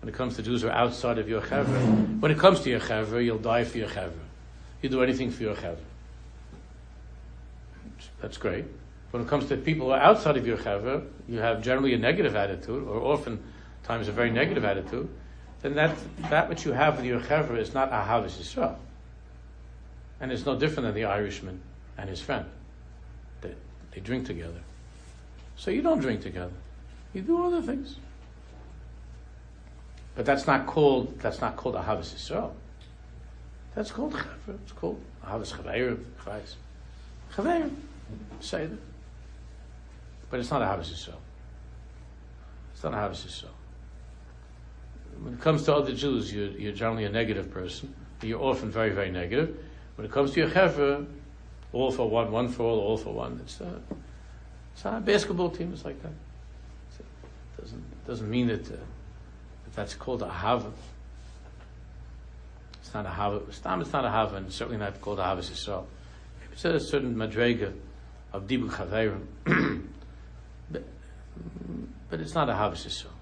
When 0.01 0.09
it 0.09 0.15
comes 0.15 0.35
to 0.37 0.43
Jews 0.43 0.61
who 0.61 0.69
are 0.69 0.71
outside 0.71 1.17
of 1.17 1.27
your 1.27 1.41
chevra, 1.41 2.19
when 2.19 2.31
it 2.31 2.37
comes 2.37 2.61
to 2.61 2.69
your 2.69 2.79
chevra, 2.79 3.23
you'll 3.23 3.37
die 3.37 3.63
for 3.63 3.77
your 3.77 3.89
chevra. 3.89 4.13
You 4.81 4.89
do 4.89 5.03
anything 5.03 5.31
for 5.31 5.43
your 5.43 5.55
chevra. 5.55 5.77
That's 8.21 8.37
great. 8.37 8.65
When 9.11 9.23
it 9.23 9.27
comes 9.27 9.47
to 9.47 9.57
people 9.57 9.87
who 9.87 9.93
are 9.93 9.99
outside 9.99 10.37
of 10.37 10.45
your 10.45 10.57
chevra, 10.57 11.05
you 11.27 11.39
have 11.39 11.61
generally 11.61 11.93
a 11.93 11.97
negative 11.97 12.35
attitude, 12.35 12.87
or 12.87 13.01
often 13.01 13.43
times 13.83 14.07
a 14.07 14.11
very 14.11 14.31
negative 14.31 14.63
attitude. 14.63 15.09
Then 15.61 15.75
that 15.75 15.95
that 16.29 16.49
which 16.49 16.65
you 16.65 16.73
have 16.73 16.97
with 16.97 17.05
your 17.05 17.19
chevra 17.19 17.57
is 17.57 17.73
not 17.73 17.91
ahavas 17.91 18.37
yisrael, 18.37 18.75
and 20.19 20.31
it's 20.31 20.45
no 20.45 20.57
different 20.57 20.87
than 20.87 20.95
the 20.95 21.05
Irishman 21.05 21.61
and 21.97 22.09
his 22.09 22.21
friend. 22.21 22.45
They, 23.41 23.53
they 23.91 24.01
drink 24.01 24.25
together. 24.25 24.61
So 25.55 25.71
you 25.71 25.81
don't 25.81 25.99
drink 25.99 26.21
together. 26.21 26.53
You 27.13 27.21
do 27.21 27.45
other 27.45 27.61
things. 27.61 27.95
But 30.15 30.25
that's 30.25 30.47
not 30.47 30.65
called 30.65 31.19
that's 31.19 31.41
not 31.41 31.55
called 31.55 31.75
ahavas 31.75 32.13
yisrael. 32.13 32.51
That's 33.73 33.91
called 33.91 34.13
chevra. 34.13 34.57
It's 34.63 34.71
called 34.71 35.01
ahavas 35.25 35.53
chaverim, 35.53 36.03
chvais. 36.23 36.55
Say 38.39 38.65
that. 38.67 38.79
But 40.29 40.39
it's 40.39 40.51
not 40.51 40.61
ahavas 40.61 40.91
yisrael. 40.91 41.19
It's 42.73 42.83
not 42.83 42.93
ahavas 42.93 43.25
yisrael. 43.25 43.54
When 45.21 45.33
it 45.33 45.41
comes 45.41 45.63
to 45.63 45.75
other 45.75 45.93
Jews, 45.93 46.33
you're, 46.33 46.49
you're 46.49 46.73
generally 46.73 47.05
a 47.05 47.09
negative 47.09 47.51
person. 47.51 47.93
You're 48.21 48.41
often 48.41 48.71
very, 48.71 48.91
very 48.91 49.11
negative. 49.11 49.57
When 49.95 50.05
it 50.05 50.11
comes 50.11 50.31
to 50.31 50.39
your 50.41 50.49
chevra, 50.49 51.05
all 51.73 51.91
for 51.91 52.09
one, 52.09 52.31
one 52.31 52.47
for 52.47 52.63
all, 52.63 52.79
all 52.79 52.97
for 52.97 53.13
one. 53.13 53.39
It's, 53.43 53.59
uh, 53.61 53.79
it's 54.73 54.85
a 54.85 55.01
basketball 55.03 55.49
team. 55.49 55.71
It's 55.73 55.85
like 55.85 56.01
that. 56.01 56.11
It 56.99 57.61
doesn't 57.61 57.95
doesn't 58.05 58.29
mean 58.29 58.47
that, 58.47 58.65
uh, 58.67 58.75
that 58.75 59.73
that's 59.75 59.95
called 59.95 60.21
a 60.21 60.29
hava. 60.29 60.71
It's 62.81 62.93
not 62.93 63.05
a 63.05 63.09
hava. 63.09 63.41
It's 63.47 63.63
not, 63.63 63.81
it's 63.81 63.93
not 63.93 64.05
a 64.05 64.09
hava, 64.09 64.35
and 64.37 64.47
it's 64.47 64.55
certainly 64.55 64.79
not 64.79 65.01
called 65.01 65.19
a 65.19 65.23
hava 65.23 65.39
itself. 65.39 65.87
It's 66.51 66.63
a 66.65 66.79
certain 66.79 67.15
madrega 67.15 67.73
of 68.31 68.47
dibu 68.47 68.69
chaverim, 68.69 69.25
but, 70.71 70.83
but 72.09 72.19
it's 72.21 72.33
not 72.33 72.49
a 72.49 72.55
hava 72.55 72.75
itself. 72.75 73.14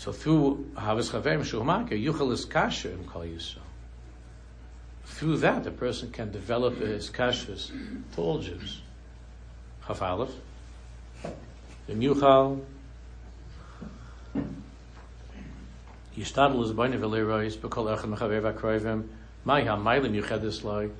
So 0.00 0.12
through 0.12 0.72
Havas 0.76 1.10
Chaverim 1.10 1.40
Shuhmaka, 1.40 1.92
Yuchel 1.92 2.32
is 2.32 2.46
kasher 2.46 2.92
in 2.92 3.04
Kol 3.04 3.22
Yisrael 3.22 3.70
through 5.10 5.36
that, 5.38 5.66
a 5.66 5.70
person 5.70 6.10
can 6.10 6.30
develop 6.30 6.78
his 6.78 7.10
kashrus 7.10 7.70
to 8.14 8.20
all 8.22 8.38
Jews. 8.38 8.80
Chaf 9.86 10.00
Aleph. 10.00 10.30
Yuchal. 11.88 12.64
Yishtadl 16.16 16.64
is 16.64 16.72
b'nei 16.72 16.98
v'leirois 16.98 17.56
b'kol 17.58 17.94
echem 17.94 18.16
mechaver 18.16 18.40
v'akroivim 18.40 19.08
mai 19.44 19.64
ha-mailim 19.64 20.18
yuchedis 20.18 20.64
loy. 20.64 20.90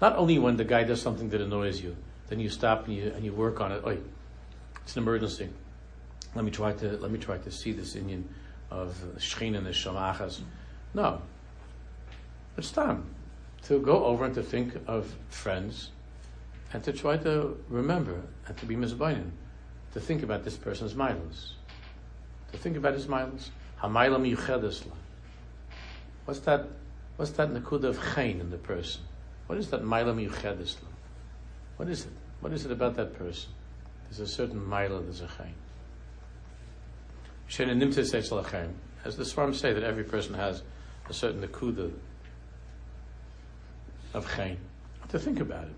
Not 0.00 0.16
only 0.16 0.38
when 0.38 0.56
the 0.56 0.64
guy 0.64 0.84
does 0.84 1.02
something 1.02 1.28
that 1.30 1.40
annoys 1.40 1.82
you, 1.82 1.96
then 2.28 2.38
you 2.38 2.50
stop 2.50 2.86
and 2.86 2.96
you, 2.96 3.12
and 3.14 3.24
you 3.24 3.32
work 3.32 3.60
on 3.60 3.72
it. 3.72 3.82
Oy, 3.84 3.98
it's 4.82 4.96
an 4.96 5.02
emergency. 5.02 5.48
Let 6.34 6.44
me 6.44 6.50
try 6.50 6.72
to 6.72 6.96
let 6.98 7.10
me 7.10 7.18
try 7.18 7.38
to 7.38 7.50
see 7.50 7.72
this 7.72 7.96
Indian 7.96 8.28
of 8.70 8.94
Shechin 9.18 9.56
and 9.56 9.66
the 9.66 9.70
Shamachas. 9.70 10.40
No, 10.94 11.22
it's 12.56 12.70
time 12.70 13.04
to 13.64 13.80
go 13.80 14.04
over 14.04 14.24
and 14.24 14.34
to 14.34 14.42
think 14.42 14.74
of 14.86 15.14
friends 15.28 15.90
and 16.72 16.82
to 16.84 16.92
try 16.92 17.16
to 17.16 17.58
remember 17.68 18.22
and 18.46 18.56
to 18.58 18.66
be 18.66 18.76
mizbainin, 18.76 19.30
to 19.92 20.00
think 20.00 20.22
about 20.22 20.44
this 20.44 20.56
person's 20.56 20.94
milos, 20.94 21.54
to 22.52 22.58
think 22.58 22.76
about 22.76 22.94
his 22.94 23.08
milos. 23.08 23.50
Hamaylam 23.82 24.36
yuchedesla. 24.36 24.92
What's 26.26 26.40
that? 26.40 26.66
What's 27.16 27.32
that 27.32 27.50
nakuda 27.50 27.84
of 27.84 27.98
chayin 27.98 28.40
in 28.40 28.50
the 28.50 28.58
person? 28.58 29.02
What 29.46 29.58
is 29.58 29.70
that 29.70 29.82
mailam 29.82 30.24
yuchedesla? 30.24 30.86
What 31.76 31.88
is 31.88 32.04
it? 32.04 32.12
What 32.40 32.52
is 32.52 32.64
it 32.66 32.72
about 32.72 32.94
that 32.96 33.18
person? 33.18 33.50
There's 34.08 34.20
a 34.20 34.26
certain 34.26 34.68
mila, 34.68 35.02
there's 35.02 35.22
a 35.22 35.26
chayin. 35.26 35.54
As 37.50 39.16
the 39.16 39.24
Svarim 39.24 39.54
say 39.54 39.72
that 39.72 39.82
every 39.82 40.04
person 40.04 40.34
has 40.34 40.62
a 41.08 41.12
certain 41.12 41.42
nakuda 41.42 41.92
of 44.14 44.26
Chayin. 44.26 44.56
To 45.08 45.18
think 45.18 45.40
about 45.40 45.64
it. 45.64 45.74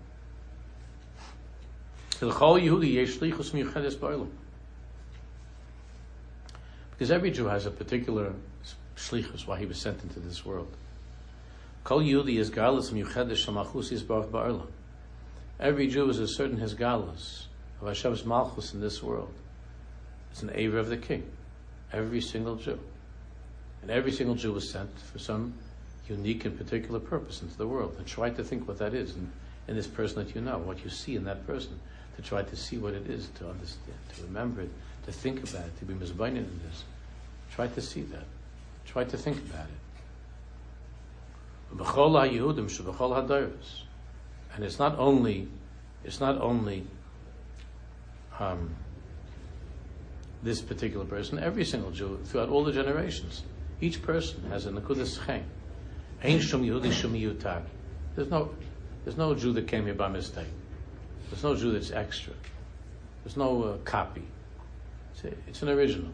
Because 6.91 7.11
every 7.11 7.31
Jew 7.31 7.45
has 7.45 7.65
a 7.65 7.71
particular 7.71 8.33
shlichus 8.95 9.47
why 9.47 9.57
he 9.57 9.65
was 9.65 9.81
sent 9.81 10.03
into 10.03 10.19
this 10.19 10.45
world. 10.45 10.71
Every 11.89 12.11
Jew 15.87 16.09
is 16.09 16.19
a 16.19 16.27
certain 16.27 16.57
his 16.57 16.75
galus 16.75 17.47
of 17.81 17.87
Hashem's 17.87 18.23
malchus 18.23 18.73
in 18.75 18.79
this 18.79 19.01
world. 19.01 19.33
It's 20.31 20.43
an 20.43 20.51
aver 20.53 20.77
of 20.77 20.89
the 20.89 20.97
king. 20.97 21.23
Every 21.93 22.21
single 22.21 22.55
Jew. 22.55 22.79
And 23.81 23.91
every 23.91 24.11
single 24.11 24.35
Jew 24.35 24.53
was 24.53 24.69
sent 24.69 24.89
for 24.99 25.19
some 25.19 25.53
unique 26.09 26.45
and 26.45 26.57
particular 26.57 26.99
purpose 26.99 27.41
into 27.41 27.57
the 27.57 27.67
world 27.67 27.95
and 27.97 28.07
try 28.07 28.29
to 28.29 28.43
think 28.43 28.67
what 28.67 28.79
that 28.79 28.93
is 28.93 29.15
in, 29.15 29.31
in 29.67 29.75
this 29.75 29.87
person 29.87 30.25
that 30.25 30.35
you 30.35 30.41
know, 30.41 30.57
what 30.57 30.83
you 30.83 30.89
see 30.89 31.15
in 31.15 31.23
that 31.25 31.45
person, 31.47 31.79
to 32.15 32.21
try 32.21 32.43
to 32.43 32.55
see 32.55 32.77
what 32.77 32.93
it 32.93 33.09
is, 33.09 33.29
to 33.35 33.49
understand, 33.49 33.97
to 34.15 34.23
remember 34.23 34.61
it, 34.61 34.69
to 35.05 35.11
think 35.11 35.43
about 35.43 35.65
it, 35.65 35.79
to 35.79 35.85
be 35.85 35.93
mizbainin 35.93 36.37
in 36.37 36.61
this. 36.67 36.83
Try 37.53 37.67
to 37.67 37.81
see 37.81 38.01
that. 38.01 38.25
Try 38.85 39.03
to 39.03 39.17
think 39.17 39.37
about 39.37 39.67
it. 39.67 39.83
And 44.55 44.63
it's 44.63 44.79
not 44.79 44.97
only, 44.99 45.47
it's 46.03 46.19
not 46.19 46.39
only 46.39 46.85
um, 48.39 48.75
this 50.43 50.61
particular 50.61 51.05
person, 51.05 51.39
every 51.39 51.63
single 51.63 51.91
Jew 51.91 52.19
throughout 52.25 52.49
all 52.49 52.63
the 52.63 52.71
generations. 52.71 53.43
Each 53.81 54.01
person 54.01 54.43
has 54.49 54.65
a 54.65 54.71
nakudas 54.71 55.25
chen. 55.25 55.45
There's 58.15 58.29
no, 58.29 58.55
there's 59.03 59.17
no 59.17 59.35
Jew 59.35 59.53
that 59.53 59.67
came 59.67 59.85
here 59.85 59.93
by 59.93 60.09
mistake. 60.09 60.47
There's 61.29 61.43
no 61.43 61.55
Jew 61.55 61.71
that's 61.71 61.91
extra. 61.91 62.33
There's 63.23 63.37
no 63.37 63.63
uh, 63.63 63.77
copy. 63.77 64.23
It's, 65.13 65.23
a, 65.23 65.27
it's, 65.47 65.61
an 65.61 65.69
original. 65.69 66.11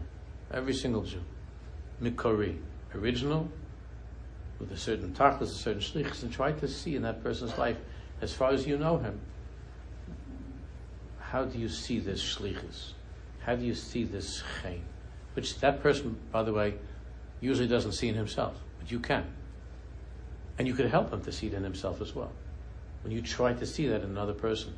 Every 0.52 0.74
single 0.74 1.04
Jew. 1.04 1.22
Mikori. 2.02 2.58
Original, 2.96 3.48
with 4.60 4.72
a 4.72 4.78
certain 4.78 5.14
tachlis, 5.14 5.44
a 5.44 5.46
certain 5.48 5.82
shlichus, 5.82 6.24
and 6.24 6.32
try 6.32 6.52
to 6.52 6.68
see 6.68 6.96
in 6.96 7.04
that 7.04 7.22
person's 7.24 7.56
life, 7.56 7.78
as 8.22 8.34
far 8.34 8.52
as 8.52 8.66
you 8.66 8.80
know 8.80 8.98
him, 8.98 9.20
how 11.20 11.46
do 11.46 11.60
you 11.60 11.70
see 11.70 12.00
this 12.00 12.20
shlichus? 12.20 12.94
How 13.50 13.56
do 13.56 13.66
you 13.66 13.74
see 13.74 14.04
this 14.04 14.44
chen? 14.62 14.80
Which 15.34 15.60
that 15.62 15.82
person, 15.82 16.16
by 16.32 16.44
the 16.44 16.54
way, 16.54 16.76
usually 17.42 17.68
doesn't 17.68 17.94
see 17.94 18.08
in 18.08 18.14
himself, 18.14 18.56
but 18.78 18.92
you 18.92 19.00
can. 19.00 19.26
And 20.60 20.68
you 20.68 20.76
could 20.76 20.86
help 20.86 21.12
him 21.12 21.24
to 21.24 21.32
see 21.32 21.48
it 21.48 21.56
in 21.56 21.64
himself 21.64 22.00
as 22.00 22.14
well. 22.14 22.32
When 23.02 23.12
you 23.12 23.24
try 23.24 23.54
to 23.54 23.66
see 23.66 23.88
that 23.88 24.04
in 24.04 24.12
another 24.12 24.36
person. 24.36 24.78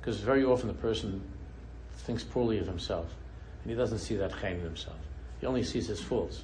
Because 0.00 0.18
very 0.18 0.42
often 0.42 0.66
the 0.66 0.74
person 0.74 1.22
thinks 1.98 2.24
poorly 2.24 2.58
of 2.58 2.66
himself. 2.66 3.14
And 3.62 3.70
he 3.70 3.76
doesn't 3.76 4.00
see 4.00 4.16
that 4.16 4.32
chaim 4.32 4.56
in 4.56 4.64
himself. 4.64 4.98
He 5.38 5.46
only 5.46 5.62
sees 5.62 5.86
his 5.86 6.02
faults. 6.02 6.42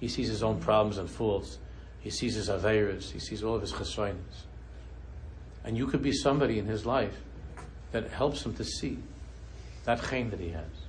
He 0.00 0.06
sees 0.06 0.28
his 0.28 0.42
own 0.42 0.60
problems 0.60 0.98
and 0.98 1.08
faults. 1.08 1.56
He 2.00 2.10
sees 2.10 2.34
his 2.34 2.50
aveiras. 2.50 3.10
He 3.10 3.20
sees 3.20 3.42
all 3.42 3.54
of 3.54 3.62
his 3.62 3.72
chesroinus. 3.72 4.44
And 5.64 5.78
you 5.78 5.86
could 5.86 6.02
be 6.02 6.12
somebody 6.12 6.58
in 6.58 6.66
his 6.66 6.84
life 6.84 7.16
that 7.92 8.10
helps 8.10 8.44
him 8.44 8.54
to 8.56 8.64
see 8.64 8.98
that 9.86 9.98
chaim 10.00 10.28
that 10.28 10.40
he 10.40 10.50
has. 10.50 10.79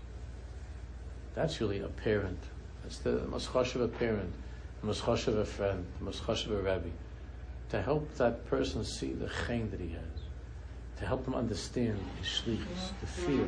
That's 1.35 1.61
really 1.61 1.79
a 1.79 1.87
parent. 1.87 2.39
That's 2.83 2.99
the 2.99 3.21
most 3.27 3.53
of 3.55 3.81
a 3.81 3.87
parent, 3.87 4.33
the 4.81 4.87
most 4.87 5.07
of 5.07 5.37
a 5.37 5.45
friend, 5.45 5.85
the 5.99 6.05
most 6.05 6.27
of 6.27 6.51
a 6.51 6.61
rabbi 6.61 6.89
to 7.71 7.81
help 7.81 8.13
that 8.15 8.45
person 8.47 8.83
see 8.83 9.13
the 9.13 9.29
chain 9.47 9.71
that 9.71 9.79
he 9.79 9.89
has, 9.89 10.21
to 10.97 11.05
help 11.05 11.25
him 11.25 11.33
understand 11.33 11.97
his 12.19 12.27
shlichus, 12.27 12.91
to 12.99 13.05
feel 13.07 13.47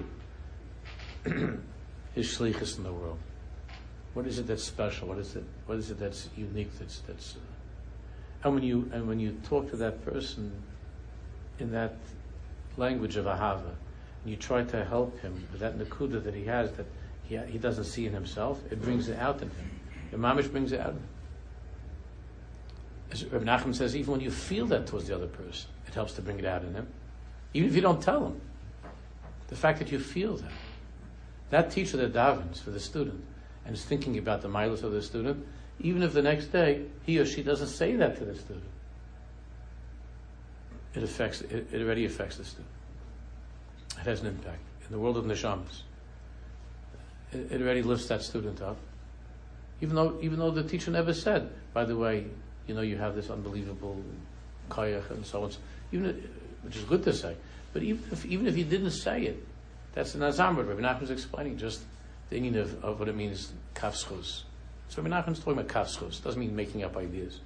his 2.15 2.37
shlichus 2.37 2.77
in 2.77 2.85
the 2.85 2.93
world. 2.93 3.19
What 4.13 4.25
is 4.25 4.39
it 4.39 4.47
that's 4.47 4.63
special? 4.63 5.09
What 5.09 5.17
is 5.17 5.35
it? 5.35 5.43
What 5.65 5.77
is 5.77 5.91
it 5.91 5.99
that's 5.99 6.29
unique? 6.37 6.71
That's 6.79 6.99
that's. 6.99 7.35
Uh, 7.35 7.39
and 8.45 8.55
when 8.55 8.63
you 8.63 8.89
and 8.93 9.09
when 9.09 9.19
you 9.19 9.37
talk 9.43 9.69
to 9.71 9.75
that 9.77 10.05
person, 10.05 10.53
in 11.59 11.71
that 11.71 11.97
language 12.77 13.17
of 13.17 13.25
ahava, 13.25 13.73
and 14.23 14.31
you 14.31 14.37
try 14.37 14.63
to 14.63 14.85
help 14.85 15.19
him 15.19 15.33
with 15.51 15.59
that 15.59 15.77
nakuda 15.77 16.23
that 16.23 16.33
he 16.33 16.45
has 16.45 16.71
that 16.73 16.85
he, 17.23 17.37
he 17.37 17.57
doesn't 17.57 17.85
see 17.85 18.05
in 18.05 18.13
himself, 18.13 18.61
it 18.71 18.81
brings 18.81 19.09
it 19.09 19.19
out 19.19 19.41
in 19.41 19.49
him. 19.49 19.79
The 20.11 20.17
mamish 20.17 20.51
brings 20.51 20.71
it 20.71 20.79
out. 20.79 20.95
As 23.11 23.25
Rabbi 23.25 23.45
Nachman 23.45 23.75
says, 23.75 23.95
even 23.95 24.13
when 24.13 24.21
you 24.21 24.31
feel 24.31 24.65
that 24.67 24.87
towards 24.87 25.07
the 25.07 25.15
other 25.15 25.27
person, 25.27 25.69
it 25.87 25.93
helps 25.93 26.13
to 26.13 26.21
bring 26.21 26.39
it 26.39 26.45
out 26.45 26.63
in 26.63 26.73
him. 26.73 26.87
Even 27.53 27.69
if 27.69 27.75
you 27.75 27.81
don't 27.81 28.01
tell 28.01 28.25
him. 28.25 28.41
The 29.47 29.55
fact 29.55 29.79
that 29.79 29.91
you 29.91 29.99
feel 29.99 30.37
that. 30.37 30.51
That 31.51 31.71
teacher 31.71 31.97
that 31.97 32.13
davens 32.13 32.61
for 32.61 32.71
the 32.71 32.79
student 32.79 33.23
and 33.65 33.75
is 33.75 33.85
thinking 33.85 34.17
about 34.17 34.41
the 34.41 34.47
milas 34.49 34.83
of 34.83 34.91
the 34.91 35.01
student, 35.01 35.45
even 35.79 36.01
if 36.01 36.13
the 36.13 36.21
next 36.21 36.47
day 36.47 36.85
he 37.05 37.19
or 37.19 37.25
she 37.25 37.43
doesn't 37.43 37.67
say 37.67 37.95
that 37.95 38.17
to 38.17 38.25
the 38.25 38.35
student, 38.35 38.65
it 40.93 41.03
affects, 41.03 41.41
it, 41.41 41.67
it 41.71 41.81
already 41.81 42.05
affects 42.05 42.37
the 42.37 42.45
student. 42.45 42.67
It 43.99 44.05
has 44.05 44.21
an 44.21 44.27
impact. 44.27 44.61
In 44.85 44.91
the 44.91 44.99
world 44.99 45.17
of 45.17 45.25
neshamas, 45.25 45.81
it, 47.35 47.61
already 47.61 47.81
lifts 47.81 48.07
that 48.07 48.21
student 48.21 48.61
up. 48.61 48.77
Even 49.81 49.95
though, 49.95 50.17
even 50.21 50.39
though 50.39 50.51
the 50.51 50.63
teacher 50.63 50.91
never 50.91 51.13
said, 51.13 51.49
by 51.73 51.83
the 51.85 51.95
way, 51.95 52.25
you 52.67 52.73
know, 52.73 52.81
you 52.81 52.97
have 52.97 53.15
this 53.15 53.29
unbelievable 53.29 54.01
kayach 54.69 55.09
and 55.11 55.25
so 55.25 55.43
on. 55.43 55.51
Even 55.91 56.29
which 56.63 56.77
is 56.77 56.83
good 56.85 57.03
to 57.03 57.13
say, 57.13 57.35
but 57.73 57.83
even 57.83 58.03
if 58.11 58.25
even 58.25 58.47
if 58.47 58.55
he 58.55 58.63
didn't 58.63 58.91
say 58.91 59.23
it, 59.23 59.45
that's 59.93 60.13
the 60.13 60.19
nazam. 60.19 60.57
Rabbi 60.57 60.81
Nachman 60.81 61.01
was 61.01 61.11
explaining 61.11 61.57
just 61.57 61.81
the 62.29 62.39
meaning 62.39 62.59
of, 62.59 62.83
of 62.83 62.99
what 62.99 63.09
it 63.09 63.15
means 63.15 63.51
kafschus. 63.75 64.43
So 64.89 65.01
Rabbi 65.01 65.21
Nachman's 65.21 65.39
talking 65.39 65.59
about 65.59 65.67
kafschus. 65.67 66.23
Doesn't 66.23 66.39
mean 66.39 66.55
making 66.55 66.83
up 66.83 66.95
ideas. 66.95 67.39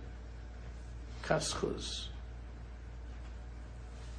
Kafschus. 1.24 2.08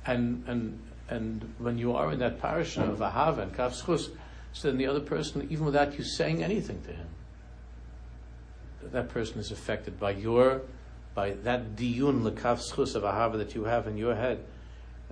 And 0.07 0.45
and 0.47 0.81
and 1.09 1.55
when 1.59 1.79
you 1.79 1.95
are 1.95 2.13
in 2.13 2.19
that 2.19 2.41
parasha 2.41 2.83
of 2.83 2.99
ahava 2.99 3.43
and 3.43 3.55
kafschus, 3.55 4.11
so 4.59 4.67
then 4.67 4.77
the 4.77 4.89
other 4.89 4.99
person, 4.99 5.47
even 5.51 5.67
without 5.67 5.97
you 5.97 6.03
saying 6.03 6.43
anything 6.43 6.83
to 6.83 6.93
him, 6.93 7.07
that 8.83 9.09
person 9.09 9.39
is 9.39 9.53
affected 9.53 10.01
by 10.01 10.11
your 10.11 10.63
by 11.15 11.31
that 11.45 11.77
diyun 11.77 12.29
lekav 12.29 12.59
schus 12.59 12.97
of 12.97 13.05
ahava 13.05 13.39
that 13.39 13.55
you 13.55 13.65
have 13.65 13.87
in 13.87 13.97
your 13.97 14.17
head, 14.17 14.45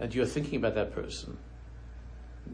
and 0.01 0.13
you're 0.13 0.27
thinking 0.27 0.57
about 0.57 0.75
that 0.75 0.93
person, 0.93 1.39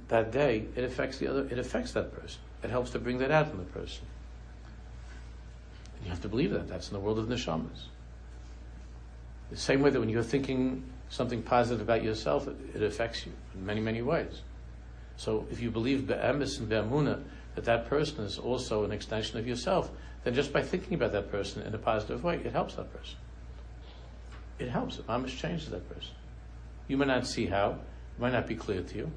that 0.08 0.32
day, 0.32 0.66
it 0.76 0.84
affects 0.84 1.16
the 1.16 1.28
other, 1.28 1.48
it 1.50 1.58
affects 1.58 1.92
that 1.92 2.12
person. 2.14 2.42
It 2.62 2.68
helps 2.68 2.90
to 2.90 2.98
bring 2.98 3.16
that 3.18 3.30
out 3.30 3.50
in 3.50 3.56
the 3.56 3.64
person. 3.64 4.04
And 5.96 6.04
you 6.04 6.10
have 6.10 6.20
to 6.20 6.28
believe 6.28 6.50
that. 6.50 6.68
That's 6.68 6.88
in 6.88 6.92
the 6.92 7.00
world 7.00 7.18
of 7.18 7.26
neshamas. 7.26 7.86
The 9.50 9.56
same 9.56 9.80
way 9.80 9.88
that 9.88 9.98
when 9.98 10.10
you're 10.10 10.22
thinking 10.22 10.84
something 11.08 11.42
positive 11.42 11.80
about 11.80 12.02
yourself, 12.04 12.48
it, 12.48 12.56
it 12.74 12.82
affects 12.82 13.24
you 13.24 13.32
in 13.54 13.64
many, 13.64 13.80
many 13.80 14.02
ways. 14.02 14.42
So 15.16 15.46
if 15.50 15.60
you 15.60 15.70
believe 15.70 16.06
be'emes 16.06 16.58
and 16.58 16.68
be'amuna, 16.68 17.22
that 17.54 17.64
that 17.64 17.88
person 17.88 18.24
is 18.24 18.38
also 18.38 18.84
an 18.84 18.92
extension 18.92 19.38
of 19.38 19.46
yourself, 19.46 19.90
then 20.24 20.34
just 20.34 20.52
by 20.52 20.62
thinking 20.62 20.94
about 20.94 21.12
that 21.12 21.30
person 21.30 21.62
in 21.62 21.74
a 21.74 21.78
positive 21.78 22.24
way, 22.24 22.36
it 22.36 22.52
helps 22.52 22.74
that 22.74 22.92
person. 22.92 23.16
It 24.58 24.68
helps. 24.68 24.98
It 24.98 25.26
changes 25.28 25.70
that 25.70 25.88
person. 25.88 26.14
You 26.88 26.96
may 26.96 27.06
not 27.06 27.26
see 27.26 27.46
how, 27.46 27.70
it 27.70 28.20
might 28.20 28.32
not 28.32 28.46
be 28.46 28.54
clear 28.54 28.82
to 28.82 28.96
you, 28.96 29.10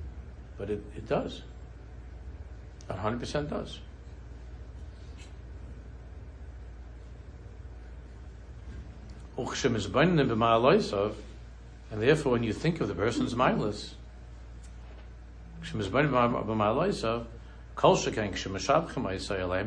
but 0.58 0.70
it, 0.70 0.84
it 0.96 1.08
does. 1.08 1.44
100% 2.90 3.50
does. 3.50 3.80
And 11.92 12.02
therefore, 12.02 12.32
when 12.32 12.44
you 12.44 12.54
think 12.54 12.82
of 12.82 12.88
the 12.88 12.96
person's 12.96 13.36
mindless, 13.36 13.96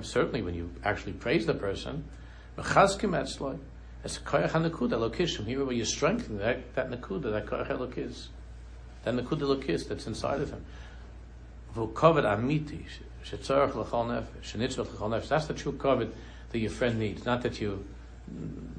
certainly 0.02 0.42
when 0.42 0.54
you 0.54 0.70
actually 0.84 1.12
praise 1.12 1.46
the 1.46 1.54
person. 1.54 2.04
Here 5.46 5.64
where 5.64 5.72
you 5.72 5.84
strengthen 5.84 6.38
that, 6.38 6.74
that 6.74 6.90
nakuda, 6.90 7.32
that 7.32 7.46
koyach. 7.46 8.28
That 9.04 9.14
nakuda 9.14 9.42
lokis 9.42 9.88
that's 9.88 10.06
inside 10.06 10.40
of 10.40 10.50
him. 10.50 10.64
That's 11.74 11.88
the 15.46 15.54
true 15.54 15.72
kovet 15.72 16.10
that 16.50 16.58
your 16.58 16.70
friend 16.70 16.98
needs. 16.98 17.24
Not 17.24 17.42
that 17.42 17.60
you 17.60 17.84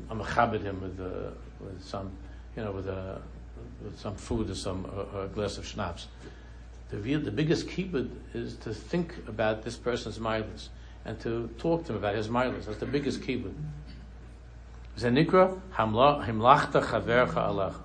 amachabed 0.09 0.63
him 0.63 0.81
with, 0.81 0.99
uh, 0.99 1.31
with 1.59 1.83
some, 1.83 2.11
you 2.55 2.63
know, 2.63 2.71
with, 2.71 2.87
a, 2.87 3.21
with 3.83 3.99
some 3.99 4.15
food 4.15 4.49
or 4.49 4.55
some 4.55 4.85
or 5.13 5.25
a 5.25 5.27
glass 5.27 5.57
of 5.57 5.65
schnapps. 5.65 6.07
The 6.89 6.97
real, 6.97 7.19
the 7.19 7.31
biggest 7.31 7.67
kibbud 7.67 8.09
is 8.33 8.55
to 8.57 8.73
think 8.73 9.15
about 9.27 9.63
this 9.63 9.75
person's 9.75 10.17
milas 10.17 10.69
and 11.05 11.19
to 11.21 11.49
talk 11.59 11.85
to 11.85 11.93
him 11.93 11.97
about 11.97 12.15
his 12.15 12.27
milas. 12.27 12.65
That's 12.65 12.79
the 12.79 12.85
biggest 12.85 13.21
kibbud. 13.21 13.53
Zenikra 14.97 15.59
himlachta 15.73 16.83
chavercha 16.83 17.35
alach. 17.35 17.75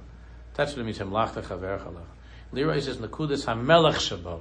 That's 0.55 0.73
what 0.73 0.81
it 0.81 0.85
means, 0.85 0.99
himlachta 0.99 1.43
chavercha 1.43 1.93
alach. 1.93 2.07
Lira 2.53 2.81
says 2.81 2.97
nakudas 2.97 3.45
hamelach 3.45 3.97
shabo. 3.97 4.41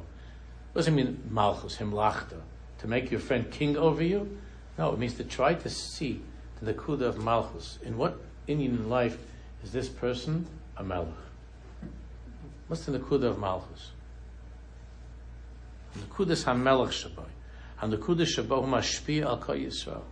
What 0.71 0.79
does 0.79 0.87
it 0.87 0.91
mean, 0.91 1.21
malchus, 1.29 1.77
himlachta? 1.77 2.39
To 2.79 2.87
make 2.87 3.11
your 3.11 3.19
friend 3.19 3.51
king 3.51 3.77
over 3.77 4.03
you? 4.03 4.39
No, 4.77 4.91
it 4.91 4.99
means 4.99 5.13
to 5.15 5.23
try 5.23 5.53
to 5.53 5.69
see 5.69 6.21
the 6.61 6.73
nakuda 6.73 7.01
of 7.01 7.23
malchus. 7.23 7.79
In 7.83 7.97
what 7.97 8.19
Indian 8.47 8.89
life 8.89 9.17
is 9.63 9.71
this 9.71 9.89
person 9.89 10.47
a 10.77 10.83
melech? 10.83 11.09
What's 12.67 12.85
the 12.85 12.97
nakuda 12.97 13.25
of 13.25 13.39
malchus? 13.39 13.91
Nakudas 15.97 16.45
hamelach 16.45 16.91
shabo. 16.91 17.25
And 17.81 17.93
nakuda 17.93 18.25
shabo 18.25 18.65
mashpi 18.67 19.25
al 19.25 19.37
kol 19.37 19.55
Yisrael. 19.55 20.03